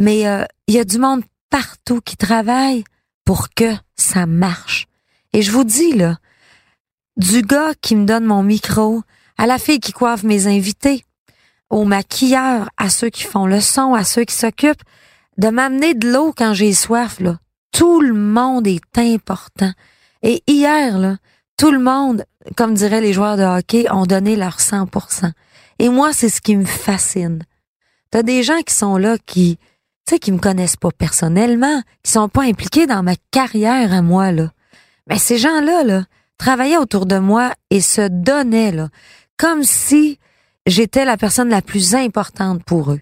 mais 0.00 0.26
euh, 0.26 0.44
il 0.66 0.74
y 0.74 0.78
a 0.78 0.84
du 0.84 0.98
monde 0.98 1.22
partout 1.50 2.00
qui 2.00 2.16
travaille 2.16 2.82
pour 3.24 3.50
que 3.50 3.72
ça 3.94 4.26
marche. 4.26 4.88
Et 5.32 5.42
je 5.42 5.52
vous 5.52 5.62
dis, 5.62 5.92
là, 5.92 6.16
du 7.16 7.42
gars 7.42 7.74
qui 7.80 7.94
me 7.94 8.06
donne 8.06 8.24
mon 8.24 8.42
micro, 8.42 9.02
à 9.36 9.46
la 9.46 9.58
fille 9.58 9.78
qui 9.78 9.92
coiffe 9.92 10.22
mes 10.22 10.46
invités, 10.46 11.04
aux 11.68 11.84
maquilleurs, 11.84 12.70
à 12.78 12.88
ceux 12.88 13.10
qui 13.10 13.22
font 13.22 13.46
le 13.46 13.60
son, 13.60 13.94
à 13.94 14.02
ceux 14.02 14.24
qui 14.24 14.34
s'occupent, 14.34 14.82
de 15.36 15.48
m'amener 15.48 15.94
de 15.94 16.10
l'eau 16.10 16.32
quand 16.36 16.54
j'ai 16.54 16.72
soif, 16.72 17.20
là. 17.20 17.38
Tout 17.70 18.00
le 18.00 18.14
monde 18.14 18.66
est 18.66 18.98
important. 18.98 19.72
Et 20.22 20.42
hier, 20.46 20.98
là, 20.98 21.18
tout 21.56 21.70
le 21.70 21.78
monde, 21.78 22.24
comme 22.56 22.74
diraient 22.74 23.00
les 23.00 23.12
joueurs 23.12 23.36
de 23.36 23.42
hockey, 23.42 23.86
ont 23.92 24.06
donné 24.06 24.34
leur 24.34 24.58
100%. 24.58 25.30
Et 25.78 25.88
moi, 25.88 26.12
c'est 26.12 26.30
ce 26.30 26.40
qui 26.40 26.56
me 26.56 26.64
fascine. 26.64 27.44
T'as 28.10 28.22
des 28.22 28.42
gens 28.42 28.60
qui 28.62 28.74
sont 28.74 28.96
là 28.96 29.18
qui, 29.24 29.58
tu 30.10 30.16
sais, 30.16 30.18
qui 30.18 30.32
me 30.32 30.38
connaissent 30.38 30.74
pas 30.74 30.90
personnellement, 30.90 31.82
qui 32.02 32.10
sont 32.10 32.28
pas 32.28 32.42
impliqués 32.42 32.88
dans 32.88 33.04
ma 33.04 33.14
carrière 33.30 33.92
à 33.92 34.02
moi, 34.02 34.32
là. 34.32 34.50
Mais 35.06 35.20
ces 35.20 35.38
gens-là, 35.38 35.84
là, 35.84 36.04
travaillaient 36.36 36.78
autour 36.78 37.06
de 37.06 37.18
moi 37.18 37.52
et 37.70 37.80
se 37.80 38.08
donnaient, 38.08 38.72
là, 38.72 38.88
comme 39.36 39.62
si 39.62 40.18
j'étais 40.66 41.04
la 41.04 41.16
personne 41.16 41.48
la 41.48 41.62
plus 41.62 41.94
importante 41.94 42.64
pour 42.64 42.90
eux. 42.90 43.00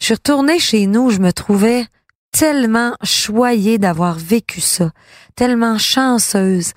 Je 0.00 0.06
suis 0.06 0.14
retournée 0.14 0.58
chez 0.58 0.86
nous, 0.86 1.10
je 1.10 1.18
me 1.18 1.30
trouvais 1.30 1.84
tellement 2.32 2.94
choyée 3.02 3.76
d'avoir 3.76 4.14
vécu 4.14 4.62
ça, 4.62 4.92
tellement 5.34 5.76
chanceuse. 5.76 6.72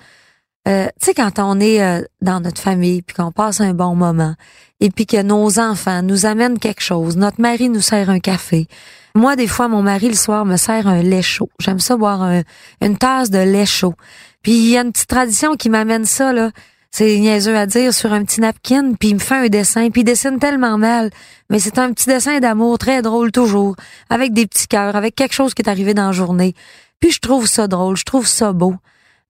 Euh, 0.67 0.87
tu 0.99 1.05
sais, 1.05 1.13
quand 1.13 1.39
on 1.39 1.61
est 1.61 1.81
euh, 1.81 2.01
dans 2.19 2.41
notre 2.41 2.61
famille, 2.61 3.01
puis 3.01 3.15
qu'on 3.15 3.31
passe 3.31 3.61
un 3.61 3.73
bon 3.73 3.95
moment, 3.95 4.35
et 4.81 4.89
puis 4.89 5.05
que 5.05 5.21
nos 5.21 5.57
enfants 5.57 6.01
nous 6.03 6.25
amènent 6.25 6.59
quelque 6.59 6.83
chose, 6.83 7.15
notre 7.15 7.39
mari 7.39 7.69
nous 7.69 7.79
sert 7.79 8.09
un 8.09 8.19
café, 8.19 8.67
moi, 9.15 9.35
des 9.35 9.47
fois, 9.47 9.67
mon 9.67 9.81
mari, 9.81 10.07
le 10.07 10.15
soir, 10.15 10.45
me 10.45 10.57
sert 10.57 10.87
un 10.87 11.01
lait 11.01 11.21
chaud. 11.21 11.49
J'aime 11.59 11.79
ça 11.79 11.97
boire 11.97 12.29
une 12.81 12.97
tasse 12.97 13.29
de 13.29 13.39
lait 13.39 13.65
chaud. 13.65 13.95
Puis 14.41 14.53
il 14.53 14.69
y 14.69 14.77
a 14.77 14.81
une 14.81 14.91
petite 14.91 15.09
tradition 15.09 15.55
qui 15.55 15.69
m'amène 15.69 16.05
ça, 16.05 16.33
là. 16.33 16.51
C'est 16.91 17.19
niaiseux 17.19 17.55
à 17.55 17.67
dire 17.67 17.93
sur 17.93 18.13
un 18.13 18.23
petit 18.23 18.41
napkin, 18.41 18.93
puis 18.99 19.10
il 19.10 19.15
me 19.15 19.19
fait 19.19 19.35
un 19.35 19.47
dessin, 19.47 19.91
puis 19.91 20.01
il 20.01 20.05
dessine 20.05 20.39
tellement 20.39 20.79
mal, 20.79 21.12
mais 21.49 21.60
c'est 21.60 21.77
un 21.77 21.93
petit 21.93 22.07
dessin 22.07 22.39
d'amour 22.39 22.79
très 22.79 23.03
drôle 23.03 23.31
toujours, 23.31 23.75
avec 24.10 24.33
des 24.33 24.47
petits 24.47 24.67
cœurs, 24.67 24.95
avec 24.95 25.15
quelque 25.15 25.33
chose 25.33 25.53
qui 25.53 25.62
est 25.62 25.69
arrivé 25.69 25.93
dans 25.93 26.07
la 26.07 26.12
journée. 26.13 26.55
Puis 26.99 27.12
je 27.12 27.19
trouve 27.19 27.45
ça 27.45 27.67
drôle, 27.67 27.95
je 27.95 28.05
trouve 28.05 28.27
ça 28.27 28.53
beau. 28.53 28.73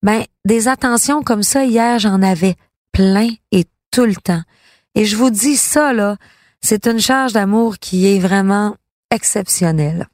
Ben, 0.03 0.23
des 0.45 0.69
attentions 0.69 1.21
comme 1.21 1.43
ça, 1.43 1.65
hier, 1.65 1.99
j'en 1.99 2.21
avais 2.21 2.55
plein 2.93 3.27
et 3.51 3.65
tout 3.91 4.05
le 4.05 4.15
temps. 4.15 4.41
Et 4.95 5.03
je 5.03 5.17
vous 5.17 5.29
dis 5.29 5.57
ça, 5.57 5.91
là, 5.91 6.15
c'est 6.61 6.87
une 6.87 6.99
charge 6.99 7.33
d'amour 7.33 7.77
qui 7.77 8.07
est 8.07 8.19
vraiment 8.19 8.75
exceptionnel. 9.11 10.07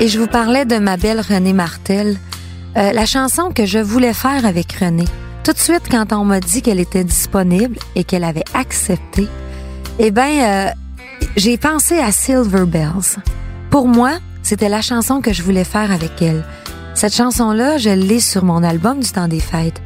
Et 0.00 0.08
je 0.08 0.18
vous 0.18 0.26
parlais 0.26 0.64
de 0.64 0.78
ma 0.78 0.96
belle 0.96 1.20
Renée 1.20 1.52
Martel, 1.52 2.16
euh, 2.76 2.92
la 2.92 3.06
chanson 3.06 3.50
que 3.52 3.66
je 3.66 3.78
voulais 3.78 4.14
faire 4.14 4.44
avec 4.44 4.72
Renée. 4.72 5.04
Tout 5.44 5.52
de 5.52 5.58
suite, 5.58 5.88
quand 5.90 6.12
on 6.12 6.24
m'a 6.24 6.40
dit 6.40 6.62
qu'elle 6.62 6.80
était 6.80 7.04
disponible 7.04 7.78
et 7.94 8.02
qu'elle 8.02 8.24
avait 8.24 8.44
accepté, 8.54 9.28
eh 9.98 10.10
ben, 10.10 10.40
euh, 10.40 10.70
j'ai 11.36 11.58
pensé 11.58 11.98
à 11.98 12.10
Silver 12.10 12.64
Bells. 12.66 13.22
Pour 13.70 13.86
moi, 13.86 14.18
c'était 14.42 14.68
la 14.68 14.82
chanson 14.82 15.20
que 15.20 15.32
je 15.32 15.42
voulais 15.42 15.64
faire 15.64 15.92
avec 15.92 16.20
elle. 16.22 16.44
Cette 17.00 17.14
chanson-là, 17.14 17.78
je 17.78 17.88
l'ai 17.88 18.20
sur 18.20 18.44
mon 18.44 18.62
album 18.62 19.00
du 19.00 19.08
temps 19.08 19.26
des 19.26 19.40
fêtes. 19.40 19.80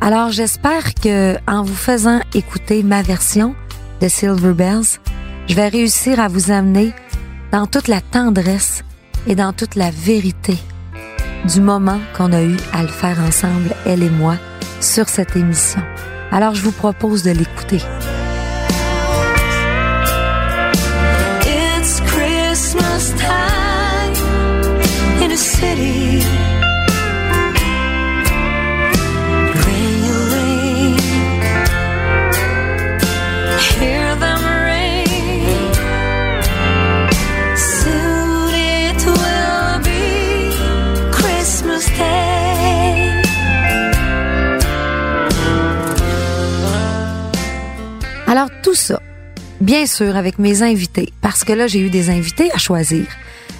Alors 0.00 0.30
j'espère 0.30 0.94
que 0.94 1.34
en 1.48 1.64
vous 1.64 1.74
faisant 1.74 2.20
écouter 2.32 2.84
ma 2.84 3.02
version 3.02 3.56
de 4.00 4.06
Silver 4.06 4.52
Bells, 4.52 5.00
je 5.48 5.54
vais 5.56 5.66
réussir 5.66 6.20
à 6.20 6.28
vous 6.28 6.52
amener 6.52 6.92
dans 7.50 7.66
toute 7.66 7.88
la 7.88 8.00
tendresse 8.00 8.84
et 9.26 9.34
dans 9.34 9.52
toute 9.52 9.74
la 9.74 9.90
vérité 9.90 10.56
du 11.52 11.60
moment 11.60 11.98
qu'on 12.16 12.32
a 12.32 12.44
eu 12.44 12.56
à 12.72 12.82
le 12.82 12.88
faire 12.88 13.18
ensemble, 13.18 13.74
elle 13.84 14.04
et 14.04 14.10
moi, 14.10 14.36
sur 14.80 15.08
cette 15.08 15.34
émission. 15.34 15.82
Alors 16.30 16.54
je 16.54 16.62
vous 16.62 16.70
propose 16.70 17.24
de 17.24 17.32
l'écouter. 17.32 17.80
Tout 48.62 48.74
ça, 48.74 49.00
bien 49.60 49.86
sûr 49.86 50.16
avec 50.16 50.38
mes 50.38 50.62
invités, 50.62 51.12
parce 51.20 51.44
que 51.44 51.52
là 51.52 51.66
j'ai 51.66 51.80
eu 51.80 51.90
des 51.90 52.10
invités 52.10 52.50
à 52.52 52.58
choisir. 52.58 53.06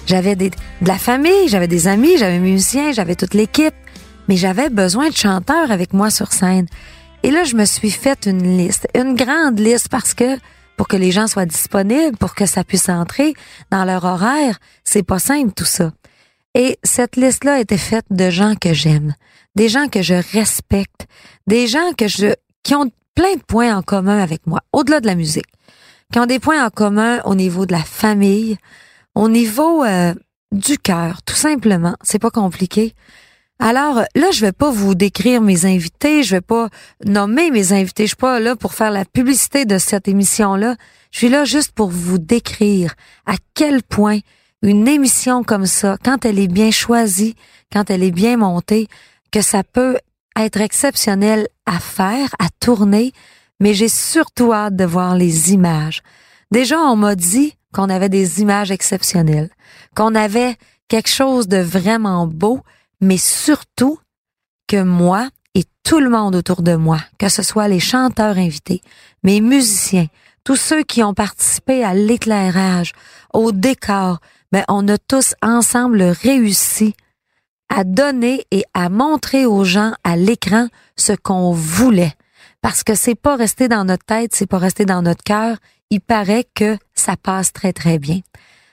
J'avais 0.05 0.35
de 0.35 0.51
la 0.81 0.97
famille, 0.97 1.47
j'avais 1.47 1.67
des 1.67 1.87
amis, 1.87 2.17
j'avais 2.17 2.39
musiciens, 2.39 2.91
j'avais 2.91 3.15
toute 3.15 3.33
l'équipe, 3.33 3.73
mais 4.27 4.37
j'avais 4.37 4.69
besoin 4.69 5.09
de 5.09 5.15
chanteurs 5.15 5.71
avec 5.71 5.93
moi 5.93 6.09
sur 6.09 6.31
scène. 6.31 6.67
Et 7.23 7.31
là 7.31 7.43
je 7.43 7.55
me 7.55 7.65
suis 7.65 7.91
fait 7.91 8.27
une 8.27 8.57
liste, 8.57 8.87
une 8.95 9.15
grande 9.15 9.59
liste 9.59 9.89
parce 9.89 10.13
que 10.13 10.37
pour 10.77 10.87
que 10.87 10.97
les 10.97 11.11
gens 11.11 11.27
soient 11.27 11.45
disponibles, 11.45 12.17
pour 12.17 12.35
que 12.35 12.45
ça 12.45 12.63
puisse 12.63 12.89
entrer 12.89 13.33
dans 13.71 13.85
leur 13.85 14.03
horaire, 14.03 14.59
c'est 14.83 15.03
pas 15.03 15.19
simple 15.19 15.53
tout 15.53 15.65
ça. 15.65 15.91
Et 16.53 16.77
cette 16.83 17.15
liste-là 17.15 17.59
était 17.59 17.77
faite 17.77 18.05
de 18.09 18.29
gens 18.29 18.55
que 18.55 18.73
j'aime, 18.73 19.13
des 19.55 19.69
gens 19.69 19.87
que 19.87 20.01
je 20.01 20.15
respecte, 20.33 21.07
des 21.47 21.67
gens 21.67 21.93
que 21.97 22.07
je 22.07 22.33
qui 22.63 22.75
ont 22.75 22.89
plein 23.15 23.35
de 23.35 23.43
points 23.43 23.75
en 23.75 23.81
commun 23.81 24.19
avec 24.19 24.45
moi, 24.45 24.59
au-delà 24.73 24.99
de 24.99 25.07
la 25.07 25.15
musique, 25.15 25.47
qui 26.11 26.19
ont 26.19 26.25
des 26.25 26.39
points 26.39 26.63
en 26.65 26.69
commun 26.69 27.21
au 27.25 27.33
niveau 27.33 27.65
de 27.65 27.71
la 27.71 27.83
famille, 27.83 28.57
au 29.15 29.29
niveau 29.29 29.83
euh, 29.83 30.13
du 30.51 30.77
cœur, 30.77 31.23
tout 31.23 31.35
simplement. 31.35 31.95
C'est 32.03 32.19
pas 32.19 32.29
compliqué. 32.29 32.93
Alors 33.57 34.03
là, 34.15 34.31
je 34.33 34.41
vais 34.41 34.51
pas 34.51 34.69
vous 34.69 34.95
décrire 34.95 35.41
mes 35.41 35.65
invités, 35.65 36.23
je 36.23 36.35
vais 36.35 36.41
pas 36.41 36.69
nommer 37.05 37.51
mes 37.51 37.71
invités, 37.71 38.03
je 38.03 38.09
suis 38.09 38.15
pas 38.17 38.39
là 38.39 38.55
pour 38.57 38.73
faire 38.73 38.91
la 38.91 39.05
publicité 39.05 39.65
de 39.65 39.77
cette 39.77 40.09
émission-là. 40.09 40.75
Je 41.11 41.19
suis 41.19 41.29
là 41.29 41.45
juste 41.45 41.71
pour 41.71 41.89
vous 41.89 42.17
décrire 42.17 42.95
à 43.25 43.35
quel 43.53 43.81
point 43.81 44.19
une 44.61 44.87
émission 44.87 45.43
comme 45.43 45.67
ça, 45.67 45.97
quand 46.03 46.25
elle 46.25 46.39
est 46.39 46.49
bien 46.49 46.71
choisie, 46.71 47.35
quand 47.71 47.89
elle 47.89 48.03
est 48.03 48.11
bien 48.11 48.35
montée, 48.35 48.87
que 49.31 49.41
ça 49.41 49.63
peut 49.63 49.97
être 50.37 50.61
exceptionnel 50.61 51.47
à 51.65 51.79
faire, 51.79 52.35
à 52.39 52.47
tourner, 52.59 53.13
mais 53.59 53.73
j'ai 53.73 53.89
surtout 53.89 54.53
hâte 54.53 54.75
de 54.75 54.85
voir 54.85 55.15
les 55.15 55.53
images. 55.53 56.01
Déjà, 56.51 56.79
on 56.79 56.95
m'a 56.95 57.15
dit 57.15 57.55
qu'on 57.73 57.89
avait 57.89 58.09
des 58.09 58.41
images 58.41 58.71
exceptionnelles, 58.71 59.49
qu'on 59.95 60.15
avait 60.15 60.55
quelque 60.87 61.09
chose 61.09 61.47
de 61.47 61.57
vraiment 61.57 62.27
beau, 62.27 62.61
mais 63.01 63.17
surtout 63.17 63.99
que 64.67 64.81
moi 64.81 65.29
et 65.53 65.63
tout 65.83 65.99
le 65.99 66.09
monde 66.09 66.35
autour 66.35 66.61
de 66.61 66.75
moi, 66.75 66.99
que 67.17 67.29
ce 67.29 67.43
soit 67.43 67.67
les 67.67 67.79
chanteurs 67.79 68.37
invités, 68.37 68.81
mes 69.23 69.41
musiciens, 69.41 70.07
tous 70.43 70.55
ceux 70.55 70.83
qui 70.83 71.03
ont 71.03 71.13
participé 71.13 71.83
à 71.83 71.93
l'éclairage, 71.93 72.93
au 73.33 73.51
décor, 73.51 74.19
ben 74.51 74.63
on 74.67 74.87
a 74.87 74.97
tous 74.97 75.33
ensemble 75.41 76.01
réussi 76.03 76.93
à 77.69 77.83
donner 77.83 78.45
et 78.51 78.63
à 78.73 78.89
montrer 78.89 79.45
aux 79.45 79.63
gens 79.63 79.93
à 80.03 80.15
l'écran 80.15 80.67
ce 80.95 81.13
qu'on 81.13 81.51
voulait. 81.51 82.13
Parce 82.61 82.83
que 82.83 82.95
c'est 82.95 83.15
pas 83.15 83.35
resté 83.35 83.67
dans 83.67 83.85
notre 83.85 84.05
tête, 84.05 84.33
c'est 84.33 84.47
pas 84.47 84.57
resté 84.57 84.85
dans 84.85 85.01
notre 85.01 85.23
cœur. 85.23 85.57
Il 85.89 86.01
paraît 86.01 86.45
que 86.55 86.77
ça 86.93 87.15
passe 87.17 87.53
très 87.53 87.73
très 87.73 87.99
bien. 87.99 88.21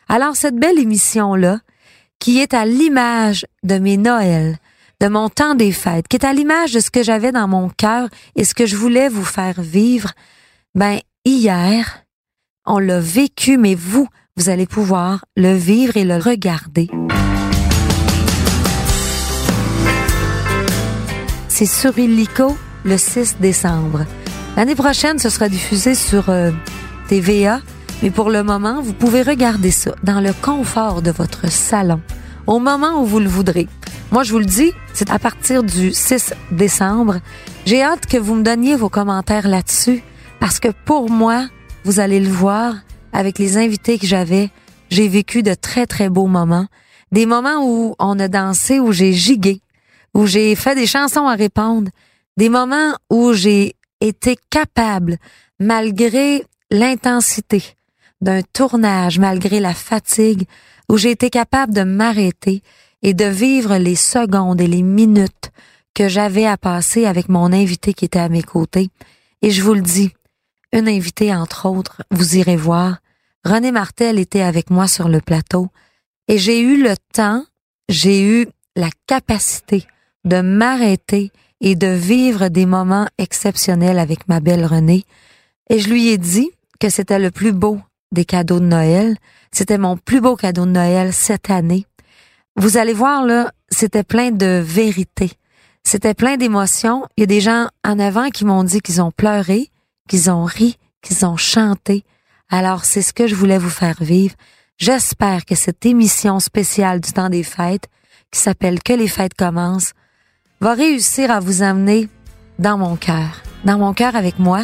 Alors 0.09 0.37
cette 0.37 0.57
belle 0.57 0.79
émission 0.79 1.35
là, 1.35 1.61
qui 2.19 2.39
est 2.41 2.55
à 2.55 2.65
l'image 2.65 3.47
de 3.65 3.79
mes 3.79 3.97
Noëls, 3.97 4.57
de 5.01 5.09
mon 5.09 5.29
temps 5.29 5.55
des 5.55 5.73
fêtes, 5.73 6.07
qui 6.09 6.17
est 6.17 6.25
à 6.25 6.33
l'image 6.33 6.73
de 6.73 6.81
ce 6.81 6.91
que 6.91 7.03
j'avais 7.03 7.33
dans 7.33 7.49
mon 7.49 7.69
cœur 7.69 8.09
et 8.37 8.45
ce 8.45 8.55
que 8.55 8.67
je 8.67 8.77
voulais 8.77 9.09
vous 9.09 9.25
faire 9.25 9.61
vivre, 9.61 10.13
ben 10.75 11.01
hier, 11.25 12.05
on 12.65 12.79
l'a 12.79 13.01
vécu, 13.01 13.59
mais 13.59 13.75
vous, 13.75 14.07
vous 14.37 14.49
allez 14.49 14.67
pouvoir 14.67 15.25
le 15.37 15.55
vivre 15.55 15.97
et 15.97 16.05
le 16.05 16.17
regarder. 16.17 16.89
C'est 21.63 21.67
sur 21.67 21.97
Illico 21.97 22.57
le 22.83 22.99
6 22.99 23.37
décembre. 23.39 24.05
L'année 24.57 24.75
prochaine, 24.75 25.21
ce 25.21 25.29
sera 25.29 25.49
diffusé 25.49 25.95
sur 25.95 26.29
euh, 26.29 26.51
TVA, 27.07 27.61
mais 28.03 28.11
pour 28.11 28.31
le 28.31 28.43
moment, 28.43 28.83
vous 28.83 28.93
pouvez 28.93 29.23
regarder 29.23 29.71
ça 29.71 29.95
dans 30.03 30.21
le 30.21 30.33
confort 30.33 31.03
de 31.03 31.13
votre 31.13 31.49
salon, 31.53 32.01
au 32.49 32.59
moment 32.59 33.01
où 33.01 33.05
vous 33.05 33.21
le 33.21 33.29
voudrez. 33.29 33.69
Moi, 34.11 34.25
je 34.25 34.33
vous 34.33 34.41
le 34.41 34.45
dis, 34.45 34.73
c'est 34.93 35.13
à 35.13 35.21
partir 35.21 35.63
du 35.63 35.93
6 35.93 36.35
décembre. 36.51 37.21
J'ai 37.65 37.81
hâte 37.81 38.07
que 38.07 38.17
vous 38.19 38.35
me 38.35 38.43
donniez 38.43 38.75
vos 38.75 38.89
commentaires 38.89 39.47
là-dessus, 39.47 40.03
parce 40.41 40.59
que 40.59 40.73
pour 40.85 41.11
moi, 41.11 41.47
vous 41.85 42.01
allez 42.01 42.19
le 42.19 42.29
voir, 42.29 42.75
avec 43.13 43.39
les 43.39 43.57
invités 43.57 44.01
que 44.01 44.07
j'avais, 44.09 44.51
j'ai 44.91 45.07
vécu 45.07 45.45
de 45.45 45.55
très, 45.55 45.87
très 45.87 46.09
beaux 46.09 46.27
moments. 46.27 46.67
Des 47.13 47.25
moments 47.25 47.65
où 47.65 47.95
on 48.01 48.19
a 48.19 48.27
dansé, 48.27 48.81
où 48.81 48.91
j'ai 48.91 49.13
gigué, 49.13 49.63
où 50.15 50.27
j'ai 50.27 50.55
fait 50.55 50.75
des 50.75 50.87
chansons 50.87 51.27
à 51.27 51.35
répondre, 51.35 51.91
des 52.37 52.49
moments 52.49 52.95
où 53.11 53.33
j'ai 53.33 53.77
été 54.01 54.37
capable, 54.51 55.17
malgré 55.59 56.45
l'intensité 56.71 57.63
d'un 58.21 58.43
tournage, 58.43 59.19
malgré 59.19 59.61
la 59.61 59.75
fatigue, 59.75 60.47
où 60.89 60.97
j'ai 60.97 61.11
été 61.11 61.31
capable 61.31 61.75
de 61.75 61.83
m'arrêter 61.83 62.63
et 63.03 63.15
de 63.15 63.25
vivre 63.25 63.77
les 63.77 63.97
secondes 63.97 64.61
et 64.61 64.67
les 64.67 64.83
minutes 64.83 65.51
que 65.95 66.09
j'avais 66.09 66.47
à 66.47 66.57
passer 66.57 67.05
avec 67.05 67.29
mon 67.29 67.53
invité 67.53 67.95
qui 67.95 68.05
était 68.05 68.19
à 68.19 68.29
mes 68.29 68.43
côtés. 68.43 68.91
Et 69.43 69.51
je 69.51 69.63
vous 69.63 69.75
le 69.75 69.83
dis, 69.83 70.13
une 70.73 70.89
invitée 70.89 71.35
entre 71.35 71.69
autres, 71.69 72.03
vous 72.11 72.37
irez 72.37 72.57
voir, 72.57 72.99
René 73.45 73.73
Martel 73.73 74.19
était 74.19 74.43
avec 74.43 74.71
moi 74.71 74.87
sur 74.87 75.09
le 75.09 75.21
plateau. 75.21 75.69
Et 76.29 76.39
j'ai 76.39 76.61
eu 76.61 76.83
le 76.83 76.95
temps, 77.13 77.45
j'ai 77.89 78.23
eu 78.23 78.47
la 78.77 78.89
capacité 79.07 79.87
de 80.25 80.41
m'arrêter 80.41 81.33
et 81.61 81.75
de 81.77 81.87
vivre 81.87 82.49
des 82.49 82.67
moments 82.67 83.07
exceptionnels 83.19 83.99
avec 83.99 84.29
ma 84.29 84.41
belle 84.41 84.65
Renée. 84.65 85.05
Et 85.71 85.79
je 85.79 85.89
lui 85.89 86.09
ai 86.09 86.19
dit 86.19 86.51
que 86.81 86.89
c'était 86.89 87.19
le 87.19 87.31
plus 87.31 87.53
beau 87.53 87.81
des 88.13 88.25
cadeaux 88.25 88.61
de 88.61 88.67
Noël. 88.67 89.17
C'était 89.53 89.79
mon 89.79 89.97
plus 89.97 90.21
beau 90.21 90.37
cadeau 90.37 90.67
de 90.67 90.71
Noël 90.71 91.13
cette 91.13 91.51
année. 91.51 91.87
Vous 92.57 92.77
allez 92.77 92.93
voir, 92.93 93.25
là, 93.25 93.51
c'était 93.71 94.03
plein 94.03 94.31
de 94.31 94.61
vérité. 94.65 95.33
C'était 95.85 96.15
plein 96.15 96.37
d'émotions. 96.37 97.07
Il 97.17 97.23
y 97.23 97.25
a 97.25 97.27
des 97.27 97.41
gens 97.41 97.69
en 97.85 97.99
avant 97.99 98.29
qui 98.31 98.45
m'ont 98.45 98.65
dit 98.65 98.81
qu'ils 98.81 99.01
ont 99.01 99.11
pleuré, 99.11 99.71
qu'ils 100.09 100.31
ont 100.31 100.45
ri, 100.45 100.79
qu'ils 101.01 101.25
ont 101.25 101.37
chanté. 101.37 102.05
Alors, 102.51 102.85
c'est 102.85 103.03
ce 103.03 103.13
que 103.13 103.27
je 103.27 103.35
voulais 103.35 103.59
vous 103.59 103.71
faire 103.71 104.03
vivre. 104.03 104.35
J'espère 104.79 105.45
que 105.45 105.55
cette 105.55 105.87
émission 105.87 106.41
spéciale 106.41 107.01
du 107.01 107.13
temps 107.13 107.31
des 107.31 107.43
fêtes, 107.43 107.89
qui 108.31 108.41
s'appelle 108.41 108.83
Que 108.83 108.93
les 108.93 109.09
fêtes 109.09 109.35
commencent, 109.35 109.93
va 110.63 110.75
réussir 110.75 111.33
à 111.33 111.41
vous 111.41 111.65
amener 111.65 112.09
dans 112.61 112.79
mon 112.79 112.95
cœur, 112.95 113.43
dans 113.65 113.79
mon 113.79 113.93
cœur 113.95 114.15
avec 114.15 114.39
moi, 114.39 114.61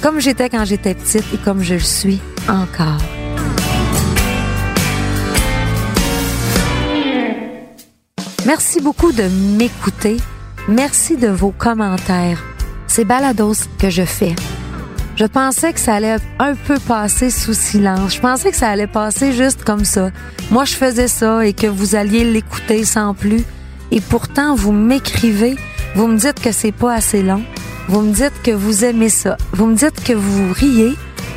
comme 0.00 0.20
j'étais 0.20 0.48
quand 0.48 0.64
j'étais 0.64 0.94
petite 0.94 1.24
et 1.34 1.38
comme 1.38 1.60
je 1.60 1.74
le 1.74 1.80
suis 1.80 2.20
encore. 2.48 3.00
Merci 8.46 8.80
beaucoup 8.80 9.10
de 9.10 9.24
m'écouter. 9.58 10.18
Merci 10.68 11.16
de 11.16 11.28
vos 11.28 11.50
commentaires. 11.50 12.40
C'est 12.86 13.04
balados 13.04 13.66
que 13.80 13.90
je 13.90 14.04
fais. 14.04 14.36
Je 15.16 15.24
pensais 15.24 15.72
que 15.72 15.80
ça 15.80 15.96
allait 15.96 16.16
un 16.38 16.54
peu 16.54 16.78
passer 16.78 17.30
sous 17.30 17.54
silence. 17.54 18.14
Je 18.14 18.20
pensais 18.20 18.52
que 18.52 18.56
ça 18.56 18.68
allait 18.68 18.86
passer 18.86 19.32
juste 19.32 19.64
comme 19.64 19.84
ça. 19.84 20.10
Moi, 20.52 20.64
je 20.64 20.74
faisais 20.74 21.08
ça 21.08 21.44
et 21.44 21.54
que 21.54 21.66
vous 21.66 21.96
alliez 21.96 22.22
l'écouter 22.22 22.84
sans 22.84 23.14
plus. 23.14 23.42
Et 23.94 24.00
pourtant, 24.00 24.56
vous 24.56 24.72
m'écrivez, 24.72 25.54
vous 25.94 26.08
me 26.08 26.18
dites 26.18 26.40
que 26.40 26.50
c'est 26.50 26.72
pas 26.72 26.94
assez 26.94 27.22
long. 27.22 27.44
Vous 27.86 28.00
me 28.00 28.12
dites 28.12 28.42
que 28.42 28.50
vous 28.50 28.84
aimez 28.84 29.08
ça. 29.08 29.36
Vous 29.52 29.66
me 29.66 29.76
dites 29.76 30.02
que 30.02 30.12
vous 30.12 30.52
riez, 30.52 30.96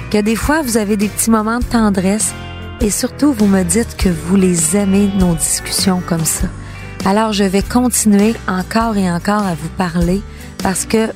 que 0.10 0.18
des 0.18 0.36
fois 0.36 0.64
vous 0.64 0.78
avez 0.78 0.98
des 0.98 1.08
petits 1.08 1.30
moments 1.30 1.60
de 1.60 1.66
tendresse. 1.66 2.34
et 2.82 2.90
surtout 2.90 3.32
vous 3.32 3.48
me 3.48 3.64
dites 3.64 3.96
que 3.98 4.10
vous 4.10 4.36
les 4.36 4.76
aimez, 4.76 5.12
nos 5.20 5.36
discussions 5.36 6.02
comme 6.06 6.26
ça. 6.26 6.48
Alors 7.06 7.32
je 7.32 7.44
vais 7.44 7.62
continuer 7.62 8.34
encore 8.48 8.98
et 8.98 9.12
encore 9.12 9.46
à 9.46 9.54
vous 9.54 9.70
parler 9.78 10.22
parce 10.64 10.86
que 10.86 11.10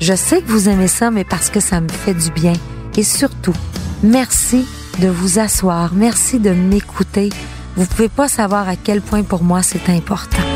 je 0.00 0.14
sais 0.14 0.40
que 0.40 0.50
vous 0.50 0.70
aimez 0.70 0.88
ça, 0.88 1.10
mais 1.10 1.24
parce 1.24 1.50
que 1.50 1.60
ça 1.60 1.82
me 1.82 1.88
fait 1.88 2.14
du 2.14 2.30
bien. 2.30 2.54
Et 2.96 3.02
surtout, 3.02 3.54
merci 4.02 4.66
de 5.00 5.08
vous 5.08 5.38
asseoir, 5.38 5.92
merci 5.94 6.38
de 6.38 6.50
m'écouter. 6.50 7.28
Vous 7.76 7.86
pouvez 7.86 8.08
pas 8.08 8.28
savoir 8.28 8.68
à 8.68 8.76
quel 8.76 9.02
point 9.02 9.22
pour 9.22 9.42
moi 9.42 9.62
c'est 9.62 9.90
important. 9.90 10.47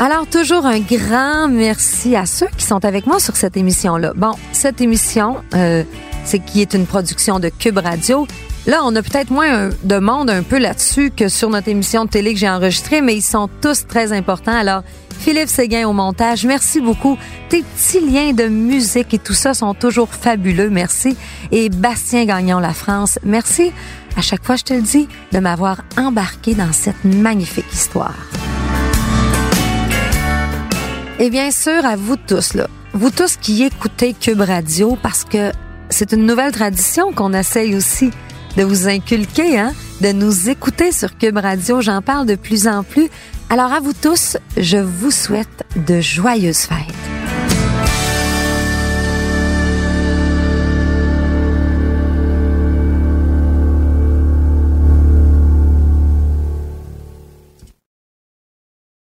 Alors, 0.00 0.28
toujours 0.28 0.64
un 0.64 0.78
grand 0.78 1.48
merci 1.48 2.14
à 2.14 2.24
ceux 2.24 2.46
qui 2.56 2.64
sont 2.64 2.84
avec 2.84 3.04
moi 3.04 3.18
sur 3.18 3.34
cette 3.34 3.56
émission-là. 3.56 4.12
Bon, 4.14 4.30
cette 4.52 4.80
émission, 4.80 5.38
euh, 5.56 5.82
c'est 6.22 6.38
qui 6.38 6.60
est 6.60 6.72
une 6.72 6.86
production 6.86 7.40
de 7.40 7.48
Cube 7.48 7.78
Radio. 7.78 8.28
Là, 8.68 8.82
on 8.84 8.94
a 8.94 9.02
peut-être 9.02 9.30
moins 9.30 9.70
de 9.82 9.98
monde 9.98 10.30
un 10.30 10.44
peu 10.44 10.58
là-dessus 10.58 11.10
que 11.10 11.28
sur 11.28 11.50
notre 11.50 11.68
émission 11.68 12.04
de 12.04 12.10
télé 12.10 12.32
que 12.32 12.38
j'ai 12.38 12.48
enregistrée, 12.48 13.00
mais 13.00 13.16
ils 13.16 13.22
sont 13.22 13.50
tous 13.60 13.88
très 13.88 14.12
importants. 14.12 14.56
Alors, 14.56 14.84
Philippe 15.18 15.48
Séguin 15.48 15.88
au 15.88 15.92
montage, 15.92 16.46
merci 16.46 16.80
beaucoup. 16.80 17.18
Tes 17.48 17.64
petits 17.64 18.00
liens 18.00 18.32
de 18.32 18.46
musique 18.46 19.14
et 19.14 19.18
tout 19.18 19.34
ça 19.34 19.52
sont 19.52 19.74
toujours 19.74 20.10
fabuleux, 20.10 20.70
merci. 20.70 21.16
Et 21.50 21.70
Bastien 21.70 22.24
Gagnon 22.24 22.60
La 22.60 22.72
France, 22.72 23.18
merci 23.24 23.72
à 24.16 24.20
chaque 24.20 24.44
fois, 24.44 24.56
je 24.56 24.64
te 24.64 24.74
le 24.74 24.82
dis, 24.82 25.08
de 25.32 25.38
m'avoir 25.38 25.82
embarqué 25.96 26.54
dans 26.54 26.72
cette 26.72 27.04
magnifique 27.04 27.72
histoire. 27.72 28.14
Et 31.20 31.30
bien 31.30 31.50
sûr, 31.50 31.84
à 31.84 31.96
vous 31.96 32.16
tous, 32.16 32.54
là. 32.54 32.68
Vous 32.92 33.10
tous 33.10 33.36
qui 33.36 33.64
écoutez 33.64 34.14
Cube 34.14 34.40
Radio, 34.40 34.96
parce 35.02 35.24
que 35.24 35.50
c'est 35.90 36.12
une 36.12 36.26
nouvelle 36.26 36.52
tradition 36.52 37.12
qu'on 37.12 37.32
essaye 37.32 37.74
aussi 37.74 38.10
de 38.56 38.62
vous 38.62 38.86
inculquer, 38.86 39.58
hein, 39.58 39.72
de 40.00 40.12
nous 40.12 40.48
écouter 40.48 40.92
sur 40.92 41.18
Cube 41.18 41.38
Radio. 41.38 41.80
J'en 41.80 42.02
parle 42.02 42.26
de 42.26 42.36
plus 42.36 42.68
en 42.68 42.84
plus. 42.84 43.08
Alors 43.50 43.72
à 43.72 43.80
vous 43.80 43.94
tous, 43.94 44.36
je 44.56 44.76
vous 44.76 45.10
souhaite 45.10 45.64
de 45.88 46.00
joyeuses 46.00 46.60
fêtes. 46.60 47.27